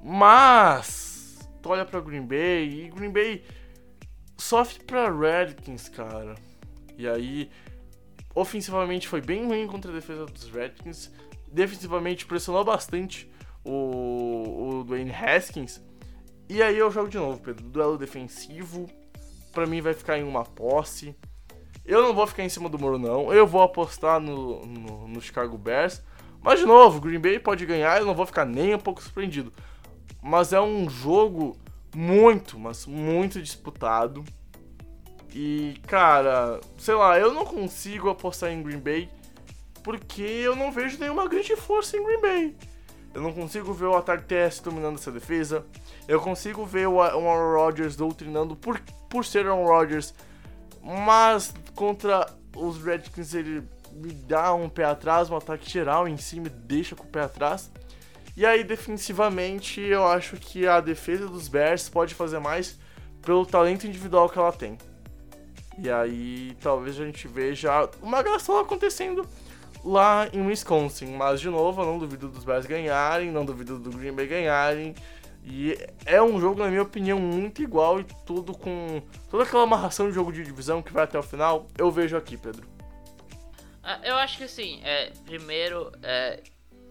Mas 0.01 1.47
tu 1.61 1.69
olha 1.69 1.85
para 1.85 1.99
Green 1.99 2.25
Bay 2.25 2.85
e 2.85 2.89
Green 2.89 3.11
Bay 3.11 3.43
sofre 4.37 4.83
para 4.83 5.11
Redskins, 5.11 5.89
cara. 5.89 6.35
E 6.97 7.07
aí 7.07 7.49
ofensivamente 8.33 9.07
foi 9.07 9.19
bem 9.19 9.45
ruim 9.45 9.67
contra 9.67 9.91
a 9.91 9.93
defesa 9.93 10.25
dos 10.25 10.49
Redskins, 10.49 11.11
defensivamente 11.51 12.25
pressionou 12.25 12.63
bastante 12.63 13.29
o, 13.65 14.79
o 14.79 14.83
Dwayne 14.83 15.11
Haskins. 15.11 15.81
E 16.47 16.61
aí 16.61 16.77
eu 16.77 16.89
jogo 16.89 17.09
de 17.09 17.17
novo, 17.17 17.41
Pedro. 17.41 17.67
Duelo 17.67 17.97
defensivo, 17.97 18.87
para 19.51 19.65
mim 19.65 19.81
vai 19.81 19.93
ficar 19.93 20.17
em 20.17 20.23
uma 20.23 20.45
posse. 20.45 21.15
Eu 21.87 22.01
não 22.01 22.13
vou 22.13 22.27
ficar 22.27 22.43
em 22.43 22.49
cima 22.49 22.67
do 22.67 22.77
muro, 22.77 22.99
não. 22.99 23.33
Eu 23.33 23.47
vou 23.47 23.61
apostar 23.61 24.19
no, 24.19 24.65
no, 24.65 25.07
no 25.07 25.21
Chicago 25.21 25.57
Bears. 25.57 26.03
Mas, 26.41 26.59
de 26.59 26.65
novo, 26.65 26.99
Green 26.99 27.19
Bay 27.19 27.39
pode 27.39 27.65
ganhar, 27.65 27.97
eu 27.97 28.05
não 28.05 28.13
vou 28.13 28.25
ficar 28.25 28.45
nem 28.45 28.75
um 28.75 28.79
pouco 28.79 29.01
surpreendido. 29.01 29.51
Mas 30.21 30.51
é 30.51 30.59
um 30.59 30.89
jogo 30.89 31.57
muito, 31.95 32.59
mas 32.59 32.85
muito 32.85 33.41
disputado. 33.41 34.23
E, 35.33 35.79
cara, 35.87 36.59
sei 36.77 36.93
lá, 36.93 37.17
eu 37.17 37.33
não 37.33 37.45
consigo 37.45 38.09
apostar 38.09 38.51
em 38.51 38.61
Green 38.61 38.79
Bay 38.79 39.09
porque 39.83 40.21
eu 40.21 40.55
não 40.55 40.69
vejo 40.71 40.99
nenhuma 40.99 41.27
grande 41.29 41.55
força 41.55 41.95
em 41.95 42.03
Green 42.03 42.21
Bay. 42.21 42.55
Eu 43.13 43.21
não 43.21 43.31
consigo 43.31 43.71
ver 43.71 43.85
o 43.85 43.95
ataque 43.95 44.25
TS 44.25 44.59
dominando 44.59 44.97
essa 44.97 45.11
defesa. 45.11 45.65
Eu 46.07 46.19
consigo 46.19 46.65
ver 46.65 46.87
o 46.87 47.01
Aaron 47.01 47.55
Rodgers 47.55 47.95
doutrinando 47.95 48.55
por, 48.55 48.79
por 49.09 49.23
ser 49.23 49.45
Aaron 49.45 49.65
Rodgers 49.65 50.13
mas 50.87 51.53
contra 51.75 52.25
os 52.55 52.81
Redskins 52.81 53.33
ele 53.33 53.61
me 53.91 54.13
dá 54.13 54.53
um 54.53 54.69
pé 54.69 54.85
atrás, 54.85 55.29
um 55.29 55.35
ataque 55.35 55.69
geral 55.69 56.07
em 56.07 56.15
cima 56.15 56.47
deixa 56.49 56.95
com 56.95 57.03
o 57.03 57.07
pé 57.07 57.21
atrás. 57.21 57.69
E 58.37 58.45
aí 58.45 58.63
defensivamente 58.63 59.81
eu 59.81 60.07
acho 60.07 60.37
que 60.37 60.65
a 60.65 60.79
defesa 60.79 61.27
dos 61.27 61.49
Bears 61.49 61.89
pode 61.89 62.15
fazer 62.15 62.39
mais 62.39 62.79
pelo 63.21 63.45
talento 63.45 63.85
individual 63.85 64.29
que 64.29 64.39
ela 64.39 64.53
tem. 64.53 64.77
E 65.77 65.89
aí 65.89 66.55
talvez 66.61 66.97
a 66.99 67.05
gente 67.05 67.27
veja 67.27 67.89
uma 68.01 68.23
graça 68.23 68.57
acontecendo 68.57 69.27
lá 69.83 70.29
em 70.31 70.45
Wisconsin. 70.47 71.07
Mas 71.17 71.41
de 71.41 71.49
novo, 71.49 71.81
eu 71.81 71.85
não 71.85 71.99
duvido 71.99 72.29
dos 72.29 72.45
Bears 72.45 72.65
ganharem, 72.65 73.29
não 73.29 73.43
duvido 73.43 73.77
do 73.77 73.89
Green 73.91 74.13
Bay 74.13 74.27
ganharem. 74.27 74.95
E 75.49 75.77
é 76.05 76.21
um 76.21 76.41
jogo, 76.41 76.61
na 76.61 76.67
minha 76.67 76.81
opinião, 76.81 77.17
muito 77.17 77.61
igual 77.61 78.01
e 78.01 78.03
tudo 78.25 78.53
com 78.53 79.01
toda 79.31 79.43
aquela 79.43 79.63
amarração 79.63 80.09
de 80.09 80.13
jogo 80.13 80.33
de 80.33 80.43
divisão 80.43 80.81
que 80.81 80.91
vai 80.91 81.05
até 81.05 81.17
o 81.17 81.23
final, 81.23 81.67
eu 81.77 81.89
vejo 81.89 82.17
aqui, 82.17 82.35
Pedro. 82.35 82.67
Ah, 83.81 83.97
eu 84.03 84.15
acho 84.15 84.37
que 84.37 84.43
assim, 84.43 84.81
é, 84.83 85.13
primeiro, 85.25 85.89
é, 86.03 86.41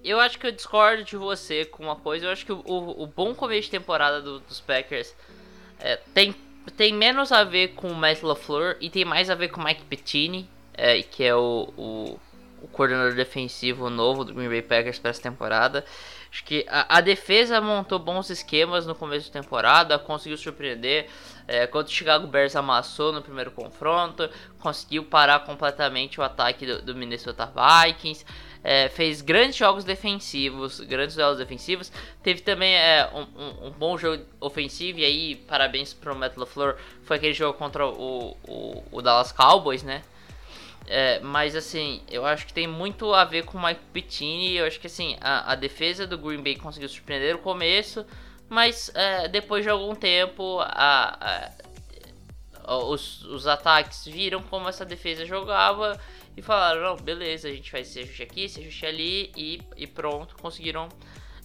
eu 0.03 0.19
acho 0.19 0.39
que 0.39 0.47
eu 0.47 0.53
discordo 0.53 1.05
de 1.05 1.19
você 1.19 1.67
com 1.67 1.83
uma 1.83 1.97
coisa. 1.97 2.25
Eu 2.25 2.31
acho 2.31 2.47
que 2.47 2.53
o, 2.53 2.63
o 2.65 3.07
bom 3.07 3.35
começo 3.35 3.65
de 3.65 3.73
temporada 3.73 4.23
do, 4.23 4.41
dos 4.41 4.59
Packers 4.59 5.15
é, 5.79 5.97
tem, 6.15 6.35
tem 6.79 6.95
menos 6.95 7.33
a 7.33 7.45
ver 7.45 7.75
com 7.75 7.89
o 7.89 7.95
Matt 7.95 8.23
LaFleur 8.23 8.79
e 8.81 8.89
tem 8.89 9.05
mais 9.05 9.29
a 9.29 9.35
ver 9.35 9.49
com 9.49 9.61
o 9.61 9.65
Mike 9.65 9.85
Pettini, 9.85 10.49
é, 10.73 11.03
que 11.03 11.23
é 11.23 11.37
o, 11.37 11.69
o, 11.77 12.21
o 12.63 12.69
coordenador 12.69 13.15
defensivo 13.15 13.91
novo 13.91 14.25
do 14.25 14.33
Green 14.33 14.49
Bay 14.49 14.63
Packers 14.63 14.99
para 14.99 15.11
essa 15.11 15.21
temporada. 15.21 15.85
Acho 16.37 16.45
que 16.45 16.67
a, 16.69 16.99
a, 16.99 17.01
defesa 17.01 17.63
montou 17.63 17.99
bons 17.99 18.29
esquemas 18.29 18.85
no 18.85 18.95
começo 18.95 19.33
da 19.33 19.41
temporada, 19.41 19.99
conseguiu 19.99 20.37
surpreender. 20.37 21.09
É, 21.49 21.67
quando 21.67 21.87
o 21.87 21.91
Chicago 21.91 22.27
Bears 22.27 22.55
amassou 22.55 23.11
no 23.11 23.23
primeiro 23.23 23.51
confronto, 23.51 24.29
conseguiu 24.61 25.03
parar 25.05 25.47
completamente 25.47 26.21
o 26.21 26.23
ataque 26.23 26.67
do, 26.67 26.83
do 26.83 26.95
Minnesota 26.95 27.51
Vikings. 27.51 28.27
É, 28.63 28.91
fez 28.91 29.23
grandes 29.23 29.57
jogos 29.57 29.83
defensivos, 29.83 30.79
grandes 30.81 31.17
duelos 31.17 31.39
defensivos. 31.39 31.91
Teve 32.23 32.43
também 32.43 32.75
é, 32.75 33.09
um, 33.15 33.23
um, 33.41 33.69
um, 33.69 33.71
bom 33.71 33.97
jogo 33.97 34.23
ofensivo, 34.39 34.99
e 34.99 35.07
aí 35.07 35.37
parabéns 35.37 35.95
para 35.95 36.13
o 36.13 36.17
Matt 36.17 36.37
LaFleur. 36.37 36.77
Foi 37.03 37.17
aquele 37.17 37.33
jogo 37.33 37.57
contra 37.57 37.87
o, 37.87 38.37
o, 38.47 38.85
o 38.93 39.01
Dallas 39.01 39.33
Cowboys, 39.33 39.83
né? 39.83 40.03
É, 40.89 41.19
mas 41.21 41.57
assim, 41.57 42.03
eu 42.09 42.25
acho 42.25 42.47
que 42.47 42.53
tem 42.53 42.67
muito 42.67 43.13
a 43.13 43.25
ver 43.25 43.45
com 43.45 43.59
o 43.59 43.63
Mike 43.63 43.81
Pittini. 43.93 44.57
Eu 44.57 44.67
acho 44.67 44.79
que 44.79 44.87
assim, 44.87 45.17
a, 45.21 45.53
a 45.53 45.55
defesa 45.55 46.07
do 46.07 46.17
Green 46.17 46.43
Bay 46.43 46.57
conseguiu 46.57 46.89
surpreender 46.89 47.35
no 47.35 47.41
começo, 47.41 48.07
mas 48.49 48.91
é, 48.95 49.29
depois 49.29 49.65
de 49.65 49.71
algum 49.71 49.95
tempo 49.95 50.61
a, 50.61 51.51
a, 52.65 52.77
os, 52.85 53.25
os 53.25 53.47
ataques 53.47 54.05
viram 54.07 54.43
como 54.43 54.69
essa 54.69 54.85
defesa 54.85 55.27
jogava 55.27 56.01
e 56.37 56.43
falaram, 56.43 56.83
não, 56.83 56.97
beleza, 56.97 57.49
a 57.49 57.53
gente 57.53 57.71
faz 57.71 57.89
esse 57.89 58.01
ajuste 58.01 58.23
aqui, 58.23 58.45
esse 58.45 58.61
ajuste 58.61 58.87
ali 58.87 59.33
e, 59.37 59.63
e 59.77 59.87
pronto, 59.87 60.37
conseguiram 60.37 60.89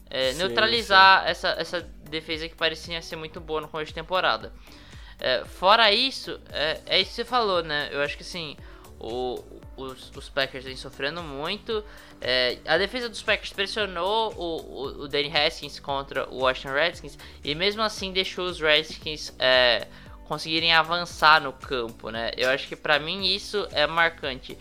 é, 0.09 0.33
sim, 0.33 0.37
neutralizar 0.37 1.23
sim. 1.23 1.29
Essa, 1.29 1.49
essa 1.57 1.81
defesa 2.09 2.47
que 2.47 2.55
parecia 2.55 3.01
ser 3.01 3.15
muito 3.15 3.39
boa 3.39 3.61
no 3.61 3.67
começo 3.67 3.89
de 3.89 3.95
temporada. 3.95 4.53
É, 5.17 5.45
fora 5.45 5.91
isso, 5.91 6.39
é, 6.49 6.79
é 6.85 6.99
isso 6.99 7.11
que 7.11 7.15
você 7.15 7.25
falou, 7.25 7.63
né? 7.63 7.89
Eu 7.91 8.01
acho 8.01 8.17
que 8.17 8.23
assim, 8.23 8.57
o, 9.02 9.43
os, 9.76 10.12
os 10.16 10.30
Packers 10.30 10.64
vêm 10.64 10.76
sofrendo 10.76 11.24
muito. 11.24 11.84
É, 12.22 12.60
a 12.66 12.78
defesa 12.78 13.10
dos 13.10 13.24
Packers 13.24 13.52
pressionou 13.52 14.34
o, 14.34 14.62
o, 14.62 14.86
o, 15.04 15.08
Danny 15.08 15.36
Haskins 15.36 15.80
contra 15.80 16.30
o 16.30 16.43
Washington 16.43 16.74
Redskins 16.74 17.18
e 17.43 17.56
mesmo 17.56 17.82
assim 17.82 18.14
deixou 18.14 18.45
os 18.45 18.60
Redskins 18.62 19.34
é, 19.39 19.88
conseguirem 20.26 20.72
avançar 20.72 21.41
no 21.41 21.52
campo, 21.52 22.12
né? 22.12 22.32
Eu 22.38 22.49
acho 22.49 22.68
que 22.68 22.76
para 22.76 22.99
mim 22.99 23.26
isso 23.26 23.68
é 23.72 23.88
marcante. 23.88 24.58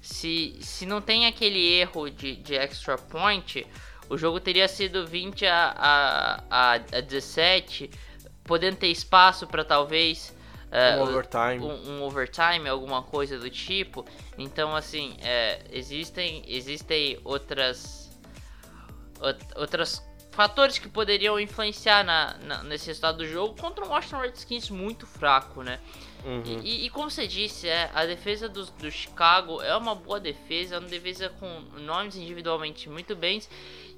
Se, 0.00 0.56
se 0.60 0.86
não 0.86 1.00
tem 1.00 1.26
aquele 1.26 1.60
erro 1.74 2.08
de, 2.10 2.36
de 2.36 2.54
extra 2.54 2.96
point, 2.96 3.66
o 4.08 4.16
jogo 4.16 4.40
teria 4.40 4.68
sido 4.68 5.06
20 5.06 5.46
a, 5.46 6.40
a, 6.50 6.74
a 6.74 7.00
17, 7.00 7.90
podendo 8.44 8.76
ter 8.76 8.88
espaço 8.88 9.46
para 9.46 9.64
talvez 9.64 10.34
um 10.98 11.02
overtime. 11.02 11.58
Um, 11.60 11.90
um, 11.90 12.02
overtime, 12.02 12.68
alguma 12.68 13.02
coisa 13.02 13.38
do 13.38 13.48
tipo. 13.48 14.04
Então, 14.36 14.74
assim, 14.74 15.16
é, 15.22 15.60
existem, 15.70 16.42
existem 16.48 17.18
outras, 17.24 18.10
outras 19.56 20.02
fatores 20.34 20.78
que 20.78 20.88
poderiam 20.88 21.38
influenciar 21.38 22.04
na, 22.04 22.36
na, 22.42 22.62
nesse 22.64 22.88
resultado 22.88 23.18
do 23.18 23.26
jogo 23.26 23.54
contra 23.60 23.84
um 23.84 23.88
Washington 23.88 24.18
Redskins 24.18 24.68
muito 24.68 25.06
fraco, 25.06 25.62
né? 25.62 25.78
Uhum. 26.24 26.60
E, 26.62 26.86
e, 26.86 26.90
como 26.90 27.10
você 27.10 27.26
disse, 27.26 27.68
é, 27.68 27.90
a 27.94 28.04
defesa 28.04 28.48
do, 28.48 28.64
do 28.64 28.90
Chicago 28.90 29.62
é 29.62 29.76
uma 29.76 29.94
boa 29.94 30.18
defesa, 30.18 30.76
é 30.76 30.78
uma 30.78 30.88
defesa 30.88 31.28
com 31.28 31.60
nomes 31.78 32.16
individualmente 32.16 32.88
muito 32.88 33.14
bens. 33.14 33.48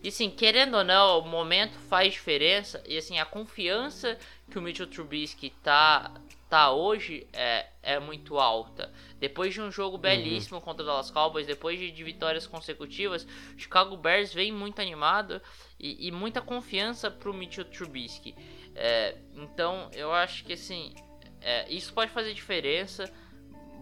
E 0.03 0.09
assim, 0.09 0.29
querendo 0.29 0.77
ou 0.77 0.85
não, 0.85 1.21
o 1.21 1.23
momento 1.27 1.79
faz 1.89 2.13
diferença. 2.13 2.83
E 2.87 2.99
assim, 2.99 3.19
a 3.19 3.25
confiança 3.25 4.19
que 4.51 4.59
o 4.59 4.63
Mitchell 4.63 4.87
Trubisky 4.87 5.51
tá, 5.63 6.11
tá 6.49 6.71
hoje 6.71 7.27
é, 7.33 7.67
é 7.83 7.99
muito 7.99 8.39
alta. 8.39 8.93
Depois 9.19 9.53
de 9.53 9.61
um 9.61 9.71
jogo 9.71 9.99
belíssimo 9.99 10.59
uhum. 10.59 10.65
contra 10.65 10.83
o 10.83 10.87
Dallas 10.87 11.11
Cowboys, 11.11 11.47
depois 11.47 11.79
de, 11.79 11.91
de 11.91 12.05
vitórias 12.05 12.47
consecutivas, 12.47 13.25
o 13.25 13.59
Chicago 13.59 13.97
Bears 13.97 14.33
vem 14.33 14.53
muito 14.53 14.81
animado 14.81 15.41
e, 15.79 16.09
e 16.09 16.13
muita 16.13 16.41
confiança 16.41 17.11
pro 17.11 17.35
Mitchell 17.35 17.65
Trubisky. 17.65 18.35
É, 18.75 19.17
então 19.35 19.91
eu 19.95 20.13
acho 20.13 20.45
que 20.45 20.53
assim, 20.53 20.95
é, 21.41 21.71
isso 21.73 21.93
pode 21.93 22.11
fazer 22.11 22.35
diferença, 22.35 23.11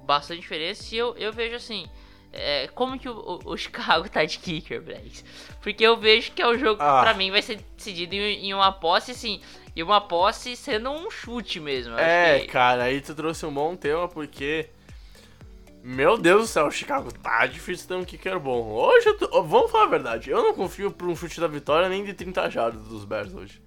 bastante 0.05 0.41
diferença. 0.41 0.95
E 0.95 0.99
eu, 0.99 1.17
eu 1.17 1.33
vejo 1.33 1.57
assim. 1.57 1.89
É, 2.37 2.67
como 2.75 2.99
que 2.99 3.09
o, 3.09 3.41
o, 3.45 3.55
Chicago 3.57 4.09
tá 4.09 4.25
de 4.25 4.39
kicker, 4.39 4.83
Brex? 4.83 5.25
Porque 5.63 5.85
eu 5.85 5.97
vejo 5.97 6.33
que 6.33 6.43
é 6.43 6.47
o 6.49 6.59
jogo 6.59 6.83
ah. 6.83 7.01
pra 7.01 7.15
mim 7.15 7.31
vai 7.31 7.41
ser 7.41 7.65
decidido 7.77 8.15
em, 8.15 8.47
em 8.47 8.55
uma 8.55 8.73
posse, 8.73 9.13
assim, 9.13 9.41
e 9.77 9.83
uma 9.83 10.01
posse 10.01 10.57
sendo 10.57 10.91
um 10.91 11.11
chute 11.11 11.59
mesmo. 11.59 11.99
É, 11.99 12.41
que... 12.41 12.47
cara, 12.49 12.85
aí 12.85 13.01
tu 13.01 13.15
trouxe 13.15 13.45
um 13.45 13.53
bom 13.53 13.75
tema 13.77 14.09
porque. 14.09 14.69
Meu 15.83 16.17
Deus 16.17 16.43
do 16.43 16.47
céu, 16.47 16.67
o 16.67 16.71
Chicago 16.71 17.13
tá 17.13 17.45
difícil 17.45 17.87
ter 17.87 17.95
um 17.95 18.05
kicker 18.05 18.41
bom. 18.41 18.73
Hoje, 18.73 19.13
tô... 19.15 19.43
vamos 19.43 19.71
falar 19.71 19.85
a 19.85 19.89
verdade, 19.89 20.31
eu 20.31 20.43
não 20.43 20.55
confio 20.55 20.91
por 20.91 21.07
um 21.09 21.15
chute 21.15 21.39
da 21.39 21.47
vitória 21.47 21.91
nem 21.91 22.03
de 22.03 22.15
30 22.15 22.49
jardas 22.49 22.85
dos 22.85 23.05
Bears 23.05 23.35
hoje. 23.35 23.63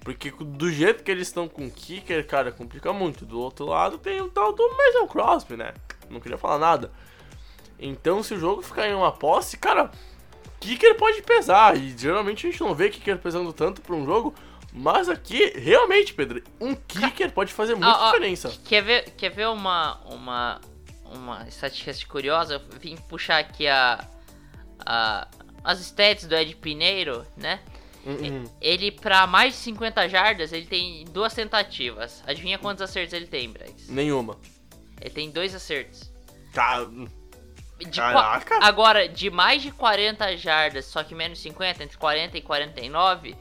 Porque 0.00 0.30
do 0.30 0.70
jeito 0.70 1.02
que 1.02 1.10
eles 1.10 1.26
estão 1.26 1.48
com 1.48 1.66
o 1.66 1.70
kicker, 1.70 2.24
cara, 2.26 2.52
complica 2.52 2.92
muito. 2.92 3.26
Do 3.26 3.40
outro 3.40 3.66
lado 3.66 3.98
tem 3.98 4.20
o 4.20 4.28
tal 4.28 4.52
do 4.52 4.62
Mason 4.70 5.06
Crosby, 5.08 5.56
né? 5.56 5.74
Não 6.08 6.20
queria 6.20 6.38
falar 6.38 6.58
nada. 6.58 6.92
Então, 7.78 8.22
se 8.22 8.34
o 8.34 8.38
jogo 8.38 8.62
ficar 8.62 8.88
em 8.88 8.94
uma 8.94 9.12
posse, 9.12 9.56
cara, 9.56 9.90
kicker 10.60 10.94
pode 10.96 11.20
pesar. 11.22 11.76
E 11.76 11.90
geralmente 11.96 12.46
a 12.46 12.50
gente 12.50 12.60
não 12.60 12.74
vê 12.74 12.88
kicker 12.88 13.18
pesando 13.18 13.52
tanto 13.52 13.82
pra 13.82 13.94
um 13.94 14.06
jogo. 14.06 14.34
Mas 14.78 15.08
aqui, 15.08 15.58
realmente, 15.58 16.14
Pedro, 16.14 16.40
um 16.60 16.72
kicker 16.72 17.32
pode 17.32 17.52
fazer 17.52 17.74
muita 17.74 18.06
diferença. 18.06 18.52
Quer 18.64 18.80
ver, 18.80 19.10
quer 19.10 19.28
ver 19.30 19.48
uma, 19.48 19.96
uma, 20.04 20.60
uma 21.06 21.48
estatística 21.48 22.08
curiosa? 22.08 22.54
Eu 22.54 22.78
vim 22.78 22.96
puxar 22.96 23.38
aqui 23.38 23.66
a, 23.66 24.06
a, 24.86 25.26
as 25.64 25.80
stats 25.80 26.26
do 26.26 26.36
Ed 26.36 26.54
Pineiro, 26.54 27.26
né? 27.36 27.58
Uhum. 28.06 28.44
Ele, 28.60 28.92
pra 28.92 29.26
mais 29.26 29.54
de 29.54 29.58
50 29.62 30.08
jardas, 30.08 30.52
ele 30.52 30.66
tem 30.66 31.04
duas 31.06 31.34
tentativas. 31.34 32.22
Adivinha 32.24 32.56
quantos 32.56 32.80
acertos 32.80 33.12
ele 33.12 33.26
tem, 33.26 33.50
Bryce? 33.50 33.90
Nenhuma. 33.90 34.38
Ele 35.00 35.10
tem 35.10 35.28
dois 35.28 35.56
acertos. 35.56 36.08
Tá. 36.52 36.86
De 37.78 38.00
Caraca. 38.00 38.60
Agora, 38.62 39.08
de 39.08 39.28
mais 39.28 39.60
de 39.60 39.72
40 39.72 40.36
jardas, 40.36 40.84
só 40.84 41.02
que 41.02 41.16
menos 41.16 41.40
50, 41.40 41.82
entre 41.82 41.96
40 41.96 42.38
e 42.38 42.42
49, 42.42 43.36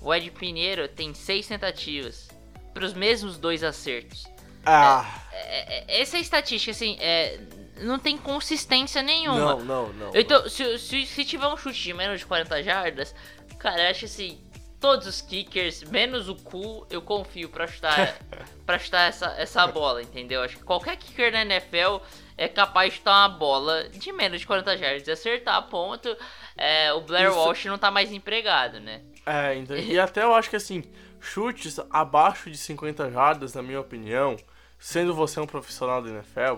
o 0.00 0.14
Ed 0.14 0.30
Pinheiro 0.30 0.88
tem 0.88 1.14
seis 1.14 1.46
tentativas 1.46 2.28
para 2.72 2.84
os 2.84 2.94
mesmos 2.94 3.38
dois 3.38 3.64
acertos. 3.64 4.26
Ah. 4.64 5.22
É, 5.32 5.38
é, 5.38 5.84
é, 5.88 6.00
essa 6.00 6.18
estatística, 6.18 6.70
assim, 6.70 6.96
é, 7.00 7.40
não 7.80 7.98
tem 7.98 8.16
consistência 8.16 9.02
nenhuma. 9.02 9.56
Não, 9.56 9.64
não, 9.64 9.92
não. 9.92 10.10
Então, 10.14 10.48
se, 10.48 10.78
se, 10.78 11.06
se 11.06 11.24
tiver 11.24 11.46
um 11.46 11.56
chute 11.56 11.82
de 11.82 11.94
menos 11.94 12.20
de 12.20 12.26
40 12.26 12.62
jardas, 12.62 13.14
cara, 13.58 13.82
eu 13.82 13.90
acho 13.90 14.04
assim, 14.04 14.40
todos 14.80 15.06
os 15.06 15.20
kickers, 15.20 15.82
menos 15.84 16.28
o 16.28 16.36
cu, 16.36 16.86
eu 16.90 17.02
confio 17.02 17.48
pra 17.48 17.66
chutar, 17.66 18.18
pra 18.64 18.78
chutar 18.78 19.08
essa, 19.08 19.34
essa 19.38 19.66
bola, 19.66 20.02
entendeu? 20.02 20.42
Acho 20.42 20.56
que 20.56 20.64
qualquer 20.64 20.96
kicker 20.96 21.32
na 21.32 21.42
NFL 21.42 21.98
é 22.36 22.46
capaz 22.46 22.92
de 22.92 22.98
chutar 22.98 23.28
uma 23.28 23.36
bola 23.36 23.88
de 23.88 24.12
menos 24.12 24.40
de 24.40 24.46
40 24.46 24.76
jardas 24.76 25.08
e 25.08 25.10
acertar 25.10 25.62
ponto. 25.68 26.16
É, 26.56 26.92
o 26.92 27.00
Blair 27.00 27.28
Isso... 27.28 27.38
Walsh 27.38 27.64
não 27.66 27.78
tá 27.78 27.90
mais 27.90 28.12
empregado, 28.12 28.80
né? 28.80 29.02
É, 29.28 29.56
então, 29.56 29.76
e 29.76 30.00
até 30.00 30.22
eu 30.22 30.34
acho 30.34 30.48
que 30.48 30.56
assim, 30.56 30.82
chutes 31.20 31.78
abaixo 31.90 32.50
de 32.50 32.56
50 32.56 33.10
jardas, 33.10 33.52
na 33.52 33.62
minha 33.62 33.80
opinião, 33.80 34.36
sendo 34.78 35.12
você 35.12 35.38
um 35.38 35.46
profissional 35.46 36.00
da 36.00 36.08
NFL, 36.08 36.56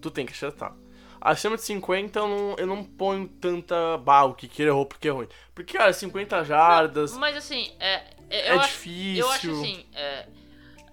tu 0.00 0.10
tem 0.10 0.24
que 0.24 0.32
acertar. 0.32 0.72
Acima 1.20 1.56
de 1.56 1.62
50 1.62 2.18
eu 2.18 2.28
não, 2.28 2.56
eu 2.58 2.66
não 2.66 2.84
ponho 2.84 3.26
tanta 3.26 3.98
bala 3.98 4.32
que 4.34 4.62
ele 4.62 4.70
errou 4.70 4.86
porque 4.86 5.08
é 5.08 5.10
ruim. 5.10 5.26
Porque, 5.52 5.76
cara, 5.76 5.92
50 5.92 6.44
jardas. 6.44 7.12
Não, 7.12 7.18
mas 7.18 7.36
assim, 7.36 7.72
é. 7.80 8.14
É, 8.30 8.54
é 8.54 8.58
difícil. 8.58 9.24
eu 9.24 9.30
acho 9.30 9.50
assim, 9.50 9.86
é, 9.94 10.26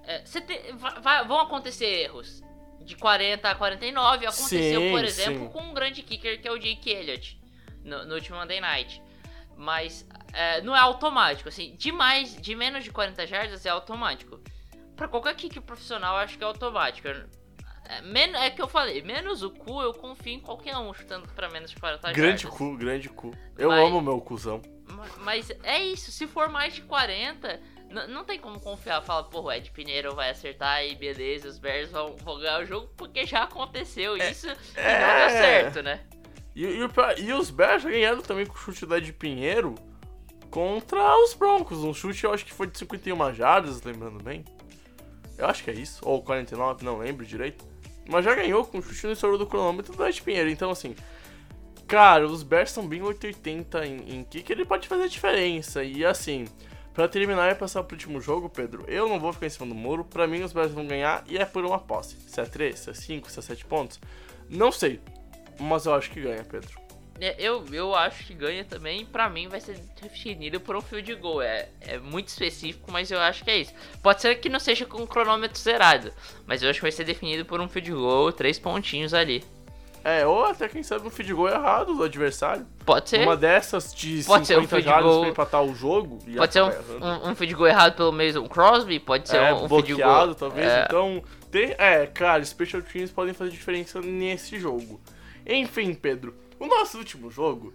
é, 0.06 0.20
te, 0.20 0.74
vai, 1.02 1.28
vão 1.28 1.40
acontecer 1.40 1.86
erros. 1.86 2.42
De 2.82 2.96
40 2.96 3.48
a 3.48 3.56
49. 3.56 4.26
Aconteceu, 4.26 4.82
sim, 4.82 4.92
por 4.92 5.06
exemplo, 5.06 5.46
sim. 5.46 5.50
com 5.50 5.62
um 5.62 5.74
grande 5.74 6.02
kicker 6.02 6.42
que 6.42 6.48
é 6.48 6.52
o 6.52 6.58
Jake 6.58 6.90
Elliott 6.90 7.40
no, 7.84 8.06
no 8.06 8.16
último 8.16 8.38
Monday 8.38 8.60
Night. 8.60 9.02
Mas 9.56 10.08
é, 10.34 10.62
não 10.62 10.76
é 10.76 10.80
automático, 10.80 11.50
assim, 11.50 11.76
de 11.78 11.92
mais, 11.92 12.36
de 12.36 12.56
menos 12.56 12.84
de 12.84 12.92
40 12.92 13.26
jardas 13.28 13.66
é 13.66 13.70
automático. 13.70 14.40
Para 14.96 15.08
qualquer 15.08 15.36
kick 15.36 15.60
profissional, 15.62 16.18
acho 16.18 16.38
que 16.38 16.44
é 16.44 16.48
automático. 16.48 17.08
É, 17.08 18.02
men 18.02 18.36
é 18.36 18.50
que 18.50 18.62
eu 18.62 18.68
falei, 18.68 19.02
menos 19.02 19.44
o 19.44 19.52
cu, 19.52 19.82
eu 19.82 19.94
confio 19.94 20.34
em 20.34 20.40
qualquer 20.40 20.78
um 20.78 20.94
chutando 20.94 21.28
pra 21.30 21.50
menos 21.50 21.72
de 21.72 21.78
40 21.78 22.08
jardas. 22.08 22.16
Grande 22.16 22.48
cu, 22.48 22.78
grande 22.78 23.10
cu. 23.10 23.32
Eu 23.58 23.70
mas, 23.70 23.88
amo 23.88 24.02
meu 24.02 24.22
cuzão. 24.22 24.62
Mas 25.20 25.52
é 25.64 25.84
isso, 25.84 26.12
se 26.12 26.28
for 26.28 26.50
mais 26.50 26.76
de 26.76 26.82
40, 26.82 27.60
não 28.10 28.24
tem 28.24 28.40
como 28.40 28.60
confiar. 28.60 29.02
Fala, 29.02 29.24
pô, 29.24 29.42
o 29.42 29.52
Ed 29.52 29.70
Pineiro 29.72 30.16
vai 30.16 30.30
acertar 30.30 30.84
e 30.86 30.96
beleza, 30.96 31.48
os 31.48 31.60
Bears 31.60 31.92
vão, 31.92 32.16
vão 32.18 32.40
ganhar 32.40 32.62
o 32.62 32.66
jogo, 32.66 32.90
porque 32.98 33.26
já 33.26 33.44
aconteceu 33.44 34.16
é, 34.18 34.32
isso 34.32 34.48
é, 34.76 34.96
e 34.96 35.00
não 35.00 35.18
deu 35.18 35.30
certo, 35.30 35.84
né? 35.84 36.02
E, 36.56 36.66
e, 36.66 37.24
e 37.24 37.34
os 37.34 37.50
Bears 37.50 37.84
ganharam 37.84 38.22
também 38.22 38.46
com 38.46 38.54
o 38.54 38.58
chute 38.58 38.86
da 38.86 38.98
Ed 38.98 39.12
Pinheiro 39.14 39.76
contra 40.50 41.18
os 41.24 41.34
Broncos. 41.34 41.80
Um 41.80 41.94
chute 41.94 42.24
eu 42.24 42.34
acho 42.34 42.46
que 42.46 42.54
foi 42.54 42.68
de 42.68 42.78
51 42.78 43.34
jardas, 43.34 43.82
lembrando 43.82 44.24
bem. 44.24 44.46
Eu 45.38 45.48
acho 45.48 45.64
que 45.64 45.72
é 45.72 45.74
isso. 45.74 46.02
Ou 46.04 46.22
49, 46.22 46.86
não 46.86 47.00
lembro 47.00 47.26
direito. 47.26 47.66
Mas 48.08 48.26
já 48.26 48.36
ganhou 48.36 48.66
com 48.66 48.78
o 48.78 48.82
chute 48.82 49.08
no 49.08 49.14
estouro 49.14 49.38
do 49.38 49.48
cronômetro 49.48 49.96
do 49.96 50.06
Ed 50.06 50.22
Pinheiro. 50.22 50.50
Então, 50.50 50.70
assim. 50.70 50.96
Cara, 51.88 52.26
os 52.26 52.44
Bears 52.44 52.72
são 52.72 52.88
bem 52.88 53.02
880 53.02 53.86
em, 53.86 54.16
em 54.16 54.24
kick, 54.24 54.52
ele 54.52 54.66
pode 54.66 54.88
fazer 54.88 55.08
diferença. 55.10 55.84
E 55.84 56.04
assim, 56.06 56.48
para 56.94 57.08
terminar 57.08 57.52
e 57.52 57.56
passar 57.56 57.84
pro 57.84 57.96
último 57.96 58.22
jogo, 58.22 58.50
Pedro, 58.50 58.86
eu 58.88 59.10
não 59.10 59.20
vou 59.20 59.34
ficar 59.34 59.48
em 59.48 59.50
cima 59.50 59.68
do 59.68 59.76
muro. 59.76 60.06
Para 60.06 60.28
mim, 60.28 60.42
os 60.44 60.54
Bears 60.54 60.72
vão 60.72 60.88
ganhar 60.88 61.24
e 61.28 61.38
é 61.38 61.46
por 61.46 61.66
uma 61.66 61.80
posse. 61.80 62.16
Se 62.28 62.40
é 62.40 62.46
3, 62.46 62.80
se 62.80 62.90
é 62.90 62.94
5, 62.94 63.30
se 63.30 63.40
é 63.40 63.42
7 63.42 63.66
pontos. 63.66 64.00
Não 64.50 64.72
sei. 64.72 65.02
Mas 65.60 65.86
eu 65.86 65.94
acho 65.94 66.10
que 66.12 66.22
ganha, 66.22 66.44
Pedro. 66.44 66.84
É, 67.20 67.36
eu, 67.38 67.64
eu 67.72 67.96
acho 67.96 68.26
que 68.26 68.34
ganha 68.34 68.66
também. 68.66 69.06
Pra 69.06 69.30
mim 69.30 69.48
vai 69.48 69.62
ser 69.62 69.80
definido 70.02 70.60
por 70.60 70.76
um 70.76 70.82
field 70.82 71.16
goal. 71.16 71.42
É, 71.42 71.70
é 71.82 71.98
muito 71.98 72.28
específico, 72.28 72.92
mas 72.92 73.12
eu 73.12 73.20
acho 73.20 73.44
que 73.44 73.52
é 73.52 73.58
isso. 73.60 73.74
Pode 74.02 74.22
ser 74.22 74.36
que 74.36 74.50
não 74.50 74.60
seja 74.60 74.86
com 74.86 75.02
o 75.04 75.08
cronômetro 75.08 75.60
zerado, 75.60 76.12
mas 76.46 76.62
eu 76.62 76.70
acho 76.70 76.80
que 76.80 76.84
vai 76.84 76.92
ser 76.92 77.04
definido 77.04 77.46
por 77.46 77.62
um 77.62 77.70
field 77.70 77.92
goal, 77.92 78.32
três 78.32 78.60
pontinhos 78.60 79.14
ali. 79.14 79.44
É, 80.04 80.28
ou 80.28 80.44
até 80.44 80.68
quem 80.68 80.84
sabe 80.84 81.08
um 81.08 81.10
field 81.10 81.34
goal 81.34 81.48
errado 81.48 81.96
do 81.96 82.04
adversário. 82.04 82.68
Pode 82.86 83.10
ser. 83.10 83.22
Uma 83.22 83.38
dessas 83.38 83.96
de 83.96 84.22
pode 84.26 84.46
50 84.46 84.68
ser 84.68 84.76
um 84.76 84.82
jardas 84.82 85.04
goal... 85.06 85.22
pra 85.22 85.30
empatar 85.30 85.64
o 85.64 85.74
jogo. 85.74 86.20
pode 86.36 86.52
ser 86.52 86.62
um, 86.62 86.68
um, 86.68 87.30
um, 87.30 87.36
field 87.36 87.56
goal 87.56 87.68
errado 87.70 87.96
pelo 87.96 88.12
Mason 88.12 88.46
Crosby, 88.50 89.00
pode 89.00 89.30
ser 89.30 89.38
é, 89.38 89.54
um, 89.54 89.64
um 89.64 89.70
field 89.70 89.96
goal... 89.96 90.36
talvez. 90.36 90.68
É... 90.68 90.84
Então, 90.84 91.24
tem, 91.50 91.74
é, 91.78 92.06
cara, 92.06 92.44
special 92.44 92.82
teams 92.82 93.12
podem 93.12 93.34
fazer 93.34 93.52
diferença 93.52 94.02
nesse 94.02 94.60
jogo. 94.60 95.00
Enfim, 95.46 95.94
Pedro, 95.94 96.36
o 96.60 96.68
nosso 96.68 96.98
último 96.98 97.30
jogo 97.30 97.74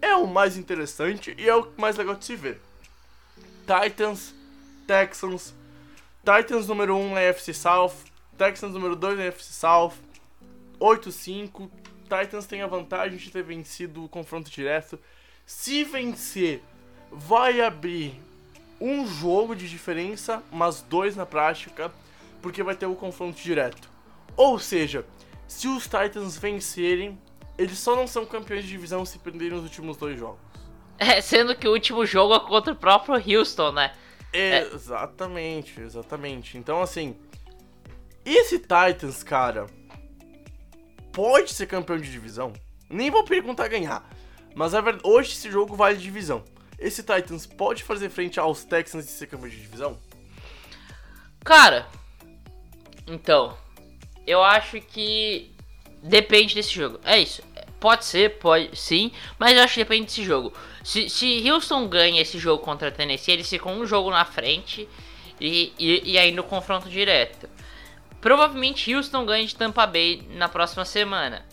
é 0.00 0.14
o 0.14 0.26
mais 0.26 0.56
interessante 0.56 1.34
e 1.38 1.48
é 1.48 1.54
o 1.54 1.68
mais 1.76 1.96
legal 1.96 2.14
de 2.14 2.24
se 2.24 2.36
ver. 2.36 2.60
Titans, 3.66 4.34
Texans. 4.86 5.54
Titans 6.24 6.66
número 6.66 6.96
1 6.96 7.14
na 7.14 7.20
FC 7.20 7.54
South, 7.54 7.94
Texans 8.36 8.72
número 8.72 8.96
2 8.96 9.18
na 9.18 9.24
FC 9.24 9.52
South, 9.52 9.94
8-5. 10.80 11.70
Titans 12.04 12.46
tem 12.46 12.62
a 12.62 12.66
vantagem 12.66 13.16
de 13.18 13.30
ter 13.30 13.42
vencido 13.42 14.04
o 14.04 14.08
confronto 14.08 14.50
direto. 14.50 14.98
Se 15.46 15.84
vencer, 15.84 16.62
vai 17.10 17.60
abrir 17.60 18.20
um 18.80 19.06
jogo 19.06 19.54
de 19.54 19.68
diferença, 19.68 20.42
mas 20.50 20.80
dois 20.80 21.14
na 21.14 21.26
prática, 21.26 21.92
porque 22.40 22.62
vai 22.62 22.74
ter 22.74 22.86
o 22.86 22.94
confronto 22.94 23.40
direto. 23.40 23.88
Ou 24.36 24.58
seja, 24.58 25.04
se 25.50 25.66
os 25.66 25.82
Titans 25.82 26.38
vencerem, 26.38 27.18
eles 27.58 27.76
só 27.76 27.96
não 27.96 28.06
são 28.06 28.24
campeões 28.24 28.62
de 28.62 28.70
divisão 28.70 29.04
se 29.04 29.18
perderem 29.18 29.58
os 29.58 29.64
últimos 29.64 29.96
dois 29.96 30.18
jogos. 30.18 30.38
É, 31.02 31.18
sendo 31.22 31.56
que 31.56 31.66
o 31.66 31.72
último 31.72 32.04
jogo 32.04 32.34
é 32.34 32.40
contra 32.40 32.74
o 32.74 32.76
próprio 32.76 33.14
Houston, 33.14 33.72
né? 33.72 33.94
É. 34.34 34.60
Exatamente, 34.60 35.80
exatamente. 35.80 36.58
Então, 36.58 36.82
assim, 36.82 37.16
esse 38.22 38.58
Titans, 38.58 39.22
cara, 39.22 39.66
pode 41.10 41.54
ser 41.54 41.66
campeão 41.66 41.96
de 41.96 42.12
divisão. 42.12 42.52
Nem 42.90 43.10
vou 43.10 43.24
perguntar 43.24 43.66
ganhar. 43.68 44.06
Mas 44.54 44.74
a 44.74 44.82
verdade, 44.82 45.08
hoje 45.08 45.32
esse 45.32 45.50
jogo 45.50 45.74
vale 45.74 45.96
divisão. 45.96 46.44
Esse 46.78 47.02
Titans 47.02 47.46
pode 47.46 47.82
fazer 47.82 48.10
frente 48.10 48.38
aos 48.38 48.62
Texans 48.62 49.06
e 49.06 49.08
ser 49.08 49.26
campeão 49.26 49.48
de 49.48 49.58
divisão? 49.58 49.98
Cara, 51.42 51.88
então, 53.06 53.56
eu 54.30 54.44
acho 54.44 54.80
que 54.80 55.50
depende 56.02 56.54
desse 56.54 56.72
jogo. 56.72 57.00
É 57.04 57.18
isso. 57.18 57.42
Pode 57.78 58.04
ser, 58.04 58.38
pode 58.38 58.76
sim, 58.76 59.10
mas 59.38 59.56
eu 59.56 59.62
acho 59.62 59.74
que 59.74 59.80
depende 59.80 60.04
desse 60.06 60.22
jogo. 60.22 60.52
Se, 60.84 61.08
se 61.08 61.50
Houston 61.50 61.88
ganha 61.88 62.20
esse 62.20 62.38
jogo 62.38 62.62
contra 62.62 62.90
Tennessee, 62.90 63.32
eles 63.32 63.48
ficam 63.48 63.72
um 63.72 63.86
jogo 63.86 64.10
na 64.10 64.24
frente 64.24 64.88
e, 65.40 65.72
e, 65.78 66.12
e 66.12 66.18
aí 66.18 66.30
no 66.30 66.44
confronto 66.44 66.88
direto. 66.88 67.48
Provavelmente 68.20 68.94
Houston 68.94 69.24
ganha 69.24 69.46
de 69.46 69.56
Tampa 69.56 69.86
Bay 69.86 70.22
na 70.32 70.48
próxima 70.48 70.84
semana. 70.84 71.44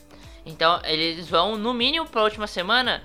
Então 0.45 0.81
eles 0.83 1.27
vão, 1.29 1.57
no 1.57 1.73
mínimo, 1.73 2.05
para 2.07 2.21
a 2.21 2.25
última 2.25 2.45
semana 2.45 3.01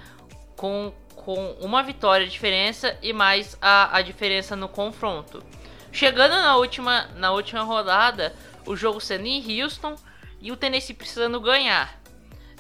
com, 0.56 0.92
com 1.14 1.52
uma 1.60 1.82
vitória 1.82 2.26
de 2.26 2.32
diferença 2.32 2.98
e 3.00 3.12
mais 3.12 3.56
a, 3.62 3.96
a 3.96 4.02
diferença 4.02 4.56
no 4.56 4.68
confronto. 4.68 5.42
Chegando 5.92 6.32
na 6.32 6.56
última, 6.56 7.08
na 7.16 7.32
última 7.32 7.62
rodada, 7.62 8.34
o 8.66 8.76
jogo 8.76 9.00
sendo 9.00 9.26
em 9.26 9.62
Houston 9.62 9.96
e 10.40 10.50
o 10.52 10.56
Tennessee 10.56 10.94
precisando 10.94 11.40
ganhar. 11.40 12.00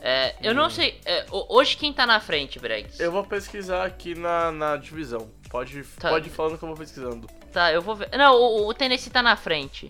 É, 0.00 0.34
eu 0.42 0.52
não 0.52 0.68
sei. 0.68 1.00
É, 1.04 1.24
hoje 1.30 1.76
quem 1.76 1.92
tá 1.92 2.04
na 2.06 2.18
frente, 2.18 2.58
Bregs? 2.58 2.98
Eu 2.98 3.12
vou 3.12 3.22
pesquisar 3.24 3.84
aqui 3.86 4.14
na, 4.16 4.50
na 4.50 4.76
divisão. 4.76 5.30
Pode, 5.48 5.84
Tá. 5.98 6.08
pode 6.10 6.28
ir 6.28 6.32
falando 6.32 6.58
que 6.58 6.64
eu 6.64 6.68
vou 6.68 6.76
pesquisando. 6.76 7.28
Tá, 7.52 7.72
eu 7.72 7.80
vou 7.82 7.94
ver. 7.94 8.08
Não, 8.16 8.34
o, 8.34 8.66
o 8.68 8.74
Tennessee 8.74 9.12
tá 9.12 9.22
na 9.22 9.36
frente. 9.36 9.88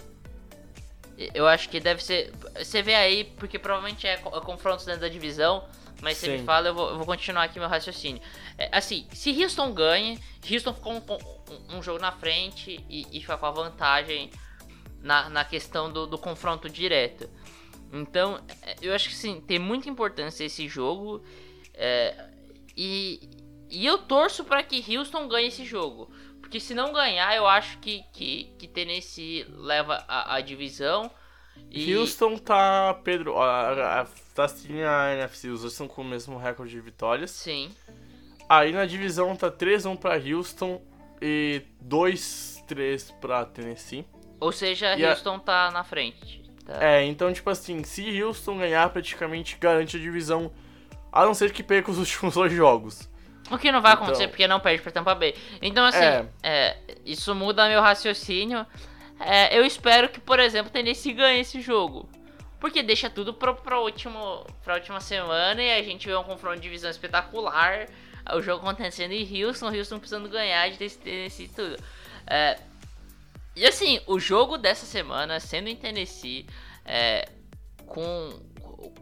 Eu 1.35 1.47
acho 1.47 1.69
que 1.69 1.79
deve 1.79 2.03
ser. 2.03 2.33
Você 2.59 2.83
vê 2.83 2.95
aí, 2.95 3.25
porque 3.25 3.59
provavelmente 3.59 4.07
é, 4.07 4.15
é 4.15 4.17
confrontos 4.19 4.85
dentro 4.85 5.03
da 5.03 5.09
divisão. 5.09 5.65
Mas 6.01 6.19
você 6.19 6.37
me 6.37 6.43
fala, 6.43 6.67
eu 6.69 6.75
vou, 6.75 6.89
eu 6.91 6.97
vou 6.97 7.07
continuar 7.07 7.45
aqui 7.45 7.61
meu 7.61 7.69
raciocínio. 7.69 8.21
É, 8.59 8.69
assim, 8.77 9.07
se 9.13 9.31
Houston 9.41 9.73
ganha, 9.73 10.19
Houston 10.51 10.75
ficou 10.75 10.95
um, 10.95 10.97
um- 10.99 11.77
um 11.79 11.83
jogo 11.83 12.01
na 12.01 12.11
frente 12.11 12.85
e, 12.91 13.07
e 13.17 13.21
fica 13.21 13.39
com 13.39 13.47
a 13.47 13.53
vantagem 13.53 14.29
na, 15.03 15.29
na 15.29 15.45
questão 15.45 15.93
do, 15.93 16.07
do 16.07 16.19
confronto 16.19 16.69
direto. 16.69 17.29
Então, 17.93 18.41
é, 18.63 18.77
eu 18.81 18.95
acho 18.95 19.09
que 19.11 19.15
sim, 19.15 19.41
tem 19.41 19.59
muita 19.59 19.89
importância 19.89 20.45
esse 20.45 20.67
jogo. 20.69 21.23
é, 21.75 22.31
e, 22.77 23.29
e 23.69 23.87
eu 23.87 23.99
torço 23.99 24.45
para 24.45 24.63
que 24.63 24.97
Houston 24.97 25.29
ganhe 25.29 25.49
esse 25.49 25.65
jogo. 25.65 26.11
Porque 26.41 26.61
se 26.61 26.75
não 26.75 26.93
ganhar, 26.93 27.35
eu 27.35 27.47
acho 27.47 27.79
que, 27.79 28.05
que, 28.13 28.53
que 28.59 28.69
Tennessee 28.69 29.47
leva 29.49 30.05
a, 30.07 30.37
a 30.37 30.41
divisão. 30.43 31.11
E, 31.71 31.95
Houston 31.97 32.37
tá. 32.37 33.01
Pedro, 33.03 33.39
a, 33.39 34.03
a, 34.03 34.07
tá 34.35 34.45
assim 34.45 34.83
a 34.83 35.15
NFC, 35.15 35.49
os 35.49 35.63
dois 35.63 35.73
estão 35.73 35.89
com 35.89 36.03
o 36.03 36.05
mesmo 36.05 36.37
recorde 36.37 36.73
de 36.73 36.81
vitórias. 36.81 37.31
Sim. 37.31 37.71
Aí 38.47 38.73
na 38.73 38.85
divisão 38.85 39.35
tá 39.35 39.51
3-1 39.51 39.97
pra 39.97 40.17
Houston 40.17 40.83
e 41.23 41.63
2-3 41.83 43.15
pra 43.19 43.47
Tennessee. 43.47 44.05
Ou 44.43 44.53
seja, 44.53 44.97
E 44.97 45.05
a- 45.05 45.11
Houston 45.11 45.39
tá 45.39 45.71
na 45.71 45.85
frente. 45.85 46.43
tá? 46.67 46.83
É, 46.85 47.05
então, 47.05 47.33
tipo 47.33 47.49
assim, 47.51 47.83
se 47.85 48.23
Houston 48.23 48.59
ganhar, 48.59 48.89
praticamente 48.91 49.57
garante 49.61 49.97
a 49.97 50.01
divisão, 50.01 50.51
a 51.13 51.25
não 51.25 51.35
ser 51.35 51.53
que 51.53 51.63
perca 51.63 51.91
os 51.91 51.99
últimos 51.99 52.35
dois 52.35 52.53
jogos. 52.53 53.09
O 53.51 53.59
que 53.59 53.71
não 53.71 53.81
vai 53.83 53.93
Então- 53.93 54.05
acontecer 54.05 54.29
porque 54.29 54.47
não 54.49 54.61
perde 54.61 54.83
pra 54.83 54.91
Tampa 54.93 55.15
Bay. 55.15 55.35
Então, 55.61 55.85
assim, 55.85 55.99
É. 56.05 56.27
é, 56.43 56.77
isso 57.05 57.35
muda 57.35 57.69
meu 57.69 57.81
raciocínio. 57.81 58.67
É, 59.21 59.57
eu 59.57 59.65
espero 59.65 60.09
que, 60.09 60.19
por 60.21 60.41
exemplo, 60.41 60.73
Tennessee 60.73 61.13
ganhe 61.13 61.41
esse 61.41 61.61
jogo. 61.61 62.09
Porque 62.59 62.83
deixa 62.83 63.11
tudo 63.11 63.35
pro, 63.35 63.55
pro 63.57 63.81
último, 63.83 64.47
pra 64.65 64.75
última 64.75 65.01
semana 65.01 65.61
e 65.63 65.73
a 65.73 65.83
gente 65.83 66.07
vê 66.07 66.15
um 66.17 66.23
confronto 66.23 66.57
de 66.57 66.63
divisão 66.63 66.91
espetacular. 66.91 67.87
O 68.33 68.41
jogo 68.41 68.65
acontecendo 68.67 69.13
em 69.13 69.45
Houston, 69.45 69.69
Houston 69.77 69.99
precisando 69.99 70.29
ganhar 70.29 70.69
de 70.71 70.89
Tennessee 70.91 71.47
e 71.47 71.49
tudo. 71.49 71.77
É, 72.27 72.57
e 73.55 73.67
assim, 73.67 74.01
o 74.07 74.19
jogo 74.19 74.57
dessa 74.57 74.87
semana, 74.87 75.39
sendo 75.41 75.69
em 75.69 75.77
Tennessee, 75.77 76.47
é, 76.85 77.29
com, 77.87 78.31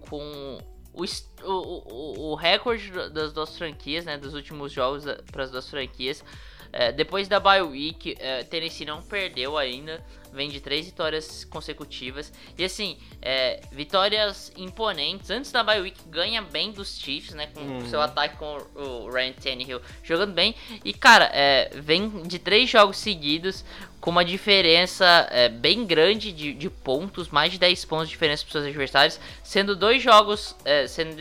com 0.09 0.59
o, 0.93 1.05
o, 1.45 2.31
o, 2.31 2.35
recorde 2.35 2.91
das 3.11 3.33
duas 3.33 3.57
franquias, 3.57 4.05
né, 4.05 4.19
dos 4.19 4.35
últimos 4.35 4.73
jogos 4.73 5.05
para 5.31 5.45
as 5.45 5.51
duas 5.51 5.69
franquias. 5.69 6.25
É, 6.73 6.93
depois 6.93 7.27
da 7.27 7.41
bye 7.41 7.63
week, 7.63 8.15
é, 8.21 8.45
Tennessee 8.45 8.87
não 8.87 9.03
perdeu 9.03 9.59
ainda, 9.59 10.05
vem 10.33 10.49
de 10.49 10.61
três 10.61 10.87
vitórias 10.87 11.45
consecutivas. 11.45 12.33
E 12.57 12.65
assim, 12.65 12.97
é, 13.21 13.61
vitórias 13.73 14.53
imponentes. 14.57 15.31
Antes 15.31 15.51
da 15.51 15.65
bye 15.65 15.81
week, 15.81 16.01
ganha 16.09 16.41
bem 16.43 16.71
dos 16.71 16.97
Chiefs, 16.97 17.35
né, 17.35 17.49
com 17.49 17.79
o 17.79 17.87
seu 17.89 18.01
ataque 18.01 18.37
com 18.37 18.59
o 18.77 19.11
Ryan 19.11 19.33
Tannehill 19.33 19.81
jogando 20.05 20.33
bem. 20.33 20.55
E 20.85 20.93
cara, 20.93 21.29
é, 21.33 21.71
vem 21.75 22.23
de 22.23 22.39
três 22.39 22.71
jogos 22.71 22.99
seguidos 22.99 23.65
com 24.01 24.11
uma 24.11 24.25
diferença 24.25 25.29
é, 25.31 25.49
bem 25.49 25.85
grande 25.85 26.33
de, 26.33 26.55
de 26.55 26.71
pontos, 26.71 27.29
mais 27.29 27.53
de 27.53 27.59
10 27.59 27.85
pontos 27.85 28.09
de 28.09 28.13
diferença 28.13 28.43
para 28.43 28.53
seus 28.53 28.65
adversários, 28.65 29.21
sendo 29.43 29.77
dois 29.77 30.03
jogos 30.03 30.57
é, 30.65 30.87
sendo 30.87 31.17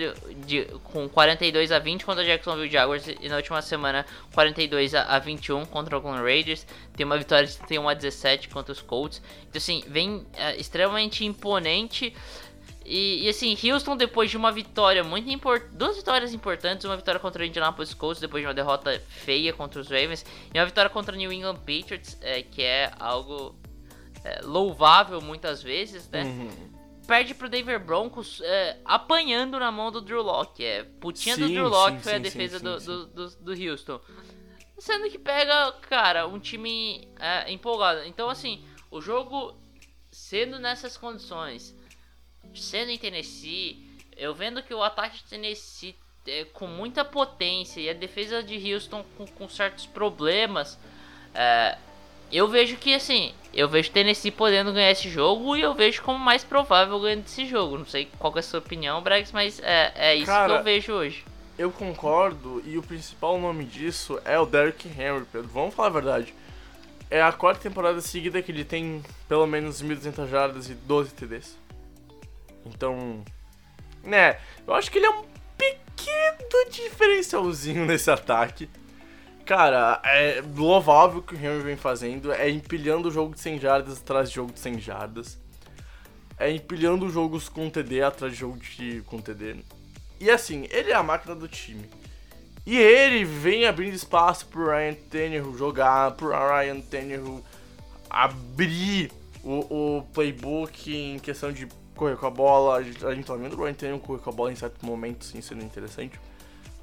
de, 0.46 0.66
com 0.86 1.10
42 1.10 1.72
a 1.72 1.80
20 1.80 2.06
contra 2.06 2.24
Jacksonville 2.24 2.70
Jaguars 2.70 3.06
e 3.08 3.28
na 3.28 3.36
última 3.36 3.62
semana 3.62 4.06
42 4.34 4.96
a, 4.96 5.04
a 5.04 5.20
21 5.20 5.66
contra 5.66 5.96
o 5.96 6.00
Oakland 6.00 6.24
Raiders, 6.24 6.66
tem 6.96 7.06
uma 7.06 7.18
vitória 7.18 7.46
de 7.46 7.58
31 7.58 7.90
a 7.90 7.94
17 7.94 8.48
contra 8.48 8.72
os 8.72 8.82
Colts, 8.82 9.22
então 9.50 9.58
assim, 9.58 9.84
vem 9.88 10.26
é, 10.38 10.56
extremamente 10.56 11.26
imponente 11.26 12.14
e, 12.90 13.26
e, 13.26 13.30
assim, 13.30 13.56
Houston 13.72 13.96
depois 13.96 14.32
de 14.32 14.36
uma 14.36 14.52
vitória 14.52 15.04
muito 15.04 15.30
importante, 15.30 15.76
duas 15.76 15.96
vitórias 15.96 16.34
importantes, 16.34 16.86
uma 16.86 16.98
vitória 16.98 17.20
contra 17.20 17.44
o 17.44 17.46
Indianapolis 17.46 17.94
Colts 17.94 18.20
depois 18.20 18.42
de 18.42 18.48
uma 18.48 18.54
derrota 18.54 19.00
feia 19.08 19.54
contra 19.54 19.80
os 19.80 19.88
Ravens 19.88 20.26
e 20.52 20.58
uma 20.58 20.66
vitória 20.66 20.90
contra 20.90 21.14
o 21.14 21.18
New 21.18 21.32
England 21.32 21.58
Patriots, 21.58 22.18
é, 22.20 22.42
que 22.42 22.64
é 22.64 22.92
algo 23.00 23.56
é, 24.24 24.42
louvável 24.42 25.22
muitas 25.22 25.62
vezes, 25.62 26.10
né? 26.10 26.24
Perde 27.06 27.36
pro 27.36 27.48
Denver 27.48 27.80
Broncos 27.80 28.42
é, 28.44 28.80
apanhando 28.84 29.60
na 29.60 29.72
mão 29.72 29.92
do 29.92 30.02
Drew 30.02 30.24
Locke, 30.24 30.66
é 30.66 30.84
putinha 30.84 31.38
do 31.38 31.46
Sim, 31.48 31.54
Drew 31.54 31.68
Locke 31.68 31.98
sim, 31.98 32.04
foi 32.04 32.14
a 32.14 32.16
sim, 32.16 32.22
defesa 32.24 32.58
sim, 32.58 32.66
do, 32.66 32.80
do, 32.80 33.06
do, 33.06 33.30
do 33.36 33.52
Houston. 33.52 34.02
Sendo 34.80 35.08
que 35.12 35.20
pega, 35.20 35.74
cara, 35.88 36.28
um 36.28 36.40
time 36.40 37.08
é, 37.20 37.52
empolgado. 37.52 38.04
Então, 38.06 38.30
assim, 38.30 38.66
o 38.90 39.00
jogo 39.00 39.56
sendo 40.12 40.58
nessas 40.58 40.98
condições, 40.98 41.76
sendo 42.54 42.92
em 42.92 42.98
Tennessee, 42.98 43.78
eu 44.18 44.34
vendo 44.34 44.62
que 44.62 44.74
o 44.74 44.84
ataque 44.84 45.18
de 45.18 45.24
Tennessee 45.26 45.96
é 46.28 46.46
com 46.46 46.68
muita 46.68 47.04
potência 47.04 47.80
e 47.80 47.90
a 47.90 47.94
defesa 47.94 48.44
de 48.44 48.74
Houston 48.74 49.04
com, 49.18 49.26
com 49.26 49.50
certos 49.50 49.86
problemas, 49.86 50.78
é, 51.34 51.78
eu 52.32 52.48
vejo 52.48 52.76
que 52.76 52.94
assim, 52.94 53.34
eu 53.54 53.68
vejo 53.68 53.92
Tennessee 53.92 54.32
podendo 54.32 54.72
ganhar 54.72 54.92
esse 54.92 55.10
jogo 55.10 55.56
e 55.56 55.62
eu 55.62 55.74
vejo 55.74 56.02
como 56.04 56.20
mais 56.20 56.44
provável 56.44 57.00
ganhando 57.00 57.26
esse 57.26 57.46
jogo. 57.46 57.78
Não 57.78 57.86
sei 57.86 58.08
qual 58.20 58.34
é 58.36 58.40
a 58.40 58.44
sua 58.44 58.60
opinião, 58.60 59.02
Brex, 59.02 59.32
mas 59.32 59.60
é, 59.62 59.92
é 59.96 60.16
isso 60.16 60.28
Cara, 60.28 60.54
que 60.54 60.60
eu 60.60 60.64
vejo 60.64 60.94
hoje. 60.94 61.26
Eu 61.58 61.72
concordo, 61.72 62.62
e 62.66 62.78
o 62.78 62.84
principal 62.84 63.38
nome 63.40 63.66
disso 63.66 64.20
é 64.24 64.40
o 64.40 64.46
Derrick 64.46 64.88
Henry, 64.88 65.26
Pedro. 65.32 65.50
Vamos 65.50 65.76
falar 65.76 65.90
a 65.90 65.92
verdade. 65.92 66.34
É 67.10 67.22
a 67.22 67.34
quarta 67.34 67.64
temporada 67.64 68.00
seguida 68.00 68.42
que 68.42 68.52
ele 68.52 68.64
tem 68.64 69.04
pelo 69.28 69.46
menos 69.48 69.82
1.200 69.82 70.30
jardas 70.30 70.70
e 70.70 70.76
12 70.76 71.14
TDs. 71.14 71.58
Então, 72.66 73.24
né, 74.04 74.40
eu 74.66 74.74
acho 74.74 74.92
que 74.92 74.98
ele 74.98 75.06
é 75.08 75.10
um 75.10 75.24
pequeno 75.58 76.70
diferencialzinho 76.70 77.86
nesse 77.88 78.10
ataque. 78.10 78.70
Cara, 79.46 80.00
é 80.06 80.44
louvável 80.56 81.20
o 81.20 81.24
que 81.24 81.34
o 81.34 81.38
Henry 81.38 81.64
vem 81.64 81.76
fazendo, 81.76 82.32
é 82.32 82.50
empilhando 82.50 83.08
o 83.08 83.12
jogo 83.12 83.34
de 83.34 83.42
100 83.42 83.60
jardas 83.60 83.98
atrás 83.98 84.30
de 84.30 84.36
jogo 84.36 84.54
de 84.54 84.60
100 84.60 84.80
jardas. 84.80 85.40
É 86.38 86.52
empilhando 86.52 87.10
jogos 87.10 87.50
com 87.50 87.70
TD 87.70 88.04
atrás 88.04 88.34
de 88.34 88.40
jogo 88.40 88.58
de, 88.58 89.02
com 89.08 89.20
TD. 89.20 89.58
E 90.20 90.30
assim, 90.30 90.68
ele 90.70 90.92
é 90.92 90.96
a 90.96 91.02
máquina 91.02 91.34
do 91.34 91.48
time. 91.48 91.90
E 92.66 92.78
ele 92.78 93.26
vem 93.26 93.66
abrindo 93.66 93.96
espaço 93.96 94.46
pro 94.46 94.70
Ryan 94.70 94.94
Tannehill 94.94 95.58
jogar, 95.58 96.12
pro 96.12 96.30
Ryan 96.30 96.82
Tannehill 96.82 97.44
abrir 98.10 99.12
o, 99.44 99.98
o 99.98 100.04
playbook 100.14 100.96
em 100.96 101.18
questão 101.18 101.52
de 101.52 101.68
correr 102.00 102.16
com 102.16 102.26
a 102.26 102.32
bola. 102.32 102.78
A 102.78 102.84
gente, 102.84 103.06
a 103.06 103.14
gente 103.14 103.26
tá 103.26 103.36
vendo 103.36 103.60
o 103.60 103.64
Ryan 103.64 103.74
Tannehill 103.74 104.00
correr 104.00 104.22
com 104.22 104.30
a 104.30 104.34
bola 104.34 104.52
em 104.52 104.56
certo 104.56 104.84
momento, 104.86 105.26
sim, 105.26 105.42
sendo 105.42 105.64
interessante. 105.64 106.18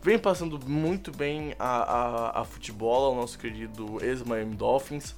Vem 0.02 0.18
passando 0.18 0.60
muito 0.68 1.10
bem 1.10 1.54
a, 1.58 1.64
a, 1.66 2.40
a 2.42 2.44
futebol, 2.44 3.12
o 3.12 3.16
nosso 3.16 3.38
querido 3.38 3.98
ex-Miami 4.04 4.54
Dolphins. 4.54 5.16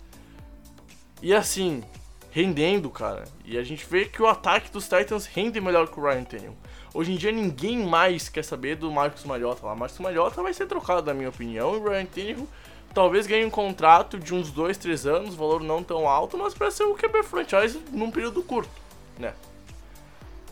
E 1.20 1.34
assim, 1.34 1.82
rendendo, 2.30 2.88
cara. 2.88 3.24
E 3.44 3.59
a 3.59 3.64
gente 3.64 3.84
vê 3.84 4.05
que 4.05 4.22
o 4.22 4.26
ataque 4.26 4.70
dos 4.70 4.88
Titans 4.88 5.26
rende 5.26 5.61
melhor 5.61 5.88
que 5.88 5.99
o 5.99 6.03
Ryan 6.03 6.24
Tannehill. 6.24 6.57
Hoje 6.94 7.12
em 7.12 7.16
dia 7.16 7.32
ninguém 7.32 7.84
mais 7.84 8.28
quer 8.28 8.44
saber 8.44 8.76
do 8.76 8.90
Marcos 8.90 9.24
Mariota 9.24 9.66
lá. 9.66 9.74
Marcos 9.74 9.99
Mariota 9.99 10.42
vai 10.42 10.55
ser 10.55 10.66
trocado, 10.66 11.07
na 11.07 11.12
minha 11.12 11.28
opinião, 11.28 11.74
e 11.74 11.78
o 11.78 11.88
Ryan 11.88 12.07
Tannehill 12.07 12.49
talvez 12.94 13.26
ganhe 13.26 13.44
um 13.44 13.51
contrato 13.51 14.18
de 14.18 14.34
uns 14.34 14.51
2, 14.51 14.78
3 14.78 15.07
anos, 15.07 15.34
valor 15.34 15.62
não 15.62 15.82
tão 15.82 16.09
alto, 16.09 16.38
mas 16.38 16.55
para 16.55 16.70
ser 16.70 16.84
o 16.84 16.94
QB 16.94 17.24
franchise 17.24 17.78
num 17.92 18.11
período 18.11 18.42
curto, 18.42 18.70
né? 19.18 19.34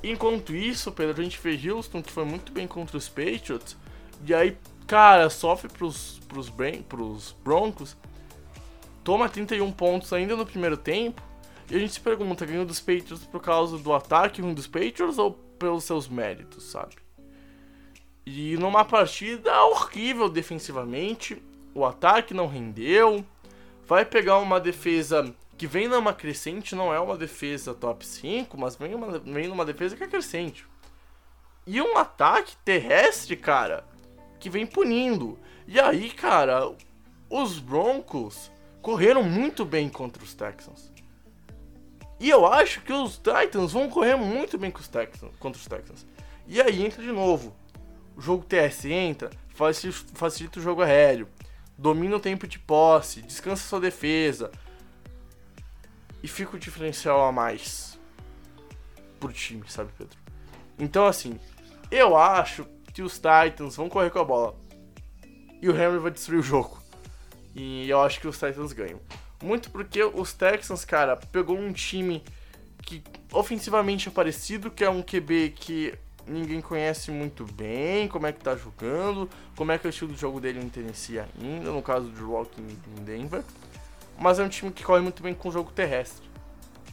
Enquanto 0.08 0.54
isso, 0.54 0.92
Pedro, 0.92 1.20
a 1.20 1.24
gente 1.24 1.40
vê 1.42 1.68
Houston, 1.68 2.00
que 2.00 2.12
foi 2.12 2.24
muito 2.24 2.52
bem 2.52 2.66
contra 2.66 2.96
os 2.96 3.08
Patriots, 3.08 3.76
e 4.24 4.32
aí, 4.32 4.56
cara, 4.86 5.28
sofre 5.28 5.68
pros, 5.68 6.20
pros, 6.28 6.48
pros 6.88 7.34
Broncos, 7.42 7.96
toma 9.02 9.28
31 9.28 9.72
pontos 9.72 10.12
ainda 10.12 10.36
no 10.36 10.46
primeiro 10.46 10.76
tempo, 10.76 11.20
e 11.68 11.74
a 11.74 11.78
gente 11.80 11.94
se 11.94 12.00
pergunta, 12.00 12.46
ganhou 12.46 12.64
dos 12.64 12.78
Patriots 12.78 13.24
por 13.24 13.40
causa 13.40 13.78
do 13.78 13.92
ataque 13.92 14.40
ruim 14.40 14.54
dos 14.54 14.68
Patriots 14.68 15.18
ou 15.18 15.32
pelos 15.32 15.82
seus 15.82 16.06
méritos, 16.06 16.62
sabe? 16.62 16.94
E 18.24 18.56
numa 18.56 18.84
partida 18.84 19.60
horrível 19.64 20.28
defensivamente, 20.28 21.42
o 21.74 21.84
ataque 21.84 22.32
não 22.32 22.46
rendeu, 22.46 23.24
vai 23.84 24.04
pegar 24.04 24.38
uma 24.38 24.60
defesa 24.60 25.34
que 25.56 25.66
vem 25.66 25.88
numa 25.88 26.12
crescente, 26.12 26.74
não 26.74 26.92
é 26.92 27.00
uma 27.00 27.16
defesa 27.16 27.74
top 27.74 28.04
5, 28.04 28.58
mas 28.58 28.76
vem, 28.76 28.94
uma, 28.94 29.18
vem 29.18 29.48
numa 29.48 29.64
defesa 29.64 29.96
que 29.96 30.04
é 30.04 30.08
crescente. 30.08 30.66
E 31.66 31.80
um 31.80 31.96
ataque 31.96 32.56
terrestre, 32.64 33.36
cara, 33.36 33.84
que 34.38 34.50
vem 34.50 34.66
punindo. 34.66 35.38
E 35.66 35.80
aí, 35.80 36.10
cara, 36.10 36.72
os 37.30 37.58
Broncos 37.58 38.52
correram 38.82 39.22
muito 39.22 39.64
bem 39.64 39.88
contra 39.88 40.22
os 40.22 40.34
Texans. 40.34 40.92
E 42.20 42.30
eu 42.30 42.46
acho 42.46 42.80
que 42.82 42.92
os 42.92 43.18
Titans 43.18 43.72
vão 43.72 43.88
correr 43.88 44.16
muito 44.16 44.56
bem 44.56 44.70
com 44.70 44.80
os 44.80 44.88
Texans, 44.88 45.32
contra 45.38 45.60
os 45.60 45.66
Texans. 45.66 46.06
E 46.46 46.60
aí 46.60 46.84
entra 46.84 47.02
de 47.02 47.10
novo. 47.10 47.54
O 48.16 48.20
jogo 48.20 48.44
TS 48.44 48.86
entra, 48.86 49.30
facilita, 50.14 50.58
o 50.58 50.62
jogo 50.62 50.80
aéreo, 50.80 51.28
domina 51.76 52.16
o 52.16 52.20
tempo 52.20 52.46
de 52.46 52.58
posse, 52.58 53.20
descansa 53.20 53.68
sua 53.68 53.80
defesa. 53.80 54.50
E 56.22 56.28
fica 56.28 56.56
o 56.56 56.58
diferencial 56.58 57.24
a 57.24 57.32
mais 57.32 57.98
pro 59.20 59.32
time, 59.32 59.62
sabe, 59.68 59.90
Pedro? 59.96 60.18
Então, 60.78 61.06
assim, 61.06 61.38
eu 61.90 62.16
acho 62.16 62.66
que 62.92 63.02
os 63.02 63.14
Titans 63.14 63.76
vão 63.76 63.88
correr 63.88 64.10
com 64.10 64.18
a 64.18 64.24
bola. 64.24 64.56
E 65.60 65.68
o 65.68 65.72
Henry 65.72 65.98
vai 65.98 66.10
destruir 66.10 66.40
o 66.40 66.42
jogo. 66.42 66.82
E 67.54 67.88
eu 67.88 68.00
acho 68.02 68.20
que 68.20 68.28
os 68.28 68.38
Titans 68.38 68.72
ganham. 68.72 69.00
Muito 69.42 69.70
porque 69.70 70.02
os 70.02 70.32
Texans, 70.32 70.84
cara, 70.84 71.16
pegou 71.16 71.58
um 71.58 71.72
time 71.72 72.22
que 72.82 73.02
ofensivamente 73.32 74.08
é 74.08 74.12
parecido, 74.12 74.70
que 74.70 74.84
é 74.84 74.90
um 74.90 75.02
QB 75.02 75.54
que 75.56 75.94
ninguém 76.26 76.60
conhece 76.60 77.10
muito 77.10 77.44
bem, 77.44 78.08
como 78.08 78.26
é 78.26 78.32
que 78.32 78.40
tá 78.40 78.56
jogando, 78.56 79.28
como 79.54 79.72
é 79.72 79.78
que 79.78 79.86
é 79.86 79.88
o 79.88 79.90
estilo 79.90 80.12
de 80.12 80.20
jogo 80.20 80.40
dele 80.40 80.60
em 80.60 80.68
Tennessee 80.68 81.18
ainda, 81.18 81.70
no 81.70 81.82
caso 81.82 82.08
do 82.08 82.26
Rock 82.30 82.60
em 82.60 83.04
Denver. 83.04 83.42
Mas 84.18 84.38
é 84.38 84.44
um 84.44 84.48
time 84.48 84.70
que 84.70 84.82
corre 84.82 85.00
muito 85.00 85.22
bem 85.22 85.34
com 85.34 85.48
o 85.48 85.52
jogo 85.52 85.70
terrestre. 85.72 86.26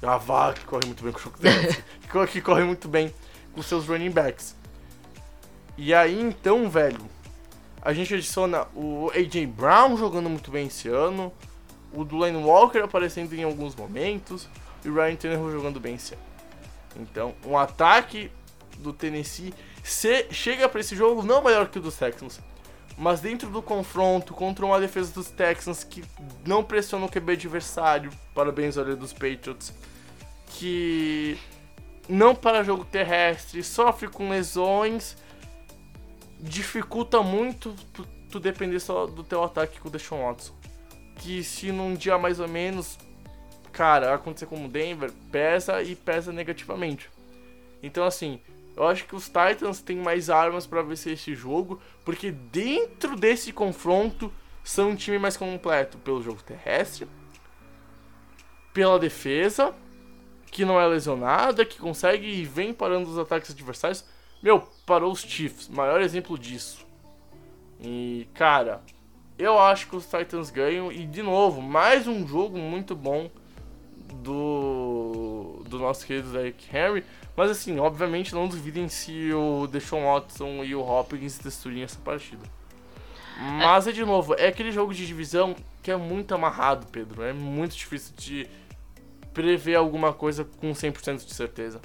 É 0.01 0.07
a 0.07 0.17
vaca 0.17 0.59
que 0.59 0.65
corre 0.65 0.85
muito 0.85 1.03
bem 1.03 1.13
com 1.13 1.19
o 1.19 1.21
jogo 1.21 1.37
terrestre. 1.37 1.83
que 2.31 2.41
corre 2.41 2.63
muito 2.63 2.87
bem 2.87 3.13
com 3.53 3.61
seus 3.61 3.87
running 3.87 4.11
backs. 4.11 4.55
E 5.77 5.93
aí 5.93 6.19
então, 6.19 6.69
velho, 6.69 7.01
a 7.81 7.93
gente 7.93 8.13
adiciona 8.13 8.67
o 8.75 9.09
AJ 9.15 9.45
Brown 9.47 9.97
jogando 9.97 10.29
muito 10.29 10.51
bem 10.51 10.67
esse 10.67 10.87
ano 10.87 11.33
o 11.93 12.03
Dwayne 12.03 12.43
Walker 12.43 12.79
aparecendo 12.79 13.33
em 13.33 13.43
alguns 13.43 13.75
momentos 13.75 14.49
e 14.83 14.89
o 14.89 14.95
Ryan 14.95 15.15
Tannehill 15.15 15.51
jogando 15.51 15.79
bem 15.79 15.95
esse 15.95 16.15
ano. 16.15 16.23
Então, 16.97 17.35
um 17.45 17.57
ataque 17.57 18.31
do 18.79 18.91
Tennessee 18.91 19.53
chega 20.31 20.67
para 20.67 20.79
esse 20.79 20.95
jogo 20.95 21.23
não 21.23 21.41
maior 21.41 21.67
que 21.67 21.77
o 21.77 21.81
dos 21.81 21.95
Texans, 21.95 22.39
mas 22.97 23.21
dentro 23.21 23.49
do 23.49 23.61
confronto 23.61 24.33
contra 24.33 24.65
uma 24.65 24.79
defesa 24.79 25.13
dos 25.13 25.29
Texans 25.29 25.83
que 25.83 26.03
não 26.45 26.63
pressiona 26.63 27.05
o 27.05 27.09
QB 27.09 27.33
adversário, 27.33 28.11
parabéns 28.33 28.77
olha 28.77 28.95
dos 28.95 29.13
Patriots, 29.13 29.73
que 30.47 31.37
não 32.07 32.35
para 32.35 32.63
jogo 32.63 32.85
terrestre, 32.85 33.63
sofre 33.63 34.07
com 34.07 34.29
lesões, 34.29 35.17
dificulta 36.39 37.21
muito 37.21 37.75
tu 38.29 38.39
depender 38.39 38.79
só 38.79 39.05
do 39.05 39.23
teu 39.23 39.43
ataque 39.43 39.79
com 39.79 39.87
o 39.87 39.91
Deshaun 39.91 40.23
Watson 40.23 40.63
que 41.15 41.43
se 41.43 41.71
num 41.71 41.93
dia 41.93 42.17
mais 42.17 42.39
ou 42.39 42.47
menos, 42.47 42.97
cara, 43.71 44.13
acontecer 44.13 44.45
como 44.45 44.67
Denver, 44.67 45.11
pesa 45.31 45.81
e 45.81 45.95
pesa 45.95 46.31
negativamente. 46.31 47.09
Então 47.81 48.05
assim, 48.05 48.39
eu 48.75 48.87
acho 48.87 49.05
que 49.05 49.15
os 49.15 49.25
Titans 49.25 49.81
têm 49.81 49.97
mais 49.97 50.29
armas 50.29 50.65
para 50.65 50.81
vencer 50.81 51.13
esse 51.13 51.35
jogo, 51.35 51.79
porque 52.03 52.31
dentro 52.31 53.15
desse 53.15 53.53
confronto 53.53 54.31
são 54.63 54.91
um 54.91 54.95
time 54.95 55.19
mais 55.19 55.37
completo 55.37 55.97
pelo 55.97 56.21
jogo 56.21 56.41
terrestre, 56.41 57.07
pela 58.73 58.97
defesa, 58.97 59.75
que 60.49 60.65
não 60.65 60.79
é 60.79 60.87
lesionada, 60.87 61.65
que 61.65 61.77
consegue 61.77 62.27
e 62.27 62.45
vem 62.45 62.73
parando 62.73 63.09
os 63.09 63.17
ataques 63.17 63.51
adversários. 63.51 64.05
Meu, 64.41 64.61
parou 64.85 65.11
os 65.11 65.21
Chiefs, 65.21 65.67
maior 65.69 66.01
exemplo 66.01 66.37
disso. 66.37 66.85
E, 67.79 68.27
cara, 68.33 68.81
eu 69.37 69.59
acho 69.59 69.87
que 69.87 69.95
os 69.95 70.05
Titans 70.05 70.49
ganham. 70.49 70.91
E, 70.91 71.05
de 71.05 71.21
novo, 71.21 71.61
mais 71.61 72.07
um 72.07 72.27
jogo 72.27 72.57
muito 72.57 72.95
bom 72.95 73.29
do, 74.13 75.42
do 75.83 75.87
nosso 75.87 76.05
querido 76.05 76.31
Derrick 76.31 76.65
Henry. 76.75 77.03
Mas, 77.35 77.51
assim, 77.51 77.77
obviamente, 77.79 78.33
não 78.33 78.47
duvidem 78.47 78.87
se 78.87 79.33
o 79.33 79.67
Deshaun 79.67 80.05
Watson 80.05 80.63
e 80.63 80.73
o 80.73 80.81
Hopkins 80.81 81.37
destruírem 81.37 81.83
essa 81.83 81.99
partida. 81.99 82.43
Mas, 83.59 83.87
é 83.87 83.91
de 83.91 84.05
novo, 84.05 84.35
é 84.35 84.47
aquele 84.47 84.71
jogo 84.71 84.93
de 84.93 85.05
divisão 85.05 85.55
que 85.81 85.91
é 85.91 85.97
muito 85.97 86.33
amarrado, 86.33 86.85
Pedro. 86.91 87.23
É 87.23 87.33
muito 87.33 87.75
difícil 87.75 88.13
de 88.15 88.47
prever 89.33 89.75
alguma 89.75 90.13
coisa 90.13 90.45
com 90.45 90.71
100% 90.71 91.25
de 91.25 91.33
certeza. 91.33 91.81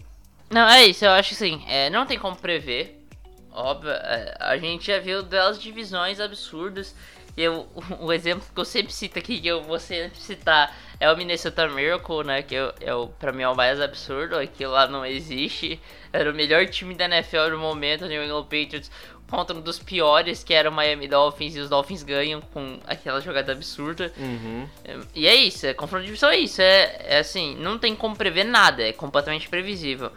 Não, 0.50 0.68
é 0.68 0.86
isso, 0.86 1.04
eu 1.04 1.10
acho 1.10 1.34
assim, 1.34 1.62
é, 1.66 1.90
não 1.90 2.06
tem 2.06 2.18
como 2.18 2.36
prever. 2.36 3.02
Óbvio, 3.50 3.90
é, 3.90 4.36
a 4.38 4.56
gente 4.58 4.86
já 4.86 4.98
viu 5.00 5.22
delas 5.22 5.60
divisões 5.60 6.20
absurdas 6.20 6.94
eu, 7.42 7.66
o 8.00 8.12
exemplo 8.12 8.46
que 8.52 8.60
eu 8.60 8.64
sempre 8.64 8.92
cito 8.92 9.18
aqui, 9.18 9.40
que 9.40 9.48
eu 9.48 9.62
vou 9.62 9.78
sempre 9.78 10.18
citar, 10.18 10.76
é 11.00 11.10
o 11.10 11.16
Minnesota 11.16 11.68
Miracle, 11.68 12.24
né? 12.24 12.42
Que 12.42 12.54
eu, 12.54 12.72
é 12.80 12.94
o, 12.94 13.08
pra 13.08 13.32
mim 13.32 13.42
é 13.42 13.48
o 13.48 13.54
mais 13.54 13.80
absurdo, 13.80 14.36
aquilo 14.36 14.72
lá 14.72 14.86
não 14.88 15.04
existe. 15.04 15.80
Era 16.12 16.30
o 16.30 16.34
melhor 16.34 16.66
time 16.66 16.94
da 16.94 17.04
NFL 17.04 17.50
no 17.50 17.58
momento, 17.58 18.04
o 18.04 18.08
New 18.08 18.22
England 18.22 18.44
Patriots, 18.44 18.90
contra 19.30 19.56
um 19.56 19.60
dos 19.60 19.78
piores, 19.78 20.42
que 20.42 20.54
era 20.54 20.70
o 20.70 20.72
Miami 20.72 21.06
Dolphins, 21.06 21.54
e 21.54 21.60
os 21.60 21.68
Dolphins 21.68 22.02
ganham 22.02 22.40
com 22.40 22.78
aquela 22.86 23.20
jogada 23.20 23.52
absurda. 23.52 24.12
Uhum. 24.16 24.66
E 25.14 25.26
é 25.26 25.34
isso, 25.34 25.66
é 25.66 25.74
confronto 25.74 26.02
de 26.02 26.06
divisão, 26.06 26.30
é 26.30 26.38
isso. 26.38 26.60
É, 26.62 27.00
é 27.04 27.18
assim, 27.18 27.54
não 27.56 27.78
tem 27.78 27.94
como 27.94 28.16
prever 28.16 28.44
nada, 28.44 28.82
é 28.82 28.92
completamente 28.92 29.48
previsível. 29.48 30.10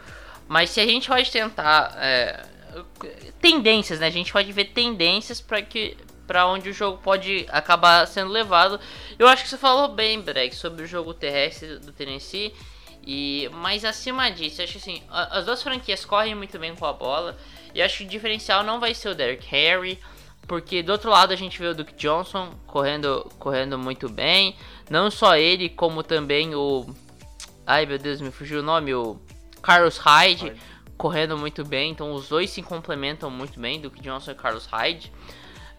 Mas 0.48 0.70
se 0.70 0.80
a 0.80 0.86
gente 0.86 1.08
pode 1.08 1.30
tentar. 1.30 1.96
É, 1.98 2.44
tendências, 3.40 4.00
né? 4.00 4.06
A 4.06 4.10
gente 4.10 4.32
pode 4.32 4.50
ver 4.52 4.66
tendências 4.66 5.40
para 5.40 5.60
que 5.60 5.96
para 6.26 6.46
onde 6.46 6.70
o 6.70 6.72
jogo 6.72 6.98
pode 6.98 7.46
acabar 7.50 8.06
sendo 8.06 8.30
levado. 8.30 8.78
Eu 9.18 9.28
acho 9.28 9.42
que 9.44 9.48
você 9.48 9.58
falou 9.58 9.88
bem, 9.88 10.20
Breg, 10.20 10.54
sobre 10.54 10.82
o 10.84 10.86
jogo 10.86 11.14
terrestre 11.14 11.78
do 11.78 11.92
Tennessee. 11.92 12.54
E, 13.04 13.50
mas 13.54 13.84
acima 13.84 14.30
disso, 14.30 14.62
acho 14.62 14.72
que 14.72 14.78
assim, 14.78 15.02
as 15.10 15.44
duas 15.44 15.62
franquias 15.62 16.04
correm 16.04 16.34
muito 16.34 16.58
bem 16.58 16.74
com 16.74 16.86
a 16.86 16.92
bola. 16.92 17.36
E 17.74 17.82
acho 17.82 17.98
que 17.98 18.04
o 18.04 18.08
diferencial 18.08 18.62
não 18.62 18.78
vai 18.78 18.94
ser 18.94 19.08
o 19.08 19.14
Derrick 19.14 19.46
Henry. 19.54 19.98
Porque 20.46 20.82
do 20.82 20.92
outro 20.92 21.10
lado 21.10 21.32
a 21.32 21.36
gente 21.36 21.58
vê 21.58 21.68
o 21.68 21.74
Duke 21.74 21.94
Johnson 21.94 22.52
correndo, 22.66 23.30
correndo 23.38 23.78
muito 23.78 24.08
bem. 24.08 24.56
Não 24.90 25.10
só 25.10 25.36
ele, 25.36 25.68
como 25.68 26.02
também 26.02 26.54
o. 26.54 26.86
Ai 27.66 27.86
meu 27.86 27.98
Deus, 27.98 28.20
me 28.20 28.30
fugiu 28.30 28.60
o 28.60 28.62
nome. 28.62 28.92
O 28.92 29.20
Carlos 29.62 29.98
Hyde, 29.98 30.48
Hyde. 30.48 30.60
correndo 30.98 31.38
muito 31.38 31.64
bem. 31.64 31.92
Então 31.92 32.12
os 32.12 32.28
dois 32.28 32.50
se 32.50 32.60
complementam 32.60 33.30
muito 33.30 33.58
bem, 33.58 33.80
Duke 33.80 34.02
Johnson 34.02 34.32
e 34.32 34.34
Carlos 34.34 34.66
Hyde. 34.66 35.12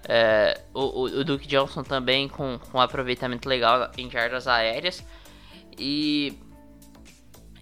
É, 0.07 0.59
o, 0.73 1.03
o, 1.03 1.23
Duke 1.23 1.47
Johnson 1.47 1.83
também 1.83 2.27
com, 2.27 2.59
com 2.59 2.77
um 2.77 2.81
aproveitamento 2.81 3.47
legal 3.47 3.89
em 3.97 4.09
jardas 4.09 4.47
aéreas. 4.47 5.03
E, 5.77 6.37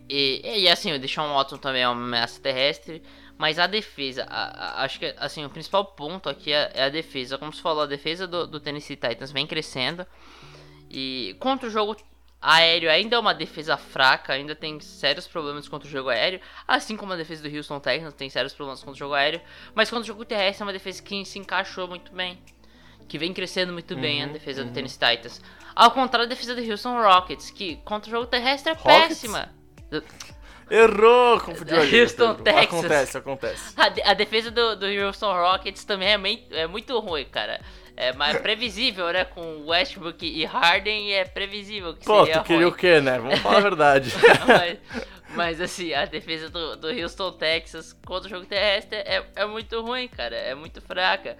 e, 0.09 0.41
e 0.63 0.69
assim, 0.69 0.91
o 0.91 0.99
Deshaun 0.99 1.33
Watson 1.33 1.57
também 1.57 1.83
é 1.83 1.89
uma 1.89 2.03
ameaça 2.03 2.41
terrestre. 2.41 3.01
Mas 3.37 3.57
a 3.57 3.65
defesa, 3.65 4.23
a, 4.29 4.81
a, 4.81 4.83
acho 4.83 4.99
que 4.99 5.15
assim, 5.17 5.43
o 5.43 5.49
principal 5.49 5.83
ponto 5.83 6.29
aqui 6.29 6.51
é, 6.53 6.71
é, 6.75 6.83
a 6.83 6.89
defesa. 6.89 7.37
Como 7.37 7.51
você 7.51 7.61
falou, 7.61 7.83
a 7.83 7.87
defesa 7.87 8.27
do, 8.27 8.45
do 8.45 8.59
Tennessee 8.59 8.95
Titans 8.95 9.31
vem 9.31 9.47
crescendo. 9.47 10.05
E 10.89 11.35
contra 11.39 11.67
o 11.67 11.71
jogo 11.71 11.95
aéreo 12.41 12.89
ainda 12.89 13.15
é 13.15 13.19
uma 13.19 13.33
defesa 13.33 13.77
fraca, 13.77 14.33
ainda 14.33 14.55
tem 14.55 14.79
sérios 14.79 15.27
problemas 15.27 15.67
contra 15.67 15.87
o 15.87 15.91
jogo 15.91 16.09
aéreo, 16.09 16.41
assim 16.67 16.97
como 16.97 17.13
a 17.13 17.15
defesa 17.15 17.47
do 17.47 17.55
Houston 17.55 17.79
Texans 17.79 18.13
tem 18.13 18.29
sérios 18.29 18.53
problemas 18.53 18.79
contra 18.79 18.95
o 18.95 18.97
jogo 18.97 19.13
aéreo, 19.13 19.41
mas 19.75 19.89
contra 19.89 20.03
o 20.03 20.07
jogo 20.07 20.25
terrestre 20.25 20.63
é 20.63 20.65
uma 20.65 20.73
defesa 20.73 21.03
que 21.03 21.23
se 21.23 21.37
encaixou 21.37 21.87
muito 21.87 22.11
bem, 22.11 22.39
que 23.07 23.19
vem 23.19 23.31
crescendo 23.31 23.71
muito 23.71 23.93
uhum, 23.93 24.01
bem 24.01 24.23
a 24.23 24.27
defesa 24.27 24.61
uhum. 24.61 24.69
do 24.69 24.73
Tennessee 24.73 24.99
Titans. 24.99 25.41
Ao 25.75 25.91
contrário 25.91 26.27
da 26.27 26.33
defesa 26.33 26.55
do 26.55 26.61
Houston 26.61 27.01
Rockets, 27.01 27.51
que 27.51 27.75
contra 27.77 28.09
o 28.09 28.11
jogo 28.11 28.25
terrestre 28.25 28.71
é 28.71 28.75
Rockets? 28.75 29.07
péssima. 29.07 29.49
Errou! 30.69 31.39
Confundiu 31.41 31.81
ali. 31.81 31.99
Houston, 32.01 32.35
Texas. 32.35 32.63
Acontece, 32.63 33.17
acontece. 33.17 33.73
A, 33.77 34.11
a 34.11 34.13
defesa 34.13 34.49
do, 34.49 34.77
do, 34.77 34.85
Houston 34.85 35.33
Rockets 35.33 35.83
também 35.83 36.09
é, 36.09 36.17
meio, 36.17 36.39
é 36.51 36.65
muito 36.65 36.97
ruim, 36.99 37.25
cara. 37.25 37.59
É 38.01 38.11
mais 38.13 38.35
previsível, 38.41 39.13
né? 39.13 39.23
Com 39.23 39.67
Westbrook 39.67 40.25
e 40.25 40.43
Harden 40.43 41.13
é 41.13 41.23
previsível 41.23 41.93
que 41.93 42.03
Pô, 42.03 42.25
tu 42.25 42.41
queria 42.41 42.65
ruim. 42.65 42.65
o 42.65 42.71
quê, 42.71 42.99
né? 42.99 43.19
Vamos 43.19 43.37
falar 43.37 43.57
a 43.57 43.61
verdade. 43.69 44.11
mas, 44.47 44.79
mas, 45.35 45.61
assim, 45.61 45.93
a 45.93 46.05
defesa 46.05 46.49
do, 46.49 46.77
do 46.77 46.87
Houston 46.87 47.31
Texas 47.33 47.93
contra 48.03 48.25
o 48.25 48.29
jogo 48.31 48.47
terrestre 48.47 48.97
é, 48.97 49.23
é 49.35 49.45
muito 49.45 49.79
ruim, 49.81 50.07
cara. 50.07 50.35
É 50.35 50.55
muito 50.55 50.81
fraca. 50.81 51.37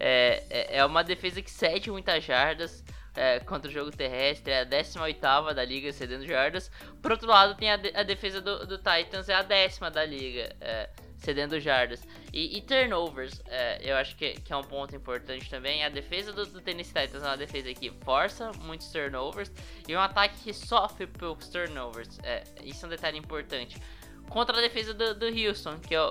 É, 0.00 0.44
é, 0.48 0.78
é 0.78 0.84
uma 0.86 1.04
defesa 1.04 1.42
que 1.42 1.50
cede 1.50 1.90
muitas 1.90 2.24
jardas 2.24 2.82
é, 3.14 3.40
contra 3.40 3.68
o 3.70 3.74
jogo 3.74 3.90
terrestre, 3.90 4.50
é 4.50 4.60
a 4.60 4.64
18 4.64 5.20
da 5.54 5.62
liga 5.62 5.92
cedendo 5.92 6.24
jardas. 6.24 6.70
Por 7.02 7.12
outro 7.12 7.28
lado, 7.28 7.54
tem 7.54 7.70
a, 7.70 7.76
de, 7.76 7.92
a 7.94 8.02
defesa 8.02 8.40
do, 8.40 8.64
do, 8.64 8.78
Titans, 8.78 9.28
é 9.28 9.34
a 9.34 9.42
décima 9.42 9.90
da 9.90 10.06
liga. 10.06 10.56
É, 10.58 10.88
cedendo 11.18 11.58
jardas. 11.60 12.02
E, 12.38 12.58
e 12.58 12.60
turnovers, 12.60 13.42
é, 13.46 13.80
eu 13.82 13.96
acho 13.96 14.14
que, 14.14 14.34
que, 14.34 14.52
é 14.52 14.56
um 14.56 14.62
ponto 14.62 14.94
importante 14.94 15.50
também. 15.50 15.84
A 15.84 15.88
defesa 15.88 16.32
do, 16.32 16.46
do 16.46 16.60
Tennessee 16.60 16.94
Titans 16.94 17.24
é 17.24 17.26
uma 17.26 17.36
defesa 17.36 17.74
que 17.74 17.90
força 18.04 18.52
muitos 18.62 18.92
turnovers 18.92 19.50
e 19.88 19.96
um 19.96 19.98
ataque 19.98 20.36
que 20.44 20.52
sofre 20.52 21.08
poucos 21.08 21.48
turnovers. 21.48 22.16
É, 22.22 22.44
isso 22.62 22.84
é 22.84 22.86
um 22.86 22.90
detalhe 22.90 23.18
importante. 23.18 23.76
Contra 24.28 24.56
a 24.56 24.60
defesa 24.60 24.94
do, 24.94 25.16
do 25.16 25.26
Houston, 25.26 25.80
que 25.80 25.96
é, 25.96 26.08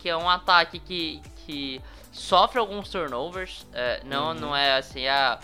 que 0.00 0.08
é 0.08 0.16
um 0.16 0.28
ataque 0.28 0.80
que, 0.80 1.22
que 1.46 1.80
sofre 2.10 2.58
alguns 2.58 2.88
turnovers. 2.88 3.64
É, 3.72 4.02
não, 4.02 4.30
uhum. 4.30 4.34
não 4.34 4.56
é 4.56 4.76
assim, 4.76 5.06
a. 5.06 5.34
Ah, 5.34 5.40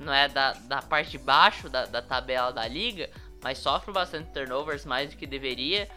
não 0.00 0.12
é 0.12 0.26
da, 0.28 0.54
da 0.54 0.82
parte 0.82 1.12
de 1.12 1.18
baixo 1.18 1.68
da, 1.68 1.84
da 1.86 2.02
tabela 2.02 2.52
da 2.52 2.66
liga, 2.66 3.10
mas 3.42 3.58
sofre 3.58 3.92
bastante 3.92 4.32
turnovers, 4.32 4.84
mais 4.84 5.10
do 5.10 5.16
que 5.16 5.26
deveria. 5.26 5.88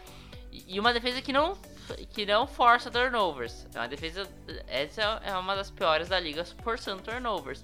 E 0.52 0.78
uma 0.78 0.92
defesa 0.92 1.20
que 1.20 1.32
não, 1.32 1.56
que 2.10 2.26
não 2.26 2.46
força 2.46 2.90
turnovers. 2.90 3.66
É 3.74 3.78
uma 3.78 3.88
defesa. 3.88 4.28
Essa 4.66 5.20
é 5.24 5.36
uma 5.36 5.54
das 5.54 5.70
piores 5.70 6.08
da 6.08 6.18
liga, 6.18 6.44
forçando 6.62 7.02
turnovers. 7.02 7.62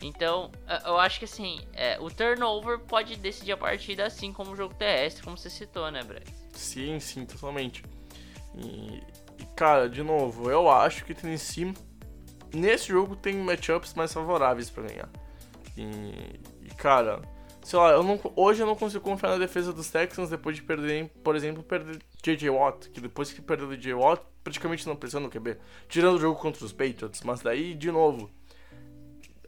Então, 0.00 0.52
eu 0.84 0.96
acho 0.98 1.18
que 1.18 1.24
assim, 1.24 1.60
é, 1.72 1.98
o 1.98 2.08
turnover 2.08 2.78
pode 2.78 3.16
decidir 3.16 3.52
a 3.52 3.56
partida 3.56 4.06
assim 4.06 4.32
como 4.32 4.52
o 4.52 4.56
jogo 4.56 4.74
terrestre, 4.74 5.24
como 5.24 5.36
você 5.36 5.50
citou, 5.50 5.90
né, 5.90 6.02
Brett? 6.04 6.32
Sim, 6.52 7.00
sim, 7.00 7.26
totalmente. 7.26 7.82
E, 8.54 9.02
e, 9.38 9.46
cara, 9.56 9.88
de 9.88 10.02
novo, 10.02 10.50
eu 10.50 10.70
acho 10.70 11.04
que 11.04 11.14
Tennessee 11.14 11.74
nesse 12.54 12.88
jogo 12.88 13.16
tem 13.16 13.34
matchups 13.34 13.94
mais 13.94 14.12
favoráveis 14.12 14.70
para 14.70 14.84
ganhar. 14.84 15.08
E, 15.76 16.40
e, 16.62 16.74
cara, 16.76 17.20
sei 17.68 17.78
lá, 17.78 17.90
eu 17.90 18.02
não, 18.02 18.18
hoje 18.34 18.62
eu 18.62 18.66
não 18.66 18.74
consigo 18.74 19.04
confiar 19.04 19.28
na 19.28 19.36
defesa 19.36 19.74
dos 19.74 19.90
Texans 19.90 20.30
depois 20.30 20.56
de 20.56 20.62
perder, 20.62 21.10
por 21.22 21.36
exemplo, 21.36 21.62
perder 21.62 21.98
J.J. 22.22 22.48
Watt, 22.48 22.88
que 22.88 22.98
depois 22.98 23.30
que 23.30 23.42
perdeu 23.42 23.68
o 23.68 23.76
J.J. 23.76 23.92
Watt, 23.92 24.22
praticamente 24.42 24.88
não 24.88 24.96
pressiona 24.96 25.26
no 25.26 25.30
QB, 25.30 25.58
tirando 25.86 26.16
o 26.16 26.18
jogo 26.18 26.40
contra 26.40 26.64
os 26.64 26.72
Patriots, 26.72 27.20
mas 27.22 27.42
daí, 27.42 27.74
de 27.74 27.92
novo, 27.92 28.30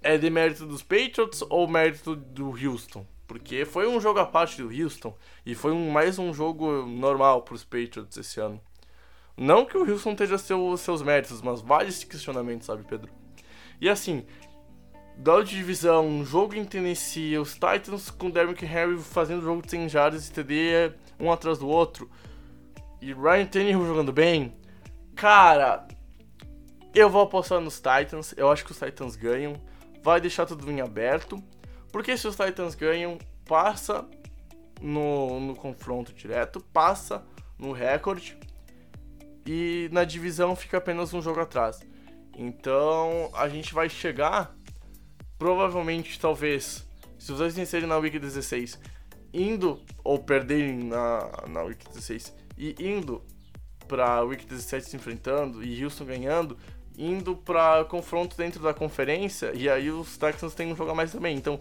é 0.03 0.19
de 0.19 0.29
mérito 0.29 0.67
dos 0.67 0.83
Patriots 0.83 1.43
ou 1.49 1.67
mérito 1.67 2.15
do 2.15 2.51
Houston? 2.51 3.07
Porque 3.27 3.65
foi 3.65 3.89
um 3.89 3.99
jogo 3.99 4.19
à 4.19 4.27
parte 4.27 4.61
do 4.61 4.69
Houston 4.69 5.17
e 5.47 5.55
foi 5.55 5.73
um, 5.73 5.91
mais 5.91 6.19
um 6.19 6.35
jogo 6.35 6.85
normal 6.85 7.41
para 7.41 7.55
os 7.55 7.65
Patriots 7.65 8.19
esse 8.19 8.39
ano. 8.39 8.61
Não 9.35 9.65
que 9.65 9.79
o 9.79 9.91
Houston 9.91 10.11
esteja 10.11 10.37
seu, 10.37 10.77
seus 10.77 11.01
méritos, 11.01 11.41
mas 11.41 11.63
vários 11.63 12.05
questionamentos, 12.05 12.67
sabe, 12.67 12.85
Pedro? 12.85 13.11
E 13.81 13.89
assim, 13.89 14.27
duelo 15.21 15.45
de 15.45 15.55
divisão, 15.55 16.09
um 16.09 16.25
jogo 16.25 16.55
em 16.55 16.65
Tennessee, 16.65 17.37
os 17.37 17.53
Titans 17.53 18.11
com 18.11 18.31
Derrick 18.31 18.65
Henry 18.65 18.97
fazendo 18.99 19.43
jogo 19.43 19.61
de 19.61 19.71
100 19.71 19.89
jardas 19.91 20.27
e 20.27 20.33
TD 20.33 20.95
um 21.19 21.31
atrás 21.31 21.59
do 21.59 21.69
outro, 21.69 22.11
e 23.03 23.13
Ryan 23.13 23.45
Tannehill 23.45 23.87
jogando 23.87 24.15
bem, 24.15 24.55
cara, 25.15 25.87
eu 26.95 27.11
vou 27.11 27.21
apostar 27.21 27.61
nos 27.61 27.77
Titans, 27.77 28.33
eu 28.35 28.51
acho 28.51 28.65
que 28.65 28.73
os 28.73 28.79
Titans 28.79 29.15
ganham, 29.15 29.53
vai 30.03 30.23
deixar 30.23 30.47
tudo 30.47 30.71
em 30.71 30.81
aberto, 30.81 31.37
porque 31.93 32.17
se 32.17 32.27
os 32.27 32.35
Titans 32.35 32.75
ganham, 32.75 33.19
passa 33.45 34.09
no, 34.81 35.39
no 35.39 35.55
confronto 35.55 36.15
direto, 36.15 36.63
passa 36.73 37.23
no 37.59 37.73
recorde, 37.73 38.39
e 39.45 39.91
na 39.93 40.05
divisão 40.05 40.57
fica 40.57 40.79
apenas 40.79 41.13
um 41.13 41.21
jogo 41.21 41.41
atrás. 41.41 41.81
Então 42.35 43.31
a 43.35 43.49
gente 43.51 43.75
vai 43.75 43.91
chegar 43.91 44.55
provavelmente, 45.41 46.21
talvez, 46.21 46.87
se 47.19 47.33
os 47.33 47.39
dois 47.39 47.55
vencerem 47.57 47.89
na 47.89 47.97
Week 47.97 48.19
16, 48.19 48.79
indo 49.33 49.81
ou 50.05 50.19
perderem 50.19 50.85
na, 50.85 51.31
na 51.49 51.63
Week 51.63 51.83
16 51.89 52.35
e 52.59 52.77
indo 52.79 53.23
pra 53.89 54.21
Week 54.21 54.45
17 54.45 54.91
se 54.91 54.97
enfrentando 54.97 55.65
e 55.65 55.83
Houston 55.83 56.05
ganhando, 56.05 56.59
indo 56.97 57.35
pra 57.35 57.87
confronto 57.87 58.37
dentro 58.37 58.63
da 58.63 58.75
conferência 58.75 59.51
e 59.55 59.67
aí 59.67 59.91
os 59.91 60.19
Texans 60.19 60.53
têm 60.53 60.71
um 60.71 60.77
jogo 60.77 60.91
a 60.91 60.95
mais 60.95 61.11
também. 61.11 61.39
Então 61.39 61.59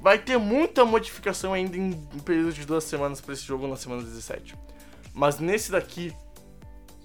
vai 0.00 0.18
ter 0.18 0.36
muita 0.36 0.84
modificação 0.84 1.52
ainda 1.52 1.76
em 1.76 1.92
um 2.12 2.18
período 2.18 2.52
de 2.52 2.66
duas 2.66 2.82
semanas 2.82 3.20
para 3.20 3.32
esse 3.34 3.44
jogo 3.44 3.68
na 3.68 3.76
semana 3.76 4.02
17. 4.02 4.56
Mas 5.14 5.38
nesse 5.38 5.70
daqui, 5.70 6.12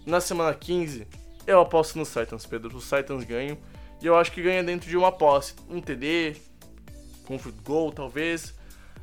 na 0.08 0.20
semana 0.20 0.56
15, 0.56 1.08
eu 1.46 1.62
aposto 1.62 2.00
nos 2.00 2.12
Titans, 2.12 2.48
Pedro. 2.48 2.76
Os 2.76 2.90
Titans 2.90 3.24
ganham. 3.24 3.60
E 4.02 4.06
eu 4.06 4.16
acho 4.16 4.32
que 4.32 4.42
ganha 4.42 4.64
dentro 4.64 4.90
de 4.90 4.96
uma 4.96 5.12
posse. 5.12 5.56
Um 5.70 5.82
TD, 5.82 6.36
com 7.26 7.36
um 7.36 7.40
goal 7.64 7.92
talvez. 7.92 8.56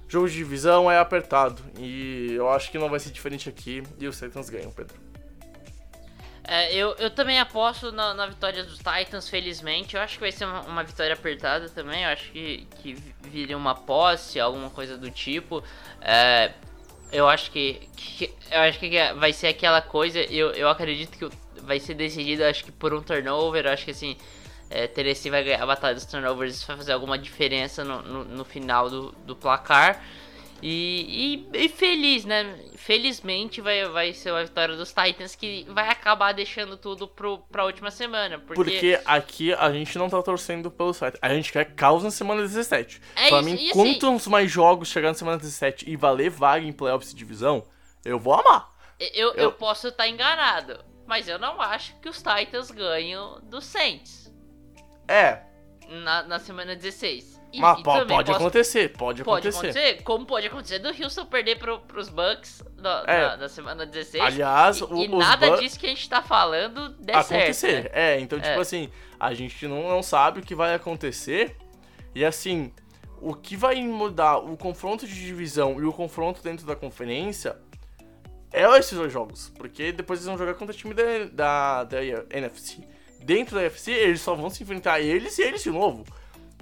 Jogo 0.09 0.29
de 0.29 0.37
divisão 0.37 0.91
é 0.91 0.99
apertado. 0.99 1.63
E 1.79 2.33
eu 2.33 2.49
acho 2.49 2.71
que 2.71 2.79
não 2.79 2.89
vai 2.89 3.01
ser 3.01 3.11
diferente 3.11 3.49
aqui. 3.49 3.83
E 3.99 4.07
os 4.07 4.19
Titans 4.19 4.49
ganham, 4.49 4.71
Pedro. 4.71 5.05
É, 6.47 6.75
eu, 6.75 6.95
eu 6.99 7.11
também 7.11 7.41
aposto 7.41 7.91
na, 7.91 8.13
na, 8.13 8.27
vitória 8.27 8.63
dos 8.63 8.79
Titans, 8.79 9.29
felizmente. 9.29 9.97
Eu 9.97 10.03
acho 10.03 10.15
que 10.15 10.21
vai 10.21 10.31
ser 10.31 10.45
uma, 10.45 10.61
uma, 10.61 10.85
vitória 10.85 11.15
apertada 11.15 11.69
também. 11.71 12.05
Eu 12.05 12.11
acho 12.11 12.31
que, 12.31 12.69
que 12.83 12.95
viria 13.23 13.57
uma 13.57 13.75
posse, 13.75 14.39
alguma 14.39 14.69
coisa 14.69 14.99
do 14.99 15.11
tipo. 15.11 15.65
É, 16.03 16.53
eu 17.11 17.27
acho 17.27 17.51
que, 17.51 17.89
que, 17.97 18.35
eu 18.51 18.61
acho 18.61 18.79
que 18.79 18.91
vai 19.15 19.33
ser 19.33 19.49
aquela 19.49 19.81
coisa. 19.81 20.21
Eu, 20.21 20.51
eu 20.51 20.69
acredito 20.69 21.17
que 21.17 21.35
vai 21.63 21.81
ser 21.81 21.95
decidido, 21.95 22.45
acho 22.45 22.63
que 22.63 22.71
por 22.71 22.93
um 22.93 23.03
turnover. 23.03 23.65
Eu 23.65 23.73
acho 23.73 23.87
que 23.87 23.93
assim 23.93 24.17
é, 24.75 24.89
Tennessee 24.89 25.31
vai 25.31 25.45
ganhar 25.45 25.63
a 25.63 25.67
batalha 25.67 25.95
dos 25.95 26.05
turnovers, 26.05 26.57
isso 26.57 26.67
vai 26.67 26.77
fazer 26.77 26.93
alguma 26.93 27.17
diferença 27.17 27.85
no, 27.85 28.03
no, 28.03 28.25
no 28.25 28.45
final 28.45 28.91
do, 28.91 29.13
do 29.25 29.37
placar. 29.37 30.03
E, 30.61 31.47
e, 31.53 31.65
e, 31.65 31.69
feliz, 31.69 32.25
né? 32.25 32.59
Felizmente 32.75 33.61
vai, 33.61 33.87
vai 33.89 34.13
ser 34.13 34.33
a 34.33 34.43
vitória 34.43 34.75
dos 34.75 34.93
Titans 34.93 35.37
que 35.37 35.65
vai 35.69 35.89
acabar 35.89 36.33
deixando 36.33 36.77
tudo 36.77 37.07
pro, 37.07 37.39
pra 37.39 37.67
última 37.67 37.91
semana. 37.91 38.39
Porque... 38.39 38.55
porque 38.55 39.01
aqui 39.05 39.53
a 39.53 39.71
gente 39.71 39.97
não 39.97 40.09
tá 40.09 40.21
torcendo 40.23 40.71
pelo 40.71 40.93
Titans, 40.93 41.19
a 41.23 41.29
gente 41.29 41.53
quer 41.53 41.67
caos 41.75 42.03
na 42.03 42.11
semana 42.11 42.41
17. 42.41 43.01
É 43.15 43.29
pra 43.29 43.41
isso, 43.41 43.51
mim, 43.51 43.71
quantos 43.73 44.23
assim, 44.23 44.31
mais 44.31 44.51
jogos 44.51 44.89
chegar 44.89 45.09
na 45.09 45.15
semana 45.15 45.37
17 45.37 45.89
e 45.89 45.97
valer 45.97 46.31
vaga 46.31 46.67
em 46.67 46.73
playoffs 46.73 47.11
de 47.11 47.17
divisão, 47.17 47.65
eu 48.05 48.19
vou 48.19 48.35
amar. 48.35 48.71
Eu, 48.99 49.35
eu... 49.35 49.35
eu 49.35 49.53
posso 49.53 49.89
estar 49.89 50.09
enganado, 50.09 50.83
mas 51.07 51.29
eu 51.29 51.39
não 51.39 51.61
acho 51.61 51.95
que 52.01 52.09
os 52.09 52.23
Titans 52.23 52.73
ganham 52.73 53.39
do 53.43 53.61
Saints. 53.61 54.24
É. 55.09 55.41
Na, 55.89 56.23
na 56.23 56.39
semana 56.39 56.75
16. 56.75 57.35
E, 57.55 57.61
Mas 57.61 57.79
e 57.79 57.83
pode 57.85 58.09
posso... 58.09 58.33
acontecer, 58.33 58.89
pode, 58.97 59.23
pode 59.23 59.47
acontecer. 59.47 59.79
acontecer. 59.79 60.03
Como 60.03 60.27
pode 60.27 60.47
acontecer 60.49 60.79
do 60.81 60.89
Houston 60.89 61.25
perder 61.27 61.57
pro, 61.57 61.79
pros 61.81 62.09
Bucks 62.09 62.65
na, 62.77 63.05
é. 63.07 63.21
na, 63.21 63.37
na 63.37 63.49
semana 63.49 63.87
16. 63.87 64.25
Aliás, 64.25 64.79
e, 64.79 64.85
o, 64.85 64.97
e 64.97 65.09
nada 65.09 65.47
Bucks... 65.47 65.61
disso 65.61 65.79
que 65.79 65.87
a 65.87 65.89
gente 65.91 66.09
tá 66.09 66.21
falando 66.21 66.89
der 66.99 67.15
acontecer. 67.15 67.55
certo. 67.55 67.95
Né? 67.95 68.15
É, 68.15 68.21
então, 68.21 68.41
tipo 68.41 68.59
é. 68.59 68.61
assim, 68.61 68.91
a 69.21 69.33
gente 69.35 69.69
não, 69.69 69.89
não 69.89 70.03
sabe 70.03 70.41
o 70.41 70.43
que 70.43 70.55
vai 70.55 70.75
acontecer. 70.75 71.57
E 72.13 72.25
assim, 72.25 72.73
o 73.21 73.35
que 73.35 73.57
vai 73.57 73.81
mudar 73.83 74.39
o 74.39 74.57
confronto 74.57 75.07
de 75.07 75.15
divisão 75.15 75.81
e 75.81 75.85
o 75.85 75.93
confronto 75.93 76.43
dentro 76.43 76.67
da 76.67 76.75
conferência 76.75 77.57
é 78.53 78.65
esses 78.77 78.99
dois 78.99 79.13
jogos. 79.13 79.53
Porque 79.57 79.93
depois 79.93 80.19
eles 80.19 80.27
vão 80.27 80.37
jogar 80.37 80.55
contra 80.55 80.75
o 80.75 80.77
time 80.77 80.93
da, 80.93 81.05
da, 81.33 81.85
da 81.85 82.05
NFC 82.31 82.94
dentro 83.25 83.57
da 83.57 83.63
UFC, 83.63 83.91
eles 83.91 84.21
só 84.21 84.35
vão 84.35 84.51
se 84.51 84.63
enfrentar 84.63 85.01
eles 85.01 85.39
e 85.39 85.43
eles 85.43 85.63
de 85.63 85.71
novo. 85.71 86.05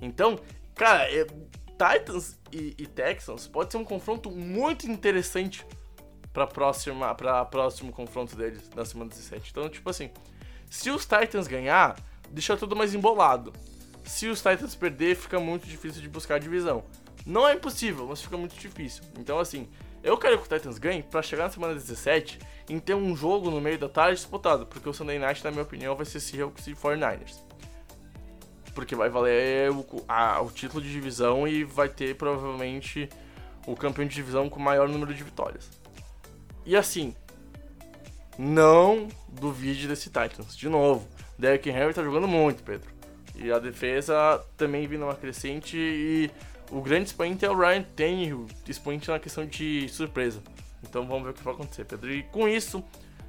Então, 0.00 0.38
cara, 0.74 1.04
é, 1.12 1.26
Titans 1.72 2.38
e, 2.52 2.74
e, 2.78 2.86
Texans 2.86 3.46
pode 3.46 3.72
ser 3.72 3.78
um 3.78 3.84
confronto 3.84 4.30
muito 4.30 4.88
interessante 4.88 5.66
para 6.32 6.46
próxima 6.46 7.14
para 7.14 7.44
próximo 7.44 7.92
confronto 7.92 8.36
deles 8.36 8.70
na 8.74 8.84
semana 8.84 9.10
17. 9.10 9.50
Então, 9.50 9.68
tipo 9.68 9.88
assim, 9.90 10.10
se 10.70 10.90
os 10.90 11.02
Titans 11.02 11.46
ganhar, 11.46 11.96
deixa 12.30 12.56
tudo 12.56 12.76
mais 12.76 12.94
embolado. 12.94 13.52
Se 14.04 14.28
os 14.28 14.38
Titans 14.38 14.74
perder, 14.74 15.16
fica 15.16 15.38
muito 15.38 15.66
difícil 15.66 16.00
de 16.00 16.08
buscar 16.08 16.36
a 16.36 16.38
divisão. 16.38 16.84
Não 17.26 17.46
é 17.46 17.54
impossível, 17.54 18.06
mas 18.06 18.22
fica 18.22 18.36
muito 18.36 18.56
difícil. 18.56 19.04
Então, 19.18 19.38
assim, 19.38 19.68
eu 20.02 20.16
quero 20.18 20.38
que 20.38 20.46
o 20.46 20.58
Titans 20.58 20.78
ganhe 20.78 21.02
pra 21.02 21.22
chegar 21.22 21.44
na 21.44 21.50
semana 21.50 21.74
17 21.74 22.38
em 22.68 22.78
ter 22.78 22.94
um 22.94 23.14
jogo 23.14 23.50
no 23.50 23.60
meio 23.60 23.78
da 23.78 23.88
tarde 23.88 24.16
disputado, 24.16 24.66
porque 24.66 24.88
o 24.88 24.92
Sunday 24.92 25.18
Night, 25.18 25.44
na 25.44 25.50
minha 25.50 25.62
opinião, 25.62 25.94
vai 25.94 26.06
ser 26.06 26.20
Seahawks 26.20 26.66
e 26.66 26.74
49ers. 26.74 27.36
Porque 28.74 28.94
vai 28.94 29.08
valer 29.08 29.70
o, 29.70 29.84
a, 30.08 30.40
o 30.40 30.50
título 30.50 30.82
de 30.82 30.90
divisão 30.90 31.46
e 31.46 31.62
vai 31.62 31.88
ter 31.88 32.16
provavelmente 32.16 33.08
o 33.66 33.76
campeão 33.76 34.06
de 34.06 34.14
divisão 34.14 34.48
com 34.48 34.58
o 34.58 34.62
maior 34.62 34.88
número 34.88 35.14
de 35.14 35.22
vitórias. 35.22 35.70
E 36.64 36.74
assim, 36.76 37.14
não 38.38 39.08
duvide 39.28 39.86
desse 39.86 40.06
Titans. 40.06 40.56
De 40.56 40.68
novo, 40.68 41.06
Derrick 41.38 41.68
Henry 41.68 41.92
tá 41.92 42.02
jogando 42.02 42.26
muito, 42.26 42.62
Pedro. 42.62 42.90
E 43.34 43.50
a 43.50 43.58
defesa 43.58 44.44
também 44.56 44.86
vindo 44.86 45.04
uma 45.04 45.14
crescente 45.14 45.76
e 45.76 46.30
o 46.72 46.80
grande 46.80 47.08
expoente 47.08 47.44
é 47.44 47.50
o 47.50 47.56
Ryan 47.56 47.82
Tannehill, 47.82 48.46
expoente 48.66 49.10
na 49.10 49.18
questão 49.18 49.44
de 49.44 49.88
surpresa. 49.90 50.42
Então 50.82 51.06
vamos 51.06 51.24
ver 51.24 51.30
o 51.30 51.34
que 51.34 51.44
vai 51.44 51.52
acontecer, 51.52 51.84
Pedro. 51.84 52.10
E 52.10 52.22
com 52.24 52.48
isso, 52.48 52.82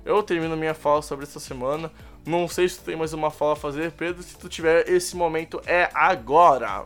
eu 0.06 0.24
termino 0.24 0.56
minha 0.56 0.74
fala 0.74 1.02
sobre 1.02 1.26
essa 1.26 1.40
semana. 1.40 1.92
Não 2.26 2.48
sei 2.48 2.70
se 2.70 2.80
tu 2.80 2.86
tem 2.86 2.96
mais 2.96 3.12
uma 3.12 3.30
fala 3.30 3.54
a 3.54 3.58
fazer, 3.58 3.92
Pedro. 3.92 4.24
Se 4.24 4.38
tu 4.38 4.48
tiver, 4.48 4.90
esse 4.90 5.16
momento 5.16 5.62
é 5.66 5.90
agora. 5.94 6.86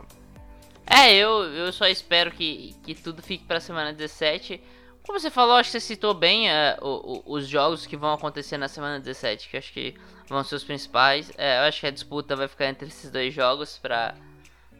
É, 0.84 1.14
eu, 1.14 1.44
eu 1.44 1.72
só 1.72 1.86
espero 1.86 2.32
que, 2.32 2.74
que 2.82 2.94
tudo 2.94 3.22
fique 3.22 3.44
pra 3.44 3.60
semana 3.60 3.92
17. 3.92 4.60
Como 5.06 5.18
você 5.18 5.30
falou, 5.30 5.56
acho 5.56 5.70
que 5.70 5.80
você 5.80 5.86
citou 5.86 6.12
bem 6.12 6.48
uh, 6.48 6.76
o, 6.82 7.22
o, 7.24 7.34
os 7.36 7.48
jogos 7.48 7.86
que 7.86 7.96
vão 7.96 8.12
acontecer 8.12 8.58
na 8.58 8.68
semana 8.68 8.98
17, 8.98 9.48
que 9.48 9.56
acho 9.56 9.72
que 9.72 9.94
vão 10.28 10.42
ser 10.42 10.56
os 10.56 10.64
principais. 10.64 11.30
É, 11.38 11.60
eu 11.60 11.62
acho 11.62 11.80
que 11.80 11.86
a 11.86 11.90
disputa 11.90 12.34
vai 12.34 12.48
ficar 12.48 12.66
entre 12.66 12.88
esses 12.88 13.10
dois 13.10 13.32
jogos 13.32 13.78
pra, 13.78 14.14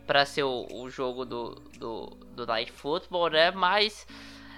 pra 0.09 0.25
ser 0.25 0.43
o, 0.43 0.67
o 0.73 0.89
jogo 0.89 1.27
do, 1.27 1.55
do, 1.79 2.07
do 2.35 2.47
Night 2.47 2.73
Football, 2.73 3.29
né? 3.29 3.51
Mas 3.51 4.07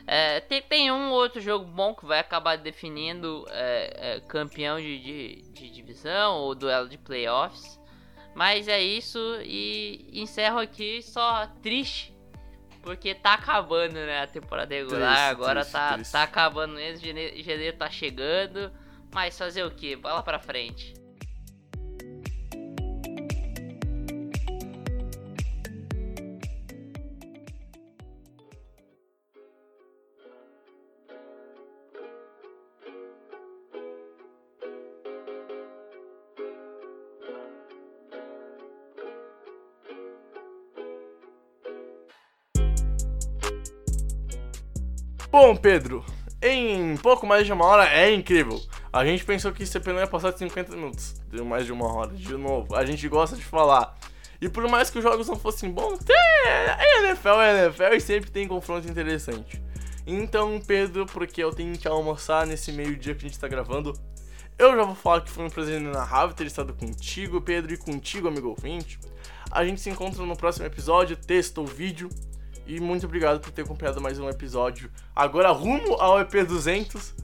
é, 0.06 0.38
tem, 0.38 0.62
tem 0.62 0.92
um 0.92 1.10
outro 1.10 1.40
jogo 1.40 1.64
bom 1.64 1.92
que 1.92 2.06
vai 2.06 2.20
acabar 2.20 2.56
definindo 2.56 3.44
é, 3.50 4.14
é, 4.14 4.20
campeão 4.20 4.80
de, 4.80 4.98
de, 5.00 5.42
de, 5.52 5.70
divisão 5.70 6.36
ou 6.36 6.54
duelo 6.54 6.88
de 6.88 6.96
playoffs. 6.96 7.80
Mas 8.32 8.68
é 8.68 8.80
isso 8.80 9.18
e 9.42 10.08
encerro 10.12 10.60
aqui 10.60 11.02
só 11.02 11.48
triste. 11.60 12.16
Porque 12.80 13.12
tá 13.12 13.34
acabando 13.34 13.94
né, 13.94 14.22
a 14.22 14.28
temporada 14.28 14.72
regular. 14.72 15.16
Triste, 15.16 15.30
agora 15.30 15.60
triste, 15.62 15.72
tá, 15.72 15.94
triste. 15.94 16.12
tá 16.12 16.22
acabando 16.22 16.74
mesmo. 16.74 17.04
Janeiro, 17.04 17.42
janeiro 17.42 17.76
tá 17.76 17.90
chegando. 17.90 18.70
Mas 19.12 19.36
fazer 19.36 19.64
o 19.64 19.70
que? 19.72 19.96
Bola 19.96 20.22
pra 20.22 20.38
frente. 20.38 20.94
Bom, 45.30 45.54
Pedro, 45.54 46.04
em 46.42 46.96
pouco 46.96 47.24
mais 47.24 47.46
de 47.46 47.52
uma 47.52 47.64
hora 47.64 47.88
é 47.88 48.12
incrível. 48.12 48.60
A 48.92 49.04
gente 49.04 49.24
pensou 49.24 49.52
que 49.52 49.62
esse 49.62 49.76
EP 49.76 49.86
não 49.86 50.00
ia 50.00 50.06
passar 50.06 50.32
de 50.32 50.38
50 50.40 50.74
minutos. 50.74 51.14
Deu 51.30 51.44
mais 51.44 51.64
de 51.64 51.72
uma 51.72 51.86
hora, 51.86 52.12
de 52.12 52.36
novo. 52.36 52.74
A 52.74 52.84
gente 52.84 53.06
gosta 53.08 53.36
de 53.36 53.44
falar. 53.44 53.96
E 54.40 54.48
por 54.48 54.66
mais 54.68 54.90
que 54.90 54.98
os 54.98 55.04
jogos 55.04 55.28
não 55.28 55.36
fossem 55.36 55.70
bons, 55.70 56.00
é 56.08 57.10
NFL, 57.10 57.40
é 57.40 57.64
NFL 57.66 57.94
e 57.94 58.00
sempre 58.00 58.30
tem 58.30 58.48
confronto 58.48 58.88
interessante. 58.88 59.62
Então, 60.04 60.60
Pedro, 60.66 61.06
porque 61.06 61.44
eu 61.44 61.52
tenho 61.52 61.78
que 61.78 61.86
almoçar 61.86 62.44
nesse 62.44 62.72
meio-dia 62.72 63.14
que 63.14 63.24
a 63.24 63.28
gente 63.28 63.38
tá 63.38 63.46
gravando, 63.46 63.92
eu 64.58 64.74
já 64.74 64.82
vou 64.82 64.96
falar 64.96 65.20
que 65.20 65.30
foi 65.30 65.44
um 65.44 65.50
prazer 65.50 65.80
inenarrável 65.80 66.34
ter 66.34 66.46
estado 66.46 66.74
contigo, 66.74 67.40
Pedro, 67.40 67.72
e 67.72 67.76
contigo, 67.76 68.26
amigo 68.26 68.48
ouvinte. 68.48 68.98
A 69.50 69.64
gente 69.64 69.80
se 69.80 69.90
encontra 69.90 70.24
no 70.24 70.36
próximo 70.36 70.66
episódio, 70.66 71.16
texto 71.16 71.58
ou 71.58 71.66
vídeo. 71.66 72.08
E 72.70 72.78
muito 72.78 73.04
obrigado 73.04 73.40
por 73.40 73.50
ter 73.50 73.62
acompanhado 73.62 74.00
mais 74.00 74.16
um 74.20 74.28
episódio. 74.28 74.92
Agora 75.14 75.50
rumo 75.50 75.94
ao 75.94 76.20
EP 76.20 76.46
200. 76.46 77.16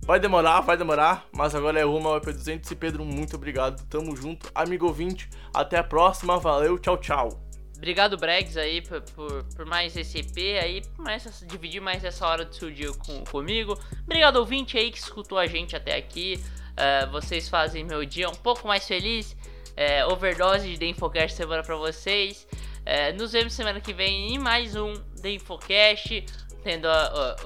Vai 0.00 0.18
demorar, 0.18 0.62
vai 0.62 0.78
demorar, 0.78 1.26
mas 1.30 1.54
agora 1.54 1.78
é 1.78 1.82
rumo 1.82 2.08
ao 2.08 2.16
EP 2.16 2.24
200. 2.24 2.70
E 2.70 2.74
Pedro, 2.74 3.04
muito 3.04 3.36
obrigado. 3.36 3.86
Tamo 3.90 4.16
junto, 4.16 4.50
amigo 4.54 4.86
ouvinte. 4.86 5.28
Até 5.52 5.76
a 5.76 5.84
próxima. 5.84 6.38
Valeu, 6.38 6.78
tchau, 6.78 6.96
tchau. 6.96 7.28
Obrigado, 7.76 8.16
Bregs, 8.16 8.56
aí, 8.56 8.80
por, 8.80 9.02
por, 9.02 9.44
por, 9.54 9.66
mais 9.66 9.94
esse 9.94 10.20
EP 10.20 10.58
aí, 10.58 10.80
por 10.96 11.04
mais, 11.04 11.44
dividir 11.46 11.82
mais 11.82 12.02
essa 12.02 12.26
hora 12.26 12.46
do 12.46 12.54
seu 12.54 12.70
dia 12.70 12.90
com, 12.94 13.22
comigo. 13.24 13.78
Obrigado, 14.04 14.36
ouvinte 14.36 14.78
aí 14.78 14.90
que 14.90 14.96
escutou 14.96 15.36
a 15.36 15.46
gente 15.46 15.76
até 15.76 15.96
aqui. 15.96 16.42
Uh, 16.72 17.10
vocês 17.10 17.46
fazem 17.46 17.84
meu 17.84 18.06
dia 18.06 18.26
um 18.26 18.36
pouco 18.36 18.66
mais 18.66 18.88
feliz. 18.88 19.32
Uh, 19.76 20.10
overdose 20.10 20.78
de 20.78 20.86
Infocast 20.86 21.36
semana 21.36 21.62
pra 21.62 21.76
vocês. 21.76 22.48
É, 22.90 23.12
nos 23.12 23.32
vemos 23.32 23.52
semana 23.52 23.82
que 23.82 23.92
vem 23.92 24.32
em 24.32 24.38
mais 24.38 24.74
um 24.74 24.94
The 25.20 25.32
Infocast. 25.32 26.24
Tendo 26.64 26.88
a, 26.88 26.94
a, 26.94 27.36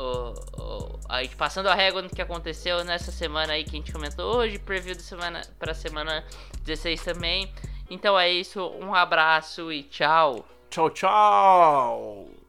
a, 1.08 1.20
a, 1.20 1.28
passando 1.36 1.66
a 1.66 1.74
régua 1.74 2.00
no 2.00 2.08
que 2.08 2.22
aconteceu 2.22 2.84
nessa 2.84 3.10
semana 3.10 3.54
aí 3.54 3.64
que 3.64 3.70
a 3.70 3.72
gente 3.72 3.92
comentou 3.92 4.36
hoje, 4.36 4.56
preview 4.60 4.94
da 4.94 5.00
semana 5.00 5.42
para 5.58 5.74
semana 5.74 6.24
16 6.62 7.02
também. 7.02 7.52
Então 7.90 8.16
é 8.16 8.30
isso, 8.30 8.64
um 8.80 8.94
abraço 8.94 9.72
e 9.72 9.82
tchau. 9.82 10.46
Tchau, 10.70 10.88
tchau. 10.90 12.41